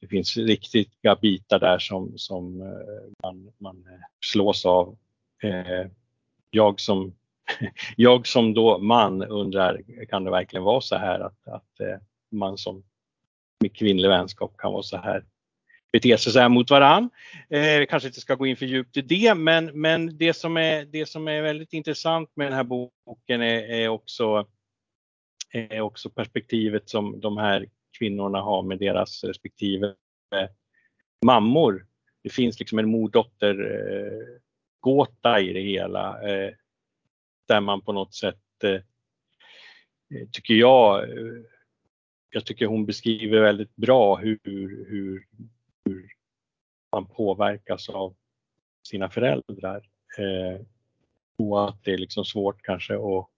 det 0.00 0.06
finns 0.06 0.36
riktiga 0.36 1.16
bitar 1.22 1.58
där 1.58 1.78
som, 1.78 2.12
som 2.16 2.60
eh, 2.60 3.12
man, 3.22 3.52
man 3.58 3.84
slås 4.20 4.66
av. 4.66 4.98
Jag 6.54 6.80
som, 6.80 7.14
jag 7.96 8.26
som 8.26 8.54
då 8.54 8.78
man 8.78 9.22
undrar, 9.22 9.80
kan 10.08 10.24
det 10.24 10.30
verkligen 10.30 10.64
vara 10.64 10.80
så 10.80 10.96
här 10.96 11.20
att, 11.20 11.48
att 11.48 11.80
eh, 11.80 11.96
man 12.30 12.58
som 12.58 12.84
med 13.60 13.76
kvinnlig 13.76 14.08
vänskap 14.08 14.56
kan 14.56 14.72
vara 14.72 14.82
så 14.82 14.96
här 14.96 15.24
bete 15.92 16.18
sig 16.18 16.32
så 16.32 16.38
här 16.38 16.48
mot 16.48 16.70
varann. 16.70 17.10
Eh, 17.50 17.86
kanske 17.88 18.06
inte 18.06 18.20
ska 18.20 18.34
gå 18.34 18.46
in 18.46 18.56
för 18.56 18.66
djupt 18.66 18.96
i 18.96 19.00
det, 19.00 19.34
men, 19.34 19.80
men 19.80 20.18
det, 20.18 20.34
som 20.34 20.56
är, 20.56 20.84
det 20.84 21.06
som 21.06 21.28
är 21.28 21.42
väldigt 21.42 21.72
intressant 21.72 22.30
med 22.34 22.46
den 22.46 22.52
här 22.52 22.64
boken 22.64 23.42
är, 23.42 23.62
är, 23.62 23.88
också, 23.88 24.46
är 25.50 25.80
också 25.80 26.10
perspektivet 26.10 26.88
som 26.88 27.20
de 27.20 27.36
här 27.36 27.66
kvinnorna 27.98 28.40
har 28.40 28.62
med 28.62 28.78
deras 28.78 29.24
respektive 29.24 29.94
mammor. 31.24 31.86
Det 32.22 32.30
finns 32.30 32.58
liksom 32.58 32.78
en 32.78 32.90
mor-dotter 32.90 33.54
eh, 33.60 34.40
gåta 34.84 35.40
i 35.40 35.52
det 35.52 35.60
hela 35.60 36.30
eh, 36.30 36.52
där 37.48 37.60
man 37.60 37.80
på 37.80 37.92
något 37.92 38.14
sätt 38.14 38.64
eh, 38.64 38.70
eh 38.70 40.28
tycker 40.32 40.54
jag 40.54 41.02
eh, 41.02 41.42
jag 42.30 42.44
tycker 42.46 42.66
hon 42.66 42.86
beskriver 42.86 43.40
väldigt 43.40 43.76
bra 43.76 44.16
hur, 44.16 44.38
hur 44.44 45.24
hur 45.84 46.06
man 46.92 47.06
påverkas 47.06 47.88
av 47.88 48.14
sina 48.88 49.10
föräldrar. 49.10 49.88
Eh, 50.18 50.60
och 51.38 51.68
att 51.68 51.84
det 51.84 51.92
är 51.92 51.98
liksom 51.98 52.24
svårt 52.24 52.62
kanske 52.62 52.94
att 52.94 53.28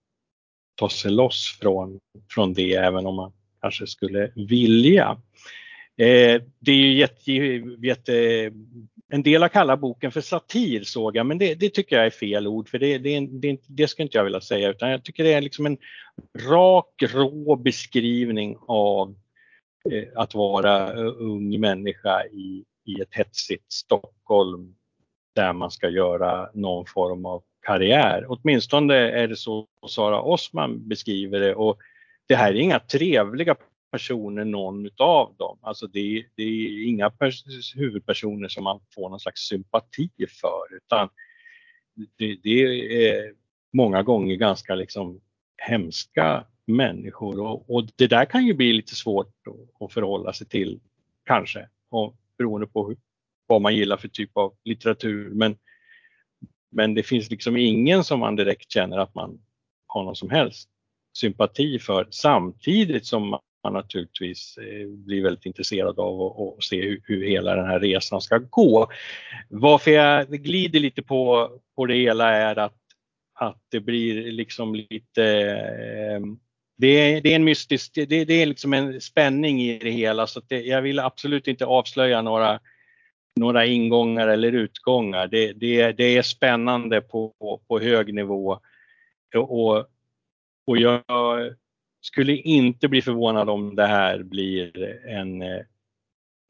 ta 0.74 0.88
sig 0.88 1.10
loss 1.10 1.58
från, 1.60 2.00
från 2.30 2.52
det 2.52 2.74
även 2.74 3.06
om 3.06 3.14
man 3.14 3.32
kanske 3.60 3.86
skulle 3.86 4.32
vilja. 4.36 5.22
Eh, 5.98 6.42
det 6.58 6.72
är 6.72 6.76
ju 6.76 6.94
jätte, 6.94 7.32
jätte, 7.86 8.50
en 9.08 9.22
del 9.22 9.42
har 9.42 9.48
kallat 9.48 9.80
boken 9.80 10.12
för 10.12 10.20
satir 10.20 10.84
såg 10.84 11.16
jag, 11.16 11.26
men 11.26 11.38
det, 11.38 11.54
det 11.54 11.70
tycker 11.70 11.96
jag 11.96 12.06
är 12.06 12.10
fel 12.10 12.46
ord 12.46 12.68
för 12.68 12.78
det, 12.78 12.98
det, 12.98 13.20
det, 13.20 13.60
det 13.66 13.88
ska 13.88 14.02
inte 14.02 14.18
jag 14.18 14.24
vilja 14.24 14.40
säga 14.40 14.70
utan 14.70 14.90
jag 14.90 15.04
tycker 15.04 15.24
det 15.24 15.32
är 15.32 15.40
liksom 15.40 15.66
en 15.66 15.78
rak, 16.50 17.02
rå 17.02 17.56
beskrivning 17.56 18.56
av 18.68 19.14
Eh, 19.90 20.04
att 20.14 20.34
vara 20.34 20.92
eh, 20.92 21.12
ung 21.18 21.60
människa 21.60 22.24
i, 22.24 22.64
i 22.84 23.00
ett 23.00 23.14
hetsigt 23.14 23.72
Stockholm 23.72 24.74
där 25.34 25.52
man 25.52 25.70
ska 25.70 25.88
göra 25.88 26.50
någon 26.54 26.86
form 26.86 27.26
av 27.26 27.42
karriär. 27.62 28.24
Åtminstone 28.28 28.94
är 28.94 29.28
det 29.28 29.36
så 29.36 29.66
Sara 29.88 30.22
Osman 30.22 30.88
beskriver 30.88 31.40
det 31.40 31.54
och 31.54 31.78
det 32.26 32.34
här 32.34 32.52
är 32.52 32.56
inga 32.56 32.78
trevliga 32.78 33.56
personer 33.96 34.44
någon 34.44 34.86
utav 34.86 35.36
dem. 35.38 35.58
Alltså 35.62 35.86
det, 35.86 36.24
det 36.34 36.42
är 36.42 36.88
inga 36.88 37.12
huvudpersoner 37.74 38.48
som 38.48 38.64
man 38.64 38.80
får 38.94 39.08
någon 39.08 39.20
slags 39.20 39.40
sympati 39.40 40.10
för 40.40 40.76
utan 40.76 41.08
det, 42.18 42.36
det 42.42 42.62
är 43.08 43.32
många 43.72 44.02
gånger 44.02 44.36
ganska 44.36 44.74
liksom 44.74 45.20
hemska 45.56 46.44
människor 46.66 47.40
och, 47.40 47.70
och, 47.70 47.88
det 47.96 48.06
där 48.06 48.24
kan 48.24 48.46
ju 48.46 48.54
bli 48.54 48.72
lite 48.72 48.94
svårt 48.94 49.34
att 49.80 49.92
förhålla 49.92 50.32
sig 50.32 50.46
till 50.46 50.80
kanske 51.24 51.68
och 51.90 52.16
beroende 52.38 52.66
på 52.66 52.88
hur, 52.88 52.96
vad 53.46 53.62
man 53.62 53.76
gillar 53.76 53.96
för 53.96 54.08
typ 54.08 54.36
av 54.36 54.54
litteratur. 54.64 55.30
Men, 55.30 55.56
men 56.70 56.94
det 56.94 57.02
finns 57.02 57.30
liksom 57.30 57.56
ingen 57.56 58.04
som 58.04 58.20
man 58.20 58.36
direkt 58.36 58.70
känner 58.70 58.98
att 58.98 59.14
man 59.14 59.40
har 59.86 60.04
någon 60.04 60.16
som 60.16 60.30
helst 60.30 60.68
sympati 61.16 61.78
för 61.78 62.08
samtidigt 62.10 63.06
som 63.06 63.38
man 63.66 63.72
naturligtvis 63.72 64.58
eh, 64.58 64.88
blir 64.88 65.22
väldigt 65.22 65.46
intresserad 65.46 65.98
av 65.98 66.20
och 66.20 66.64
se 66.64 66.82
hur, 66.82 67.00
hur, 67.04 67.26
hela 67.26 67.56
den 67.56 67.66
här 67.66 67.80
resan 67.80 68.20
ska 68.20 68.38
gå. 68.38 68.90
Varför 69.48 69.90
jag 69.90 70.28
glider 70.28 70.80
lite 70.80 71.02
på, 71.02 71.50
på 71.76 71.86
det 71.86 71.94
hela 71.94 72.32
är 72.32 72.58
att, 72.58 72.76
att 73.34 73.62
det 73.70 73.80
blir 73.80 74.32
liksom 74.32 74.74
lite 74.74 75.24
eh, 75.24 76.20
det 76.78 76.86
är, 76.86 77.20
det 77.20 77.32
är 77.32 77.36
en 77.36 77.44
mystisk, 77.44 77.92
det, 77.94 78.24
det, 78.24 78.34
är 78.42 78.46
liksom 78.46 78.72
en 78.72 79.00
spänning 79.00 79.62
i 79.62 79.78
det 79.78 79.90
hela 79.90 80.26
så 80.26 80.40
det, 80.48 80.60
jag 80.60 80.82
vill 80.82 80.98
absolut 80.98 81.48
inte 81.48 81.66
avslöja 81.66 82.22
några, 82.22 82.60
några 83.36 83.66
ingångar 83.66 84.28
eller 84.28 84.52
utgångar. 84.52 85.26
Det, 85.26 85.52
det, 85.52 85.92
det 85.92 86.16
är 86.16 86.22
spännande 86.22 87.00
på, 87.00 87.32
på 87.68 87.80
hög 87.80 88.14
nivå 88.14 88.58
och, 89.36 89.76
och 90.66 90.78
jag 90.78 91.02
skulle 92.06 92.36
inte 92.36 92.88
bli 92.88 93.02
förvånad 93.02 93.50
om 93.50 93.76
det 93.76 93.86
här 93.86 94.22
blir 94.22 94.78
en 95.06 95.42
eh, 95.42 95.62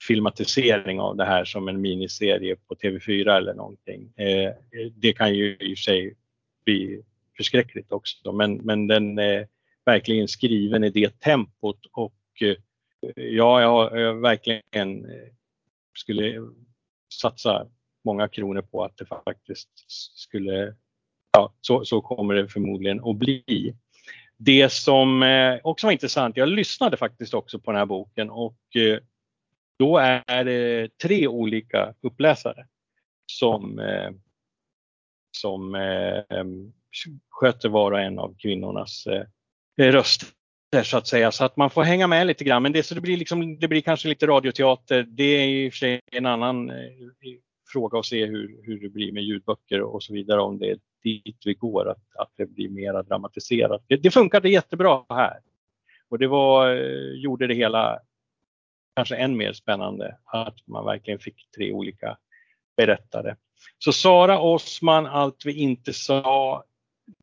filmatisering 0.09 1.01
av 1.01 1.17
det 1.17 1.25
här 1.25 1.45
som 1.45 1.69
en 1.69 1.81
miniserie 1.81 2.57
på 2.57 2.75
TV4 2.75 3.37
eller 3.37 3.55
någonting. 3.55 4.13
Eh, 4.17 4.53
det 4.97 5.13
kan 5.13 5.35
ju 5.35 5.57
i 5.61 5.75
och 5.75 5.79
för 5.79 5.83
sig 5.83 6.15
bli 6.65 7.03
förskräckligt 7.37 7.93
också 7.93 8.33
men, 8.33 8.55
men 8.55 8.87
den 8.87 9.19
är 9.19 9.49
verkligen 9.85 10.29
skriven 10.29 10.85
i 10.85 10.91
det 10.91 11.21
tempot 11.21 11.87
och 11.93 12.15
eh, 12.41 12.57
ja, 13.17 13.61
jag, 13.61 14.01
jag 14.01 14.15
verkligen 14.15 15.05
eh, 15.05 15.29
skulle 15.99 16.41
satsa 17.21 17.67
många 18.05 18.29
kronor 18.29 18.63
på 18.63 18.85
att 18.85 18.97
det 18.97 19.07
faktiskt 19.07 19.71
skulle, 20.19 20.75
ja, 21.33 21.55
så, 21.61 21.85
så 21.85 22.01
kommer 22.01 22.35
det 22.35 22.49
förmodligen 22.49 23.05
att 23.05 23.17
bli. 23.17 23.77
Det 24.39 24.73
som 24.73 25.23
eh, 25.23 25.59
också 25.63 25.87
var 25.87 25.93
intressant, 25.93 26.37
jag 26.37 26.49
lyssnade 26.49 26.97
faktiskt 26.97 27.35
också 27.35 27.59
på 27.59 27.71
den 27.71 27.79
här 27.79 27.87
boken 27.87 28.31
och 28.31 28.77
eh, 28.77 28.99
Då 29.79 29.99
är 29.99 30.45
det 30.45 30.99
tre 30.99 31.27
olika 31.27 31.95
uppläsare 32.01 32.67
som, 33.27 33.79
eh, 33.79 34.11
som 35.37 35.77
sköter 37.31 37.69
var 37.69 37.93
och 37.93 38.01
en 38.01 38.19
av 38.19 38.37
kvinnornas 38.39 39.07
röster 39.81 40.29
så 40.85 40.97
att 40.97 41.07
säga. 41.07 41.33
Så 41.33 41.45
att 41.45 41.57
man 41.57 41.71
får 41.71 41.83
hänga 41.83 42.07
med 42.07 42.27
lite 42.27 42.45
grann. 42.45 42.63
Men 42.63 42.73
det, 42.73 42.83
så 42.83 42.95
det, 42.95 43.01
blir 43.01 43.17
liksom, 43.17 43.59
det 43.59 43.69
blir 43.69 43.81
kanske 43.81 44.09
lite 44.09 44.27
radioteater. 44.27 45.03
Det 45.03 45.25
är 45.25 45.49
i 45.49 45.69
och 45.69 45.73
för 45.73 45.79
sig 45.79 46.01
en 46.13 46.27
annan 46.27 46.71
fråga 47.67 47.99
och 47.99 48.07
se 48.07 48.27
hur, 48.27 48.61
hur 48.63 48.81
det 48.81 48.89
blir 48.89 49.13
med 49.13 49.23
ljudböcker 49.23 49.81
och 49.81 50.03
så 50.03 50.13
vidare. 50.13 50.41
Om 50.41 50.59
det 50.59 50.71
är 50.71 50.79
dit 51.03 51.43
vi 51.45 51.55
går, 51.55 51.89
att, 51.89 52.17
att 52.19 52.31
det 52.37 52.47
blir 52.47 52.69
mera 52.69 53.03
dramatiserat. 53.03 53.85
Det, 53.89 53.97
det 53.97 54.11
funkade 54.11 54.49
jättebra 54.49 55.05
här. 55.09 55.41
Och 56.09 56.19
det 56.19 56.27
var, 56.27 56.75
eh, 56.77 57.21
gjorde 57.21 57.47
det 57.47 57.55
hela 57.55 57.99
kanske 58.97 59.17
än 59.17 59.37
mer 59.37 59.53
spännande 59.53 60.17
att 60.25 60.67
man 60.67 60.85
verkligen 60.85 61.19
fick 61.19 61.51
tre 61.57 61.73
olika 61.73 62.19
berättare. 62.77 63.37
Så 63.79 63.93
Sara 63.93 64.41
Osman, 64.41 65.07
Allt 65.07 65.47
vi 65.47 65.53
inte 65.53 65.93
sa, 65.93 66.65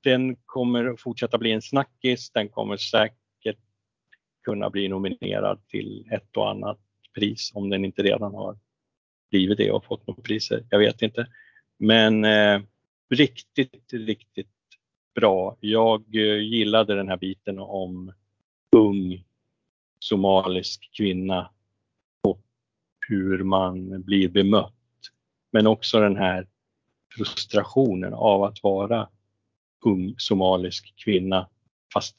den 0.04 0.36
kommer 0.46 0.96
fortsätta 1.00 1.38
bli 1.38 1.52
en 1.52 1.62
snackis. 1.62 2.32
Den 2.32 2.50
kommer 2.50 2.78
säkert 2.78 3.58
kunna 4.44 4.70
bli 4.70 4.88
nominerad 4.88 5.68
till 5.68 6.08
ett 6.12 6.38
och 6.38 6.50
annat 6.50 6.80
pris 7.16 7.52
om 7.54 7.70
den 7.70 7.86
inte 7.86 8.04
redan 8.04 8.34
har 8.34 8.58
blivit 9.34 9.58
det 9.58 9.72
och 9.72 9.86
fått 9.86 10.08
några 10.08 10.22
priser. 10.22 10.64
Jag 10.70 10.80
vet 10.80 11.02
inte. 11.02 11.28
Men 11.78 12.26
eh, 12.26 12.62
riktigt, 13.10 13.94
riktigt 13.94 14.48
bra. 15.16 15.58
Jag 15.60 16.16
eh, 16.16 16.42
gillade 16.42 16.96
den 16.96 17.08
här 17.08 17.18
biten 17.18 17.60
om 17.60 18.14
ung 18.76 19.24
somalisk 20.00 20.90
kvinna 20.98 21.50
och 22.22 22.42
hur 23.08 23.44
man 23.44 24.04
blir 24.04 24.30
bemött. 24.30 24.74
Men 25.52 25.68
också 25.68 26.00
den 26.00 26.18
här 26.18 26.48
frustrationen 27.16 28.14
av 28.14 28.44
att 28.44 28.64
vara 28.64 29.10
ung 29.86 30.16
somalisk 30.18 30.94
kvinna 30.96 31.50
fast 31.94 32.16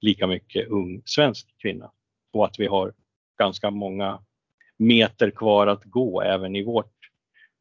lika 0.00 0.26
mycket 0.26 0.68
ung 0.68 1.02
svensk 1.04 1.54
kvinna. 1.58 1.90
Och 2.32 2.44
att 2.44 2.58
vi 2.58 2.66
har 2.66 2.92
ganska 3.38 3.70
många 3.70 4.22
meter 4.80 5.30
kvar 5.30 5.66
att 5.66 5.84
gå 5.84 6.22
även 6.22 6.56
i 6.56 6.64
vårt 6.64 6.94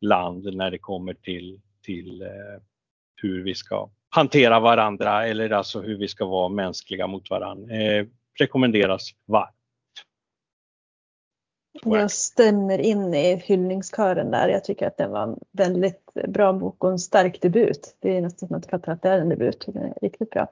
land 0.01 0.55
när 0.55 0.72
det 0.72 0.78
kommer 0.78 1.13
till, 1.13 1.61
till 1.84 2.22
eh, 2.22 2.61
hur 3.15 3.43
vi 3.43 3.55
ska 3.55 3.89
hantera 4.09 4.59
varandra 4.59 5.28
eller 5.28 5.49
alltså 5.49 5.82
hur 5.82 5.97
vi 5.97 6.07
ska 6.07 6.26
vara 6.26 6.49
mänskliga 6.49 7.07
mot 7.07 7.30
varandra. 7.30 7.76
Eh, 7.76 8.05
rekommenderas 8.39 9.09
varmt. 9.26 9.55
Jag 11.84 12.11
stämmer 12.11 12.80
in 12.80 13.13
i 13.13 13.36
hyllningskören 13.36 14.32
där. 14.32 14.47
Jag 14.47 14.63
tycker 14.63 14.88
att 14.88 14.97
det 14.97 15.07
var 15.07 15.24
en 15.24 15.39
väldigt 15.51 16.13
bra 16.28 16.53
bok 16.53 16.84
och 16.84 16.91
en 16.91 16.99
stark 16.99 17.41
debut. 17.41 17.97
Det 17.99 18.17
är 18.17 18.22
nästan 18.22 18.47
som 18.47 18.57
att 18.57 18.63
jag 18.63 18.72
fattar 18.72 18.91
att 18.91 19.01
det 19.01 19.09
är 19.09 19.20
en 19.20 19.30
debut. 19.30 19.63
Den 19.67 19.78
är 19.78 19.93
riktigt 20.01 20.30
bra. 20.30 20.47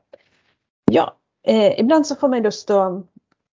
Ja, 0.92 1.16
eh, 1.48 1.80
ibland 1.80 2.08
så 2.08 2.16
får 2.16 2.28
man 2.28 2.44
lust 2.44 2.70
att 2.70 3.06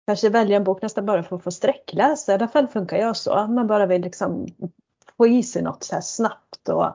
kanske 0.10 0.30
välja 0.30 0.58
en 0.58 0.64
bok 0.64 0.82
nästan 0.82 1.06
bara 1.06 1.24
för 1.24 1.36
att 1.36 1.44
få 1.44 1.52
sträckläsa. 1.52 2.32
I 2.32 2.36
alla 2.36 2.48
fall 2.48 2.68
funkar 2.68 2.98
jag 2.98 3.18
så. 3.18 3.48
Man 3.48 3.68
bara 3.68 3.86
vill 3.86 4.02
liksom 4.02 4.48
få 5.18 5.28
i 5.28 5.44
sig 5.44 5.62
något 5.62 5.84
så 5.84 5.96
här 5.96 6.02
snabbt 6.02 6.70
och 6.70 6.94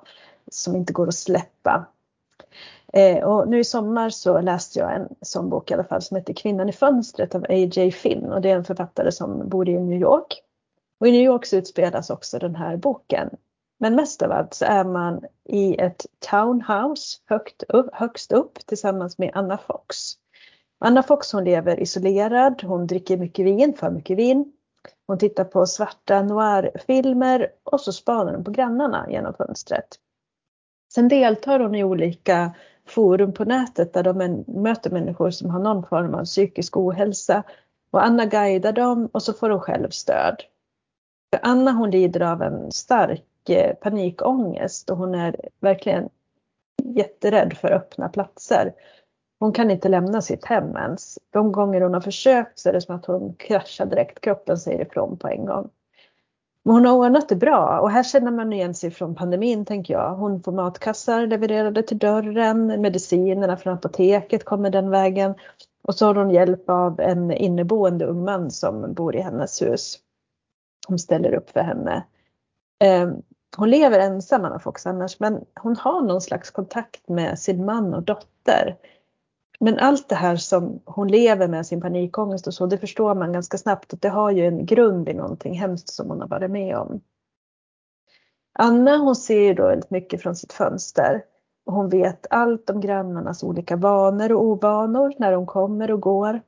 som 0.50 0.76
inte 0.76 0.92
går 0.92 1.08
att 1.08 1.14
släppa. 1.14 1.86
Eh, 2.92 3.24
och 3.24 3.48
nu 3.48 3.60
i 3.60 3.64
sommar 3.64 4.10
så 4.10 4.40
läste 4.40 4.78
jag 4.78 4.94
en 4.94 5.08
sån 5.20 5.50
bok 5.50 5.70
i 5.70 5.74
alla 5.74 5.84
fall 5.84 6.02
som 6.02 6.16
heter 6.16 6.34
Kvinnan 6.34 6.68
i 6.68 6.72
fönstret 6.72 7.34
av 7.34 7.42
A.J. 7.42 7.90
Finn 7.90 8.32
och 8.32 8.40
det 8.40 8.50
är 8.50 8.56
en 8.56 8.64
författare 8.64 9.12
som 9.12 9.48
bor 9.48 9.68
i 9.68 9.80
New 9.80 10.00
York. 10.00 10.42
Och 11.00 11.06
i 11.06 11.10
New 11.10 11.22
York 11.22 11.46
så 11.46 11.56
utspelas 11.56 12.10
också 12.10 12.38
den 12.38 12.54
här 12.56 12.76
boken. 12.76 13.30
Men 13.78 13.94
mest 13.94 14.22
av 14.22 14.32
allt 14.32 14.54
så 14.54 14.64
är 14.64 14.84
man 14.84 15.24
i 15.44 15.76
ett 15.80 16.06
townhouse 16.30 17.18
högt 17.26 17.62
upp, 17.68 17.88
högst 17.92 18.32
upp 18.32 18.66
tillsammans 18.66 19.18
med 19.18 19.30
Anna 19.34 19.58
Fox. 19.58 19.96
Anna 20.86 21.02
Fox 21.02 21.32
hon 21.32 21.44
lever 21.44 21.80
isolerad, 21.80 22.62
hon 22.62 22.86
dricker 22.86 23.16
mycket 23.16 23.46
vin, 23.46 23.74
för 23.76 23.90
mycket 23.90 24.18
vin. 24.18 24.52
Hon 25.06 25.18
tittar 25.18 25.44
på 25.44 25.66
svarta 25.66 26.22
noir-filmer 26.22 27.48
och 27.62 27.80
så 27.80 27.92
spanar 27.92 28.34
hon 28.34 28.44
på 28.44 28.50
grannarna 28.50 29.06
genom 29.10 29.34
fönstret. 29.34 29.86
Sen 30.94 31.08
deltar 31.08 31.60
hon 31.60 31.74
i 31.74 31.84
olika 31.84 32.54
forum 32.86 33.32
på 33.32 33.44
nätet 33.44 33.92
där 33.92 34.02
de 34.02 34.44
möter 34.46 34.90
människor 34.90 35.30
som 35.30 35.50
har 35.50 35.60
någon 35.60 35.86
form 35.86 36.14
av 36.14 36.24
psykisk 36.24 36.76
ohälsa 36.76 37.42
och 37.90 38.04
Anna 38.04 38.26
guidar 38.26 38.72
dem 38.72 39.08
och 39.12 39.22
så 39.22 39.32
får 39.32 39.50
hon 39.50 39.60
själv 39.60 39.90
stöd. 39.90 40.42
För 41.32 41.40
Anna 41.42 41.72
hon 41.72 41.90
lider 41.90 42.20
av 42.20 42.42
en 42.42 42.72
stark 42.72 43.48
eh, 43.48 43.74
panikångest 43.74 44.90
och 44.90 44.96
hon 44.96 45.14
är 45.14 45.36
verkligen 45.60 46.08
jätterädd 46.82 47.56
för 47.56 47.72
öppna 47.72 48.08
platser. 48.08 48.72
Hon 49.38 49.52
kan 49.52 49.70
inte 49.70 49.88
lämna 49.88 50.22
sitt 50.22 50.44
hem 50.44 50.76
ens. 50.76 51.18
De 51.30 51.52
gånger 51.52 51.80
hon 51.80 51.94
har 51.94 52.00
försökt 52.00 52.58
så 52.58 52.68
är 52.68 52.72
det 52.72 52.80
som 52.80 52.96
att 52.96 53.06
hon 53.06 53.34
kraschar 53.34 53.86
direkt. 53.86 54.20
Kroppen 54.20 54.58
säger 54.58 54.86
ifrån 54.86 55.16
på 55.16 55.28
en 55.28 55.46
gång. 55.46 55.70
Men 56.62 56.74
hon 56.74 56.86
har 56.86 56.94
ordnat 56.94 57.28
det 57.28 57.36
bra 57.36 57.80
och 57.80 57.90
här 57.90 58.02
känner 58.02 58.30
man 58.30 58.52
igen 58.52 58.74
sig 58.74 58.90
från 58.90 59.14
pandemin 59.14 59.64
tänker 59.64 59.94
jag. 59.94 60.14
Hon 60.14 60.42
får 60.42 60.52
matkassar 60.52 61.26
levererade 61.26 61.82
till 61.82 61.98
dörren, 61.98 62.66
medicinerna 62.66 63.56
från 63.56 63.74
apoteket 63.74 64.44
kommer 64.44 64.70
den 64.70 64.90
vägen 64.90 65.34
och 65.82 65.94
så 65.94 66.06
har 66.06 66.14
hon 66.14 66.30
hjälp 66.30 66.70
av 66.70 67.00
en 67.00 67.30
inneboende 67.32 68.04
ung 68.04 68.24
man 68.24 68.50
som 68.50 68.94
bor 68.94 69.16
i 69.16 69.20
hennes 69.20 69.62
hus. 69.62 69.98
Hon 70.88 70.98
ställer 70.98 71.34
upp 71.34 71.50
för 71.50 71.60
henne. 71.60 72.04
Ehm, 72.78 73.22
hon 73.56 73.70
lever 73.70 73.98
ensam 73.98 74.44
Anna 74.44 74.58
Fox 74.58 74.86
annars 74.86 75.20
men 75.20 75.44
hon 75.60 75.76
har 75.76 76.02
någon 76.02 76.20
slags 76.20 76.50
kontakt 76.50 77.08
med 77.08 77.38
sin 77.38 77.64
man 77.64 77.94
och 77.94 78.02
dotter. 78.02 78.76
Men 79.60 79.78
allt 79.78 80.08
det 80.08 80.14
här 80.14 80.36
som 80.36 80.80
hon 80.84 81.08
lever 81.08 81.48
med, 81.48 81.66
sin 81.66 81.80
panikångest 81.80 82.46
och 82.46 82.54
så, 82.54 82.66
det 82.66 82.78
förstår 82.78 83.14
man 83.14 83.32
ganska 83.32 83.58
snabbt 83.58 83.92
att 83.92 84.02
det 84.02 84.08
har 84.08 84.30
ju 84.30 84.46
en 84.46 84.66
grund 84.66 85.08
i 85.08 85.14
någonting 85.14 85.54
hemskt 85.54 85.88
som 85.88 86.10
hon 86.10 86.20
har 86.20 86.28
varit 86.28 86.50
med 86.50 86.76
om. 86.76 87.00
Anna 88.58 88.96
hon 88.96 89.16
ser 89.16 89.40
ju 89.40 89.54
då 89.54 89.66
väldigt 89.66 89.90
mycket 89.90 90.22
från 90.22 90.36
sitt 90.36 90.52
fönster 90.52 91.24
och 91.66 91.72
hon 91.72 91.88
vet 91.88 92.26
allt 92.30 92.70
om 92.70 92.80
grannarnas 92.80 93.42
olika 93.42 93.76
vanor 93.76 94.32
och 94.32 94.44
ovanor 94.44 95.14
när 95.18 95.32
de 95.32 95.46
kommer 95.46 95.90
och 95.90 96.00
går. 96.00 96.40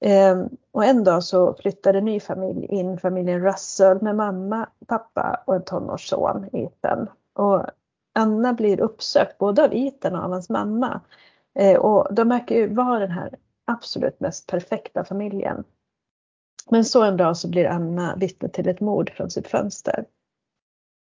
Ehm, 0.00 0.48
och 0.72 0.84
en 0.84 1.04
dag 1.04 1.24
så 1.24 1.54
flyttar 1.54 1.94
en 1.94 2.04
ny 2.04 2.20
familj 2.20 2.66
in, 2.66 2.98
familjen 2.98 3.40
Russell 3.40 4.02
med 4.02 4.16
mamma, 4.16 4.68
pappa 4.86 5.42
och 5.46 5.54
en 5.54 5.64
tonårsson, 5.64 6.48
Ethan. 6.52 7.08
Och 7.34 7.66
Anna 8.14 8.52
blir 8.52 8.80
uppsökt 8.80 9.38
både 9.38 9.64
av 9.64 9.74
Ethan 9.74 10.14
och 10.14 10.24
av 10.24 10.30
hans 10.30 10.50
mamma 10.50 11.00
Eh, 11.54 11.76
och 11.76 12.14
de 12.14 12.28
verkar 12.28 12.56
ju 12.56 12.74
vara 12.74 12.98
den 12.98 13.10
här 13.10 13.34
absolut 13.64 14.20
mest 14.20 14.46
perfekta 14.46 15.04
familjen. 15.04 15.64
Men 16.70 16.84
så 16.84 17.02
en 17.02 17.16
dag 17.16 17.36
så 17.36 17.48
blir 17.48 17.66
Anna 17.66 18.16
vittne 18.16 18.48
till 18.48 18.68
ett 18.68 18.80
mord 18.80 19.10
från 19.10 19.30
sitt 19.30 19.48
fönster. 19.48 20.04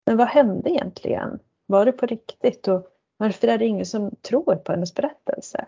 Men 0.05 0.17
vad 0.17 0.27
hände 0.27 0.69
egentligen? 0.69 1.39
Var 1.65 1.85
det 1.85 1.91
på 1.91 2.05
riktigt? 2.05 2.67
Och 2.67 2.87
varför 3.17 3.47
är 3.47 3.57
det 3.57 3.65
ingen 3.65 3.85
som 3.85 4.15
tror 4.21 4.55
på 4.55 4.71
hennes 4.71 4.95
berättelse? 4.95 5.65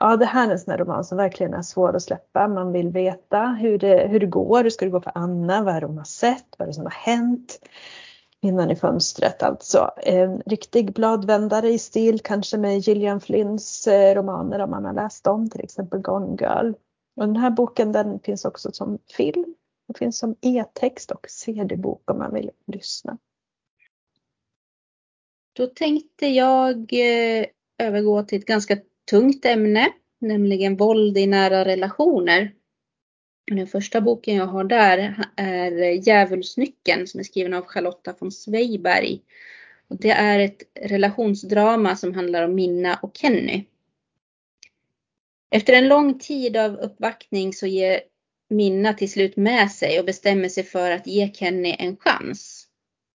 Ja, 0.00 0.16
det 0.16 0.24
här 0.24 0.48
är 0.48 0.52
en 0.52 0.58
sån 0.58 0.70
här 0.70 0.78
roman 0.78 1.04
som 1.04 1.18
verkligen 1.18 1.54
är 1.54 1.62
svår 1.62 1.96
att 1.96 2.02
släppa. 2.02 2.48
Man 2.48 2.72
vill 2.72 2.88
veta 2.88 3.46
hur 3.46 3.78
det, 3.78 4.08
hur 4.08 4.20
det 4.20 4.26
går. 4.26 4.62
Hur 4.62 4.70
ska 4.70 4.84
det 4.84 4.90
gå 4.90 5.00
för 5.00 5.12
Anna? 5.14 5.62
Vad 5.62 5.74
är 5.74 5.80
det 5.80 5.86
hon 5.86 5.98
har 5.98 6.04
sett? 6.04 6.46
Vad 6.58 6.66
är 6.66 6.70
det 6.70 6.74
som 6.74 6.84
har 6.84 6.90
hänt? 6.90 7.58
Kvinnan 8.42 8.70
i 8.70 8.76
fönstret 8.76 9.42
alltså. 9.42 9.90
En 9.96 10.42
riktig 10.46 10.92
bladvändare 10.92 11.68
i 11.68 11.78
stil 11.78 12.20
kanske 12.20 12.58
med 12.58 12.78
Gillian 12.78 13.20
Flynns 13.20 13.86
eh, 13.86 14.14
romaner 14.14 14.58
om 14.58 14.70
man 14.70 14.84
har 14.84 14.92
läst 14.94 15.24
dem, 15.24 15.50
till 15.50 15.60
exempel 15.60 16.00
Gone 16.00 16.36
Girl. 16.40 16.72
Och 17.16 17.26
den 17.26 17.36
här 17.36 17.50
boken 17.50 17.92
den 17.92 18.20
finns 18.20 18.44
också 18.44 18.72
som 18.72 18.98
film. 19.16 19.54
Den 19.86 19.94
finns 19.94 20.18
som 20.18 20.36
e-text 20.40 21.10
och 21.10 21.26
cd-bok 21.28 22.10
om 22.10 22.18
man 22.18 22.34
vill 22.34 22.50
lyssna. 22.66 23.18
Då 25.52 25.66
tänkte 25.66 26.26
jag 26.26 26.92
eh, 26.92 27.46
övergå 27.78 28.22
till 28.22 28.38
ett 28.38 28.46
ganska 28.46 28.78
tungt 29.10 29.44
ämne, 29.44 29.88
nämligen 30.18 30.76
våld 30.76 31.18
i 31.18 31.26
nära 31.26 31.64
relationer. 31.64 32.54
Den 33.56 33.66
första 33.66 34.00
boken 34.00 34.36
jag 34.36 34.46
har 34.46 34.64
där 34.64 35.24
är 35.36 35.70
Djävulsnyckeln 36.06 37.06
som 37.06 37.20
är 37.20 37.24
skriven 37.24 37.54
av 37.54 37.64
Charlotta 37.64 38.14
von 38.18 38.32
Zweigbergk. 38.32 39.22
Och 39.88 39.96
det 39.96 40.10
är 40.10 40.38
ett 40.38 40.62
relationsdrama 40.80 41.96
som 41.96 42.14
handlar 42.14 42.42
om 42.42 42.54
Minna 42.54 42.98
och 43.02 43.16
Kenny. 43.16 43.64
Efter 45.50 45.72
en 45.72 45.88
lång 45.88 46.18
tid 46.18 46.56
av 46.56 46.76
uppvaktning 46.76 47.52
så 47.52 47.66
ger 47.66 48.00
Minna 48.48 48.94
till 48.94 49.10
slut 49.10 49.36
med 49.36 49.70
sig 49.70 49.98
och 49.98 50.06
bestämmer 50.06 50.48
sig 50.48 50.64
för 50.64 50.90
att 50.90 51.06
ge 51.06 51.32
Kenny 51.34 51.76
en 51.78 51.96
chans. 51.96 52.66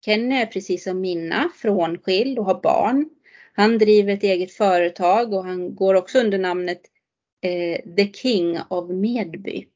Kenny 0.05 0.35
är 0.35 0.45
precis 0.45 0.83
som 0.83 1.01
Minna 1.01 1.49
frånskild 1.55 2.39
och 2.39 2.45
har 2.45 2.61
barn. 2.61 3.09
Han 3.53 3.77
driver 3.77 4.13
ett 4.13 4.23
eget 4.23 4.53
företag 4.53 5.33
och 5.33 5.45
han 5.45 5.75
går 5.75 5.95
också 5.95 6.19
under 6.19 6.37
namnet 6.37 6.81
eh, 7.41 7.95
The 7.95 8.13
King 8.13 8.59
of 8.69 8.89
Medby. 8.89 9.67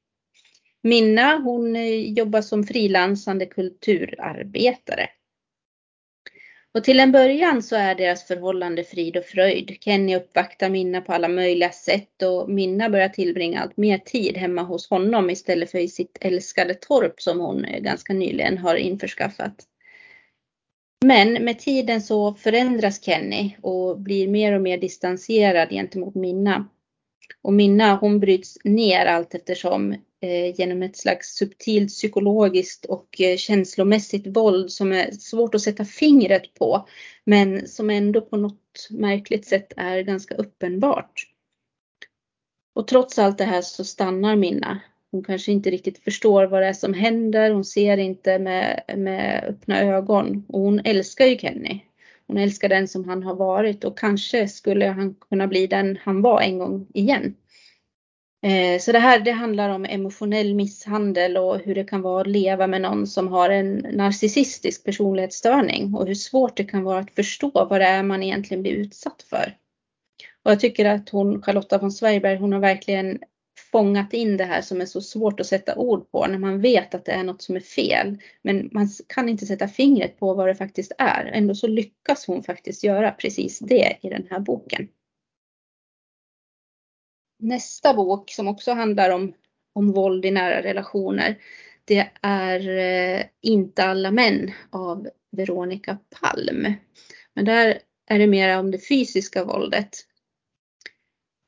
Minna 0.88 1.38
hon 1.38 1.76
eh, 1.76 2.14
jobbar 2.14 2.42
som 2.42 2.64
frilansande 2.64 3.46
kulturarbetare. 3.46 5.10
Och 6.74 6.84
till 6.84 7.00
en 7.00 7.12
början 7.12 7.64
så 7.64 7.76
är 7.76 7.96
deras 7.96 8.28
förhållande 8.28 8.84
frid 8.84 9.18
och 9.18 9.26
fröjd. 9.26 9.78
Kenny 9.82 10.16
uppvaktar 10.16 10.70
Minna 10.70 11.02
på 11.02 11.14
alla 11.14 11.28
möjliga 11.28 11.70
sätt 11.70 12.22
och 12.22 12.50
Minna 12.50 12.90
börjar 12.90 13.10
tillbringa 13.10 13.62
allt 13.62 13.78
mer 13.78 13.98
tid 13.98 14.38
hemma 14.38 14.64
hos 14.64 14.90
honom 14.90 15.30
istället 15.30 15.72
för 15.72 15.80
i 15.80 15.88
sitt 15.88 16.18
älskade 16.22 16.74
torp 16.74 17.22
som 17.22 17.40
hon 17.40 17.66
eh, 17.66 17.80
ganska 17.80 18.14
nyligen 18.14 18.58
har 18.58 18.76
införskaffat. 18.76 19.56
Men 21.06 21.34
med 21.34 21.60
tiden 21.60 22.02
så 22.02 22.34
förändras 22.34 23.04
Kenny 23.04 23.56
och 23.62 24.00
blir 24.00 24.28
mer 24.28 24.54
och 24.54 24.62
mer 24.62 24.78
distanserad 24.78 25.70
gentemot 25.70 26.16
Minna. 26.16 26.70
Och 27.42 27.54
Minna 27.54 27.96
hon 27.96 28.20
bryts 28.20 28.58
ner 28.64 29.06
allt 29.06 29.36
eftersom 29.36 29.92
eh, 30.22 30.60
genom 30.60 30.84
ett 30.84 30.98
slags 30.98 31.36
subtilt 31.36 31.90
psykologiskt 31.90 32.86
och 32.86 33.22
eh, 33.22 33.38
känslomässigt 33.38 34.28
våld 34.28 34.72
som 34.72 34.92
är 34.92 35.12
svårt 35.12 35.56
att 35.56 35.62
sätta 35.62 35.86
fingret 35.86 36.54
på 36.54 36.88
men 37.24 37.68
som 37.68 37.90
ändå 37.90 38.22
på 38.22 38.38
något 38.38 38.88
märkligt 38.90 39.46
sätt 39.46 39.74
är 39.78 40.02
ganska 40.02 40.36
uppenbart. 40.36 41.28
Och 42.76 42.88
trots 42.88 43.20
allt 43.20 43.38
det 43.38 43.44
här 43.44 43.62
så 43.62 43.84
stannar 43.84 44.36
Minna. 44.36 44.80
Hon 45.12 45.24
kanske 45.24 45.52
inte 45.52 45.70
riktigt 45.70 46.04
förstår 46.04 46.46
vad 46.46 46.62
det 46.62 46.68
är 46.68 46.74
som 46.74 46.94
händer. 46.94 47.52
Hon 47.52 47.66
ser 47.66 47.98
inte 47.98 48.40
med, 48.40 48.84
med 48.98 49.44
öppna 49.50 49.82
ögon 49.82 50.46
och 50.48 50.60
hon 50.60 50.80
älskar 50.80 51.26
ju 51.26 51.38
Kenny. 51.38 51.82
Hon 52.28 52.38
älskar 52.38 52.70
den 52.70 52.88
som 52.88 53.10
han 53.10 53.24
har 53.24 53.36
varit 53.36 53.84
och 53.84 54.00
kanske 54.00 54.48
skulle 54.48 54.86
han 54.86 55.16
kunna 55.30 55.48
bli 55.48 55.68
den 55.68 55.98
han 56.04 56.22
var 56.22 56.42
en 56.42 56.58
gång 56.58 56.88
igen. 56.94 57.36
Eh, 58.44 58.80
så 58.80 58.92
det 58.92 59.00
här 59.00 59.20
det 59.20 59.32
handlar 59.32 59.70
om 59.70 59.86
emotionell 59.86 60.56
misshandel 60.56 61.38
och 61.38 61.60
hur 61.60 61.76
det 61.76 61.84
kan 61.84 62.02
vara 62.02 62.22
att 62.22 62.28
leva 62.28 62.68
med 62.68 62.82
någon 62.82 63.08
som 63.08 63.28
har 63.28 63.50
en 63.50 63.76
narcissistisk 63.78 64.84
personlighetsstörning 64.84 65.96
och 65.96 66.08
hur 66.08 66.16
svårt 66.16 66.58
det 66.58 66.64
kan 66.64 66.84
vara 66.84 67.00
att 67.00 67.12
förstå 67.12 67.52
vad 67.70 67.82
det 67.82 67.86
är 67.86 68.04
man 68.04 68.24
egentligen 68.24 68.62
blir 68.62 68.74
utsatt 68.74 69.22
för. 69.30 69.58
Och 70.44 70.52
jag 70.52 70.60
tycker 70.60 70.86
att 70.86 71.10
hon, 71.10 71.42
Charlotta 71.42 71.78
von 71.78 71.92
Zweigbergk, 71.92 72.40
hon 72.40 72.54
har 72.54 72.60
verkligen 72.60 73.20
fångat 73.72 74.14
in 74.14 74.38
det 74.38 74.44
här 74.44 74.62
som 74.62 74.82
är 74.82 74.86
så 74.86 75.02
svårt 75.02 75.40
att 75.40 75.48
sätta 75.48 75.76
ord 75.76 76.12
på 76.12 76.28
när 76.28 76.38
man 76.38 76.62
vet 76.62 76.96
att 76.96 77.06
det 77.06 77.12
är 77.12 77.24
något 77.24 77.42
som 77.42 77.56
är 77.56 77.60
fel. 77.60 78.18
Men 78.42 78.70
man 78.72 78.90
kan 79.08 79.30
inte 79.30 79.46
sätta 79.46 79.68
fingret 79.68 80.20
på 80.20 80.34
vad 80.34 80.48
det 80.48 80.56
faktiskt 80.56 80.92
är. 80.98 81.26
Ändå 81.26 81.56
så 81.56 81.68
lyckas 81.68 82.28
hon 82.28 82.44
faktiskt 82.44 82.84
göra 82.84 83.12
precis 83.12 83.60
det 83.60 83.98
i 84.02 84.10
den 84.10 84.28
här 84.30 84.40
boken. 84.40 84.88
Nästa 87.40 87.94
bok 87.94 88.32
som 88.32 88.48
också 88.48 88.72
handlar 88.72 89.10
om, 89.10 89.34
om 89.74 89.92
våld 89.92 90.26
i 90.26 90.32
nära 90.32 90.64
relationer. 90.64 91.38
Det 91.86 92.10
är 92.22 92.70
eh, 92.70 93.26
Inte 93.42 93.84
alla 93.84 94.12
män 94.12 94.52
av 94.70 95.10
Veronica 95.32 95.98
Palm. 96.22 96.74
Men 97.34 97.46
där 97.46 97.80
är 98.06 98.20
det 98.20 98.28
mer 98.28 98.60
om 98.60 98.72
det 98.72 98.88
fysiska 98.88 99.46
våldet. 99.46 100.07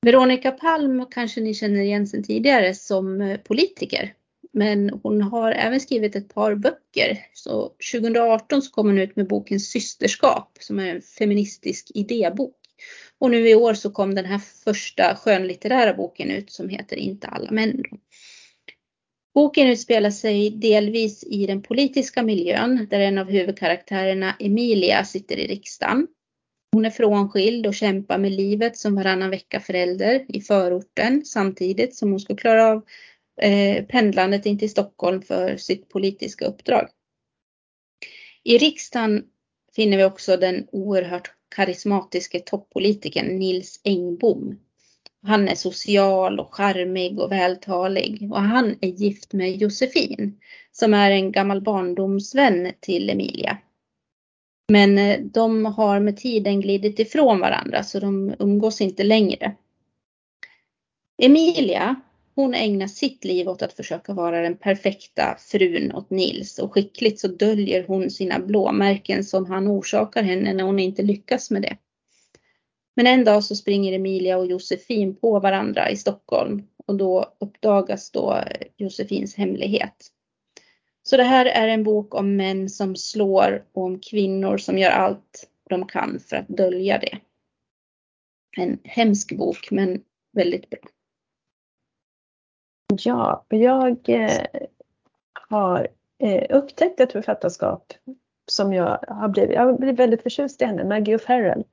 Veronica 0.01 0.51
Palm 0.51 1.05
kanske 1.11 1.41
ni 1.41 1.53
känner 1.53 1.81
igen 1.81 2.07
sedan 2.07 2.23
tidigare 2.23 2.75
som 2.75 3.21
eh, 3.21 3.37
politiker. 3.37 4.13
Men 4.51 4.89
hon 5.03 5.21
har 5.21 5.51
även 5.51 5.79
skrivit 5.79 6.15
ett 6.15 6.33
par 6.33 6.55
böcker. 6.55 7.17
Så 7.33 7.71
2018 7.91 8.61
så 8.61 8.71
kom 8.71 8.87
hon 8.87 8.97
ut 8.97 9.15
med 9.15 9.27
boken 9.27 9.59
Systerskap 9.59 10.57
som 10.59 10.79
är 10.79 10.95
en 10.95 11.01
feministisk 11.01 11.91
idébok. 11.93 12.55
Och 13.19 13.31
nu 13.31 13.49
i 13.49 13.55
år 13.55 13.73
så 13.73 13.91
kom 13.91 14.15
den 14.15 14.25
här 14.25 14.39
första 14.63 15.15
skönlitterära 15.15 15.93
boken 15.93 16.31
ut 16.31 16.51
som 16.51 16.69
heter 16.69 16.95
Inte 16.95 17.27
alla 17.27 17.51
män. 17.51 17.83
Boken 19.33 19.67
utspelar 19.67 20.11
sig 20.11 20.49
delvis 20.49 21.23
i 21.23 21.45
den 21.45 21.61
politiska 21.61 22.23
miljön 22.23 22.87
där 22.89 22.99
en 22.99 23.17
av 23.17 23.29
huvudkaraktärerna 23.29 24.35
Emilia 24.39 25.05
sitter 25.05 25.37
i 25.37 25.47
riksdagen. 25.47 26.07
Hon 26.71 26.85
är 26.85 26.89
frånskild 26.89 27.67
och 27.67 27.73
kämpar 27.73 28.17
med 28.17 28.31
livet 28.31 28.77
som 28.77 28.95
varannan 28.95 29.29
vecka 29.29 29.59
förälder 29.59 30.25
i 30.27 30.41
förorten 30.41 31.25
samtidigt 31.25 31.95
som 31.95 32.11
hon 32.11 32.19
ska 32.19 32.35
klara 32.35 32.67
av 32.67 32.85
eh, 33.41 33.85
pendlandet 33.85 34.45
in 34.45 34.59
till 34.59 34.69
Stockholm 34.69 35.21
för 35.21 35.57
sitt 35.57 35.89
politiska 35.89 36.45
uppdrag. 36.45 36.89
I 38.43 38.57
riksdagen 38.57 39.23
finner 39.75 39.97
vi 39.97 40.03
också 40.03 40.37
den 40.37 40.67
oerhört 40.71 41.31
karismatiske 41.55 42.39
toppolitikern 42.39 43.39
Nils 43.39 43.81
Engbom. 43.83 44.59
Han 45.23 45.47
är 45.47 45.55
social 45.55 46.39
och 46.39 46.53
charmig 46.53 47.19
och 47.19 47.31
vältalig 47.31 48.29
och 48.31 48.41
han 48.41 48.75
är 48.81 48.87
gift 48.87 49.33
med 49.33 49.55
Josefin 49.55 50.39
som 50.71 50.93
är 50.93 51.11
en 51.11 51.31
gammal 51.31 51.61
barndomsvän 51.61 52.71
till 52.79 53.09
Emilia. 53.09 53.57
Men 54.69 54.97
eh, 54.97 55.19
de 55.19 55.65
har 55.65 55.99
med 55.99 56.17
tiden 56.17 56.61
glidit 56.61 56.99
ifrån 56.99 57.39
varandra 57.39 57.83
så 57.83 57.99
de 57.99 58.35
umgås 58.39 58.81
inte 58.81 59.03
längre. 59.03 59.55
Emilia, 61.21 61.95
hon 62.35 62.53
ägnar 62.53 62.87
sitt 62.87 63.25
liv 63.25 63.49
åt 63.49 63.61
att 63.61 63.73
försöka 63.73 64.13
vara 64.13 64.41
den 64.41 64.57
perfekta 64.57 65.37
frun 65.39 65.91
åt 65.91 66.09
Nils 66.09 66.59
och 66.59 66.73
skickligt 66.73 67.19
så 67.19 67.27
döljer 67.27 67.85
hon 67.87 68.09
sina 68.09 68.39
blåmärken 68.39 69.23
som 69.23 69.45
han 69.45 69.67
orsakar 69.67 70.23
henne 70.23 70.53
när 70.53 70.63
hon 70.63 70.79
inte 70.79 71.01
lyckas 71.01 71.51
med 71.51 71.61
det. 71.61 71.77
Men 72.95 73.07
en 73.07 73.23
dag 73.23 73.43
så 73.43 73.55
springer 73.55 73.93
Emilia 73.93 74.37
och 74.37 74.45
Josefin 74.45 75.15
på 75.15 75.39
varandra 75.39 75.89
i 75.89 75.97
Stockholm 75.97 76.63
och 76.85 76.95
då 76.95 77.33
uppdagas 77.39 78.11
då 78.11 78.35
eh, 78.35 78.67
Josefins 78.77 79.35
hemlighet. 79.35 80.11
Så 81.09 81.17
det 81.17 81.23
här 81.23 81.45
är 81.45 81.67
en 81.67 81.83
bok 81.83 82.15
om 82.15 82.35
män 82.35 82.69
som 82.69 82.95
slår 82.95 83.65
och 83.73 83.83
om 83.83 83.99
kvinnor 83.99 84.57
som 84.57 84.77
gör 84.77 84.91
allt 84.91 85.49
de 85.69 85.87
kan 85.87 86.19
för 86.19 86.35
att 86.35 86.47
dölja 86.47 86.97
det. 86.97 87.17
En 88.57 88.79
hemsk 88.83 89.37
bok 89.37 89.67
men 89.71 90.03
väldigt 90.31 90.69
bra. 90.69 90.79
Ja, 92.97 93.45
jag 93.49 94.09
eh, 94.09 94.45
har 95.33 95.87
eh, 96.23 96.57
upptäckt 96.57 96.99
ett 96.99 97.11
författarskap 97.11 97.93
som 98.51 98.73
jag 98.73 99.03
har 99.07 99.27
blivit, 99.27 99.55
jag 99.55 99.65
har 99.65 99.73
blivit 99.73 99.99
väldigt 99.99 100.23
förtjust 100.23 100.61
i 100.61 100.65
henne, 100.65 100.83
Maggie 100.83 101.17
O'Farrell. 101.17 101.63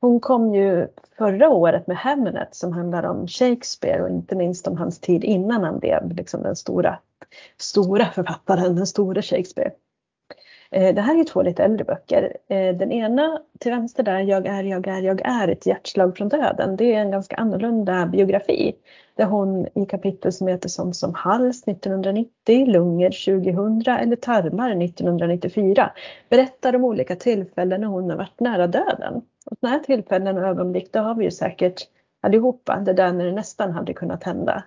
Hon 0.00 0.20
kom 0.20 0.54
ju 0.54 0.88
förra 1.18 1.48
året 1.48 1.86
med 1.86 1.96
Hamnet 1.96 2.54
som 2.54 2.72
handlar 2.72 3.02
om 3.02 3.26
Shakespeare 3.28 4.02
och 4.02 4.10
inte 4.10 4.36
minst 4.36 4.66
om 4.66 4.76
hans 4.76 5.00
tid 5.00 5.24
innan 5.24 5.64
han 5.64 5.78
blev 5.78 6.12
liksom 6.12 6.42
den 6.42 6.56
stora, 6.56 6.98
stora 7.58 8.06
författaren, 8.06 8.76
den 8.76 8.86
stora 8.86 9.22
Shakespeare. 9.22 9.70
Eh, 10.76 10.94
det 10.94 11.00
här 11.00 11.20
är 11.20 11.24
två 11.24 11.42
lite 11.42 11.64
äldre 11.64 11.84
böcker. 11.84 12.36
Eh, 12.48 12.76
den 12.76 12.92
ena 12.92 13.40
till 13.58 13.72
vänster 13.72 14.02
där, 14.02 14.20
Jag 14.20 14.46
är, 14.46 14.62
jag 14.62 14.86
är, 14.86 15.02
jag 15.02 15.20
är, 15.24 15.48
ett 15.48 15.66
hjärtslag 15.66 16.16
från 16.16 16.28
döden. 16.28 16.76
Det 16.76 16.94
är 16.94 17.00
en 17.00 17.10
ganska 17.10 17.36
annorlunda 17.36 18.06
biografi. 18.06 18.76
Där 19.14 19.24
hon 19.24 19.66
i 19.74 19.86
kapitel 19.86 20.32
som 20.32 20.48
heter 20.48 20.68
Sånt 20.68 20.96
som 20.96 21.14
hals 21.14 21.62
1990, 21.68 22.66
Lungor 22.66 23.42
2000 23.42 23.94
eller 23.94 24.16
Tarmar 24.16 24.84
1994 24.84 25.92
berättar 26.28 26.76
om 26.76 26.84
olika 26.84 27.16
tillfällen 27.16 27.80
när 27.80 27.88
hon 27.88 28.10
har 28.10 28.16
varit 28.16 28.40
nära 28.40 28.66
döden. 28.66 29.22
Och 29.46 29.58
sådana 29.60 29.76
här 29.76 29.84
tillfällen 29.84 30.38
och 30.38 30.44
ögonblick, 30.44 30.92
det 30.92 30.98
har 30.98 31.14
vi 31.14 31.24
ju 31.24 31.30
säkert 31.30 31.82
allihopa. 32.20 32.80
Det 32.80 32.92
där 32.92 33.12
när 33.12 33.24
det 33.24 33.32
nästan 33.32 33.72
hade 33.72 33.94
kunnat 33.94 34.24
hända. 34.24 34.62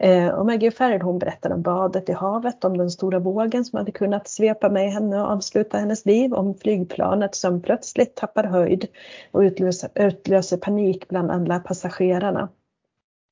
Eh, 0.00 0.28
och 0.28 0.46
Maggie 0.46 0.70
Farrell 0.70 1.02
hon 1.02 1.18
berättar 1.18 1.52
om 1.52 1.62
badet 1.62 2.08
i 2.08 2.12
havet, 2.12 2.64
om 2.64 2.78
den 2.78 2.90
stora 2.90 3.18
vågen 3.18 3.64
som 3.64 3.76
hade 3.76 3.92
kunnat 3.92 4.28
svepa 4.28 4.68
med 4.68 4.92
henne 4.92 5.20
och 5.20 5.30
avsluta 5.30 5.78
hennes 5.78 6.06
liv, 6.06 6.34
om 6.34 6.54
flygplanet 6.54 7.34
som 7.34 7.62
plötsligt 7.62 8.14
tappar 8.14 8.44
höjd 8.44 8.86
och 9.30 9.40
utlöser, 9.40 9.90
utlöser 9.94 10.56
panik 10.56 11.08
bland 11.08 11.30
alla 11.30 11.60
passagerarna. 11.60 12.48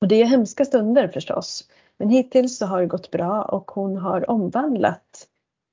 Och 0.01 0.07
det 0.07 0.21
är 0.21 0.25
hemska 0.25 0.65
stunder 0.65 1.07
förstås. 1.07 1.63
Men 1.97 2.09
hittills 2.09 2.57
så 2.57 2.65
har 2.65 2.81
det 2.81 2.87
gått 2.87 3.11
bra 3.11 3.41
och 3.41 3.71
hon 3.71 3.97
har 3.97 4.29
omvandlat 4.29 5.27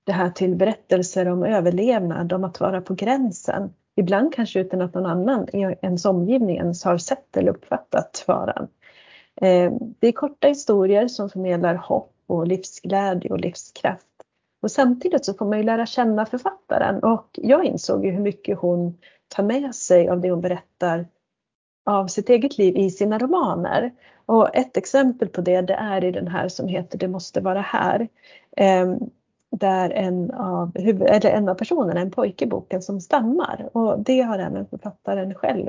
det 0.04 0.12
här 0.12 0.30
till 0.30 0.56
berättelser 0.56 1.28
om 1.28 1.44
överlevnad, 1.44 2.32
om 2.32 2.44
att 2.44 2.60
vara 2.60 2.80
på 2.80 2.94
gränsen. 2.94 3.74
Ibland 3.96 4.34
kanske 4.34 4.60
utan 4.60 4.82
att 4.82 4.94
någon 4.94 5.06
annan 5.06 5.48
i 5.52 5.76
ens 5.82 6.04
omgivning 6.04 6.56
ens 6.56 6.84
har 6.84 6.98
sett 6.98 7.36
eller 7.36 7.52
uppfattat 7.52 8.24
faran. 8.26 8.68
Eh, 9.40 9.72
det 9.98 10.08
är 10.08 10.12
korta 10.12 10.48
historier 10.48 11.08
som 11.08 11.30
förmedlar 11.30 11.74
hopp 11.74 12.14
och 12.26 12.46
livsglädje 12.46 13.30
och 13.30 13.40
livskraft. 13.40 14.06
Och 14.62 14.70
samtidigt 14.70 15.24
så 15.24 15.34
får 15.34 15.46
man 15.46 15.58
ju 15.58 15.64
lära 15.64 15.86
känna 15.86 16.26
författaren 16.26 17.02
och 17.02 17.28
jag 17.32 17.64
insåg 17.64 18.04
ju 18.04 18.10
hur 18.10 18.20
mycket 18.20 18.58
hon 18.58 18.98
tar 19.28 19.42
med 19.42 19.74
sig 19.74 20.08
av 20.08 20.20
det 20.20 20.30
hon 20.30 20.40
berättar 20.40 21.06
av 21.84 22.06
sitt 22.06 22.28
eget 22.28 22.58
liv 22.58 22.76
i 22.76 22.90
sina 22.90 23.18
romaner. 23.18 23.92
Och 24.26 24.56
ett 24.56 24.76
exempel 24.76 25.28
på 25.28 25.40
det, 25.40 25.60
det 25.60 25.74
är 25.74 26.04
i 26.04 26.10
den 26.10 26.28
här 26.28 26.48
som 26.48 26.68
heter 26.68 26.98
Det 26.98 27.08
måste 27.08 27.40
vara 27.40 27.60
här. 27.60 28.08
Ehm, 28.56 28.98
där 29.50 29.90
en 29.90 30.30
av, 30.30 30.72
eller 30.76 31.26
en 31.26 31.48
av 31.48 31.54
personerna, 31.54 32.00
en 32.00 32.10
pojke 32.10 32.44
i 32.44 32.48
boken 32.48 32.82
som 32.82 33.00
stammar 33.00 33.68
och 33.72 34.00
det 34.00 34.20
har 34.20 34.38
även 34.38 34.66
författaren 34.66 35.34
själv 35.34 35.68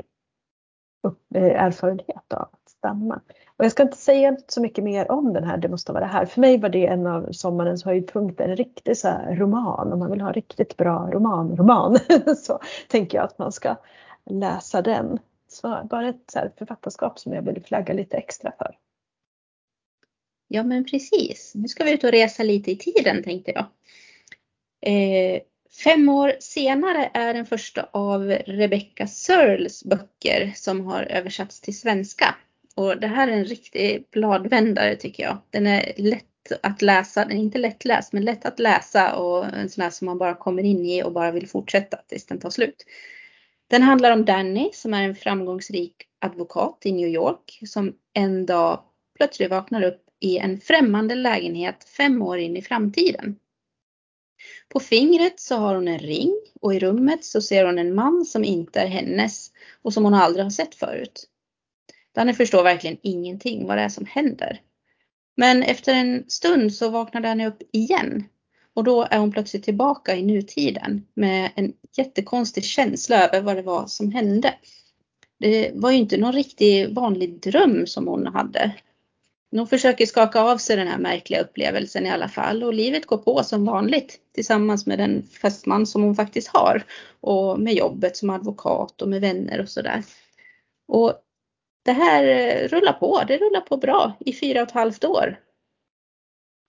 eh, 1.34 1.64
erfarenhet 1.64 2.32
av 2.32 2.48
att. 2.88 3.22
Och 3.56 3.64
jag 3.64 3.72
ska 3.72 3.82
inte 3.82 3.96
säga 3.96 4.36
så 4.48 4.60
mycket 4.60 4.84
mer 4.84 5.10
om 5.10 5.32
den 5.32 5.44
här 5.44 5.56
Det 5.56 5.68
måste 5.68 5.92
vara 5.92 6.04
det 6.04 6.10
här. 6.10 6.26
För 6.26 6.40
mig 6.40 6.58
var 6.58 6.68
det 6.68 6.86
en 6.86 7.06
av 7.06 7.32
sommarens 7.32 7.84
höjdpunkter. 7.84 8.48
En 8.48 8.56
riktig 8.56 8.96
så 8.96 9.08
roman. 9.30 9.92
Om 9.92 9.98
man 9.98 10.10
vill 10.10 10.20
ha 10.20 10.32
riktigt 10.32 10.76
bra 10.76 11.10
roman, 11.12 11.56
roman 11.56 11.98
så 12.36 12.60
tänker 12.88 13.18
jag 13.18 13.24
att 13.24 13.38
man 13.38 13.52
ska 13.52 13.76
läsa 14.30 14.82
den. 14.82 15.18
Så 15.48 15.80
bara 15.90 16.08
ett 16.08 16.30
så 16.32 16.40
författarskap 16.58 17.18
som 17.18 17.32
jag 17.32 17.42
vill 17.42 17.62
flagga 17.62 17.94
lite 17.94 18.16
extra 18.16 18.52
för. 18.58 18.76
Ja 20.48 20.62
men 20.62 20.84
precis. 20.84 21.52
Nu 21.54 21.68
ska 21.68 21.84
vi 21.84 21.92
ut 21.92 22.04
och 22.04 22.10
resa 22.10 22.42
lite 22.42 22.70
i 22.70 22.76
tiden 22.76 23.22
tänkte 23.22 23.50
jag. 23.50 23.66
Eh, 24.86 25.40
fem 25.84 26.08
år 26.08 26.32
senare 26.40 27.10
är 27.14 27.34
den 27.34 27.46
första 27.46 27.88
av 27.90 28.20
Rebecca 28.46 29.06
Searles 29.06 29.84
böcker 29.84 30.52
som 30.56 30.86
har 30.86 31.02
översatts 31.02 31.60
till 31.60 31.78
svenska. 31.78 32.34
Och 32.74 33.00
det 33.00 33.06
här 33.06 33.28
är 33.28 33.32
en 33.32 33.44
riktig 33.44 34.06
bladvändare 34.10 34.96
tycker 34.96 35.22
jag. 35.22 35.38
Den 35.50 35.66
är 35.66 35.92
lätt 35.96 36.24
att 36.62 36.82
läsa, 36.82 37.24
den 37.24 37.36
är 37.36 37.42
inte 37.42 37.58
lättläst 37.58 38.12
men 38.12 38.24
lätt 38.24 38.44
att 38.44 38.58
läsa 38.58 39.16
och 39.16 39.44
en 39.44 39.68
sån 39.68 39.82
här 39.82 39.90
som 39.90 40.06
man 40.06 40.18
bara 40.18 40.34
kommer 40.34 40.62
in 40.62 40.86
i 40.86 41.02
och 41.02 41.12
bara 41.12 41.30
vill 41.30 41.48
fortsätta 41.48 41.96
tills 41.96 42.26
den 42.26 42.38
tar 42.38 42.50
slut. 42.50 42.84
Den 43.66 43.82
handlar 43.82 44.10
om 44.10 44.24
Danny 44.24 44.70
som 44.72 44.94
är 44.94 45.02
en 45.02 45.16
framgångsrik 45.16 45.94
advokat 46.18 46.82
i 46.84 46.92
New 46.92 47.08
York 47.08 47.60
som 47.66 47.94
en 48.12 48.46
dag 48.46 48.82
plötsligt 49.16 49.50
vaknar 49.50 49.82
upp 49.82 50.02
i 50.20 50.38
en 50.38 50.60
främmande 50.60 51.14
lägenhet 51.14 51.84
fem 51.96 52.22
år 52.22 52.38
in 52.38 52.56
i 52.56 52.62
framtiden. 52.62 53.36
På 54.68 54.80
fingret 54.80 55.40
så 55.40 55.56
har 55.56 55.74
hon 55.74 55.88
en 55.88 55.98
ring 55.98 56.34
och 56.60 56.74
i 56.74 56.78
rummet 56.78 57.24
så 57.24 57.40
ser 57.40 57.64
hon 57.64 57.78
en 57.78 57.94
man 57.94 58.24
som 58.24 58.44
inte 58.44 58.80
är 58.80 58.86
hennes 58.86 59.50
och 59.82 59.92
som 59.92 60.04
hon 60.04 60.14
aldrig 60.14 60.44
har 60.44 60.50
sett 60.50 60.74
förut. 60.74 61.28
Danny 62.14 62.34
förstår 62.34 62.62
verkligen 62.62 62.96
ingenting 63.02 63.66
vad 63.66 63.76
det 63.76 63.82
är 63.82 63.88
som 63.88 64.06
händer. 64.06 64.60
Men 65.36 65.62
efter 65.62 65.94
en 65.94 66.24
stund 66.28 66.74
så 66.74 66.90
vaknar 66.90 67.20
Danny 67.20 67.46
upp 67.46 67.62
igen 67.72 68.24
och 68.74 68.84
då 68.84 69.02
är 69.10 69.18
hon 69.18 69.32
plötsligt 69.32 69.64
tillbaka 69.64 70.16
i 70.16 70.22
nutiden 70.22 71.06
med 71.14 71.50
en 71.54 71.72
jättekonstig 71.96 72.64
känsla 72.64 73.28
över 73.28 73.40
vad 73.40 73.56
det 73.56 73.62
var 73.62 73.86
som 73.86 74.12
hände. 74.12 74.54
Det 75.38 75.70
var 75.74 75.90
ju 75.90 75.96
inte 75.96 76.16
någon 76.16 76.32
riktig 76.32 76.94
vanlig 76.94 77.40
dröm 77.40 77.86
som 77.86 78.08
hon 78.08 78.26
hade 78.26 78.74
hon 79.58 79.66
försöker 79.66 80.06
skaka 80.06 80.40
av 80.40 80.58
sig 80.58 80.76
den 80.76 80.88
här 80.88 80.98
märkliga 80.98 81.40
upplevelsen 81.40 82.06
i 82.06 82.10
alla 82.10 82.28
fall 82.28 82.62
och 82.62 82.74
livet 82.74 83.06
går 83.06 83.18
på 83.18 83.42
som 83.42 83.64
vanligt 83.64 84.18
tillsammans 84.34 84.86
med 84.86 84.98
den 84.98 85.22
fästman 85.22 85.86
som 85.86 86.02
hon 86.02 86.14
faktiskt 86.14 86.48
har 86.48 86.84
och 87.20 87.60
med 87.60 87.74
jobbet 87.74 88.16
som 88.16 88.30
advokat 88.30 89.02
och 89.02 89.08
med 89.08 89.20
vänner 89.20 89.60
och 89.60 89.68
sådär. 89.68 90.02
Och 90.88 91.12
det 91.84 91.92
här 91.92 92.24
eh, 92.24 92.68
rullar 92.68 92.92
på, 92.92 93.22
det 93.28 93.36
rullar 93.36 93.60
på 93.60 93.76
bra 93.76 94.12
i 94.20 94.32
fyra 94.32 94.62
och 94.62 94.68
ett 94.68 94.74
halvt 94.74 95.04
år. 95.04 95.40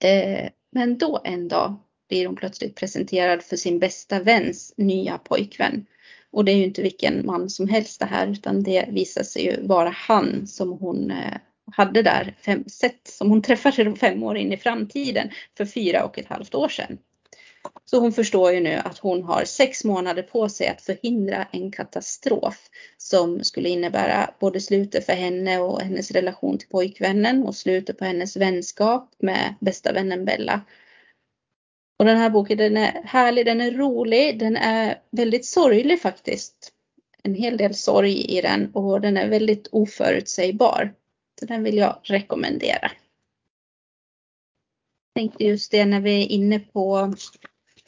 Eh, 0.04 0.48
men 0.72 0.98
då 0.98 1.20
en 1.24 1.48
dag 1.48 1.76
blir 2.08 2.26
hon 2.26 2.36
plötsligt 2.36 2.74
presenterad 2.74 3.42
för 3.42 3.56
sin 3.56 3.78
bästa 3.78 4.20
väns 4.20 4.74
nya 4.76 5.18
pojkvän. 5.18 5.86
Och 6.30 6.44
det 6.44 6.52
är 6.52 6.56
ju 6.56 6.64
inte 6.64 6.82
vilken 6.82 7.26
man 7.26 7.50
som 7.50 7.68
helst 7.68 8.00
det 8.00 8.06
här 8.06 8.26
utan 8.26 8.62
det 8.62 8.88
visar 8.90 9.22
sig 9.22 9.44
ju 9.44 9.66
vara 9.66 9.90
han 9.90 10.46
som 10.46 10.72
hon 10.72 11.10
eh, 11.10 11.36
hade 11.72 12.02
där 12.02 12.36
fem, 12.40 12.64
sett 12.64 13.08
som 13.08 13.30
hon 13.30 13.42
träffade 13.42 13.96
fem 13.96 14.22
år 14.22 14.36
in 14.36 14.52
i 14.52 14.56
framtiden 14.56 15.30
för 15.56 15.66
fyra 15.66 16.04
och 16.04 16.18
ett 16.18 16.26
halvt 16.26 16.54
år 16.54 16.68
sedan. 16.68 16.98
Så 17.84 17.98
hon 17.98 18.12
förstår 18.12 18.52
ju 18.52 18.60
nu 18.60 18.74
att 18.74 18.98
hon 18.98 19.22
har 19.22 19.44
sex 19.44 19.84
månader 19.84 20.22
på 20.22 20.48
sig 20.48 20.68
att 20.68 20.82
förhindra 20.82 21.46
en 21.52 21.72
katastrof 21.72 22.68
som 22.96 23.44
skulle 23.44 23.68
innebära 23.68 24.30
både 24.40 24.60
slutet 24.60 25.06
för 25.06 25.12
henne 25.12 25.58
och 25.58 25.80
hennes 25.80 26.10
relation 26.10 26.58
till 26.58 26.68
pojkvännen 26.68 27.42
och 27.42 27.56
slutet 27.56 27.98
på 27.98 28.04
hennes 28.04 28.36
vänskap 28.36 29.14
med 29.18 29.54
bästa 29.60 29.92
vännen 29.92 30.24
Bella. 30.24 30.60
Och 31.98 32.04
den 32.04 32.16
här 32.16 32.30
boken 32.30 32.58
den 32.58 32.76
är 32.76 33.02
härlig, 33.04 33.46
den 33.46 33.60
är 33.60 33.70
rolig, 33.70 34.38
den 34.38 34.56
är 34.56 35.02
väldigt 35.10 35.46
sorglig 35.46 36.02
faktiskt. 36.02 36.72
En 37.22 37.34
hel 37.34 37.56
del 37.56 37.74
sorg 37.74 38.38
i 38.38 38.40
den 38.40 38.70
och 38.74 39.00
den 39.00 39.16
är 39.16 39.28
väldigt 39.28 39.68
oförutsägbar. 39.72 40.94
Så 41.40 41.46
den 41.46 41.62
vill 41.62 41.76
jag 41.76 42.00
rekommendera. 42.02 42.90
Jag 45.14 45.22
tänkte 45.22 45.44
just 45.44 45.70
det 45.70 45.84
när 45.84 46.00
vi 46.00 46.22
är 46.22 46.26
inne 46.26 46.58
på 46.58 47.14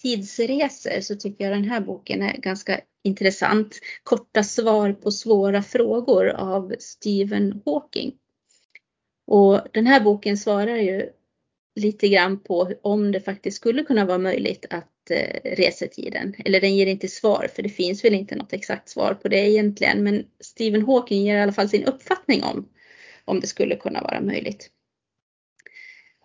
tidsresor 0.02 1.00
så 1.00 1.16
tycker 1.16 1.44
jag 1.44 1.52
den 1.52 1.70
här 1.70 1.80
boken 1.80 2.22
är 2.22 2.36
ganska 2.36 2.80
intressant. 3.04 3.80
Korta 4.02 4.42
svar 4.42 4.92
på 4.92 5.10
svåra 5.10 5.62
frågor 5.62 6.28
av 6.28 6.74
Stephen 6.78 7.62
Hawking. 7.66 8.12
Och 9.26 9.60
den 9.72 9.86
här 9.86 10.00
boken 10.00 10.36
svarar 10.38 10.76
ju 10.76 11.10
lite 11.80 12.08
grann 12.08 12.40
på 12.40 12.72
om 12.82 13.12
det 13.12 13.20
faktiskt 13.20 13.56
skulle 13.56 13.82
kunna 13.82 14.04
vara 14.04 14.18
möjligt 14.18 14.66
att 14.70 15.10
eh, 15.10 15.40
resetiden. 15.44 16.34
Eller 16.44 16.60
den 16.60 16.76
ger 16.76 16.86
inte 16.86 17.08
svar 17.08 17.48
för 17.54 17.62
det 17.62 17.68
finns 17.68 18.04
väl 18.04 18.14
inte 18.14 18.36
något 18.36 18.52
exakt 18.52 18.88
svar 18.88 19.14
på 19.14 19.28
det 19.28 19.50
egentligen. 19.50 20.02
Men 20.04 20.24
Stephen 20.40 20.84
Hawking 20.84 21.22
ger 21.22 21.38
i 21.38 21.40
alla 21.40 21.52
fall 21.52 21.68
sin 21.68 21.84
uppfattning 21.84 22.42
om 22.42 22.68
om 23.24 23.40
det 23.40 23.46
skulle 23.46 23.76
kunna 23.76 24.02
vara 24.02 24.20
möjligt. 24.20 24.70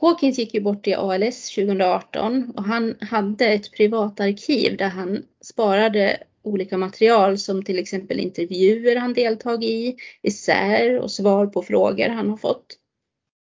Hawkins 0.04 0.40
gick 0.40 0.54
ju 0.54 0.62
bort 0.62 0.88
i 0.88 0.94
ALS 0.94 1.56
2018 1.56 2.52
och 2.56 2.64
han 2.64 2.96
hade 3.02 3.46
ett 3.46 3.72
privatarkiv 3.72 4.78
där 4.78 4.90
han 4.90 5.24
sparade 5.42 6.24
olika 6.42 6.78
material 6.78 7.38
som 7.38 7.64
till 7.64 7.80
exempel 7.80 8.20
intervjuer 8.20 8.96
han 8.96 9.14
deltagit 9.14 9.70
i, 9.70 9.96
essäer 10.22 11.00
och 11.00 11.12
svar 11.12 11.48
på 11.48 11.62
frågor 11.62 12.10
han 12.10 12.30
har 12.30 12.38
fått. 12.38 12.66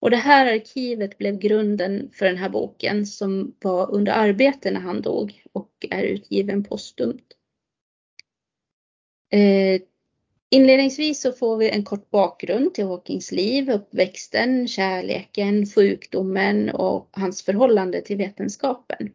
Och 0.01 0.09
det 0.09 0.17
här 0.17 0.53
arkivet 0.53 1.17
blev 1.17 1.39
grunden 1.39 2.09
för 2.13 2.25
den 2.25 2.37
här 2.37 2.49
boken 2.49 3.05
som 3.05 3.55
var 3.61 3.91
under 3.91 4.11
arbete 4.11 4.71
när 4.71 4.79
han 4.79 5.01
dog 5.01 5.43
och 5.53 5.71
är 5.89 6.03
utgiven 6.03 6.63
postumt. 6.63 7.25
Eh, 9.31 9.81
Inledningsvis 10.49 11.21
så 11.21 11.31
får 11.31 11.57
vi 11.57 11.69
en 11.69 11.83
kort 11.83 12.09
bakgrund 12.09 12.73
till 12.73 12.85
Hawkings 12.85 13.31
liv, 13.31 13.69
uppväxten, 13.69 14.67
kärleken, 14.67 15.65
sjukdomen 15.65 16.69
och 16.69 17.09
hans 17.11 17.43
förhållande 17.43 18.01
till 18.01 18.17
vetenskapen. 18.17 19.09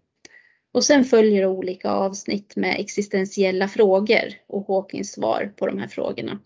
Och 0.72 0.84
sen 0.84 1.04
följer 1.04 1.46
olika 1.46 1.90
avsnitt 1.90 2.56
med 2.56 2.80
existentiella 2.80 3.68
frågor 3.68 4.34
och 4.46 4.66
Hawkings 4.66 5.12
svar 5.12 5.52
på 5.56 5.66
de 5.66 5.78
här 5.78 5.88
frågorna. 5.88 6.38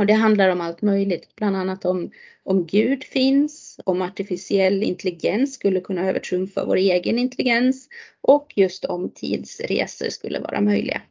Och 0.00 0.06
det 0.06 0.12
handlar 0.12 0.48
om 0.48 0.60
allt 0.60 0.82
möjligt, 0.82 1.36
bland 1.36 1.56
annat 1.56 1.84
om, 1.84 2.10
om 2.42 2.66
Gud 2.66 3.04
finns, 3.04 3.80
om 3.84 4.02
artificiell 4.02 4.82
intelligens 4.82 5.54
skulle 5.54 5.80
kunna 5.80 6.08
övertrumfa 6.08 6.64
vår 6.64 6.76
egen 6.76 7.18
intelligens 7.18 7.88
och 8.20 8.52
just 8.56 8.84
om 8.84 9.10
tidsresor 9.10 10.08
skulle 10.08 10.40
vara 10.40 10.60
möjliga. 10.60 11.02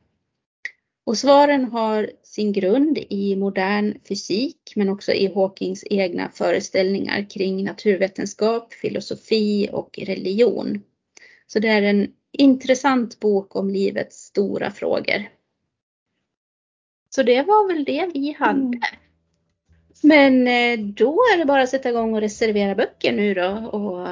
Och 1.03 1.17
svaren 1.17 1.65
har 1.65 2.11
sin 2.23 2.51
grund 2.51 2.97
i 2.97 3.35
modern 3.35 3.99
fysik 4.07 4.73
men 4.75 4.89
också 4.89 5.11
i 5.11 5.33
Hawkings 5.33 5.83
egna 5.89 6.29
föreställningar 6.29 7.29
kring 7.29 7.63
naturvetenskap, 7.63 8.73
filosofi 8.73 9.69
och 9.71 9.99
religion. 10.01 10.81
Så 11.47 11.59
det 11.59 11.67
är 11.67 11.81
en 11.81 12.07
intressant 12.31 13.19
bok 13.19 13.55
om 13.55 13.69
livets 13.69 14.17
stora 14.17 14.71
frågor. 14.71 15.29
Så 17.09 17.23
det 17.23 17.41
var 17.41 17.73
väl 17.73 17.83
det 17.83 18.09
vi 18.13 18.35
hade. 18.39 18.59
Mm. 18.59 18.81
Men 20.03 20.47
eh, 20.47 20.85
då 20.85 21.13
är 21.13 21.37
det 21.37 21.45
bara 21.45 21.61
att 21.61 21.69
sätta 21.69 21.89
igång 21.89 22.13
och 22.13 22.21
reservera 22.21 22.75
böcker 22.75 23.11
nu 23.11 23.33
då 23.33 23.49
och 23.49 24.07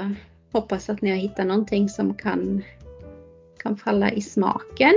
hoppas 0.51 0.89
att 0.89 1.01
ni 1.01 1.09
har 1.09 1.17
hittat 1.17 1.47
någonting 1.47 1.89
som 1.89 2.13
kan, 2.13 2.63
kan 3.57 3.77
falla 3.77 4.11
i 4.11 4.21
smaken 4.21 4.93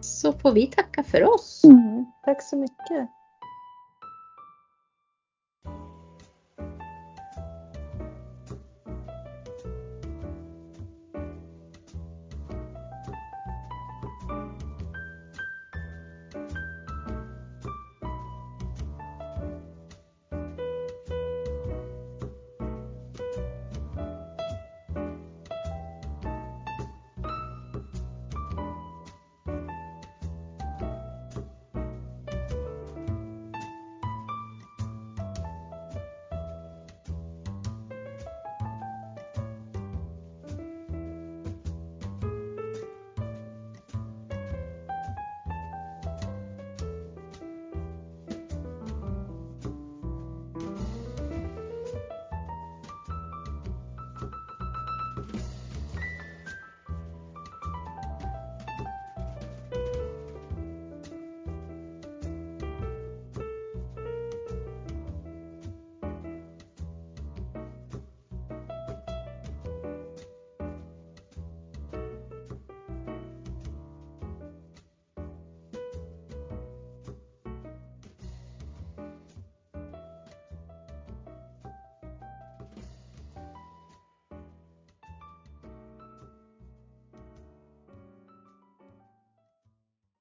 så 0.00 0.32
får 0.32 0.52
vi 0.52 0.66
tacka 0.66 1.02
för 1.02 1.34
oss. 1.34 1.64
Mm, 1.64 2.06
tack 2.24 2.42
så 2.42 2.56
mycket. 2.56 3.08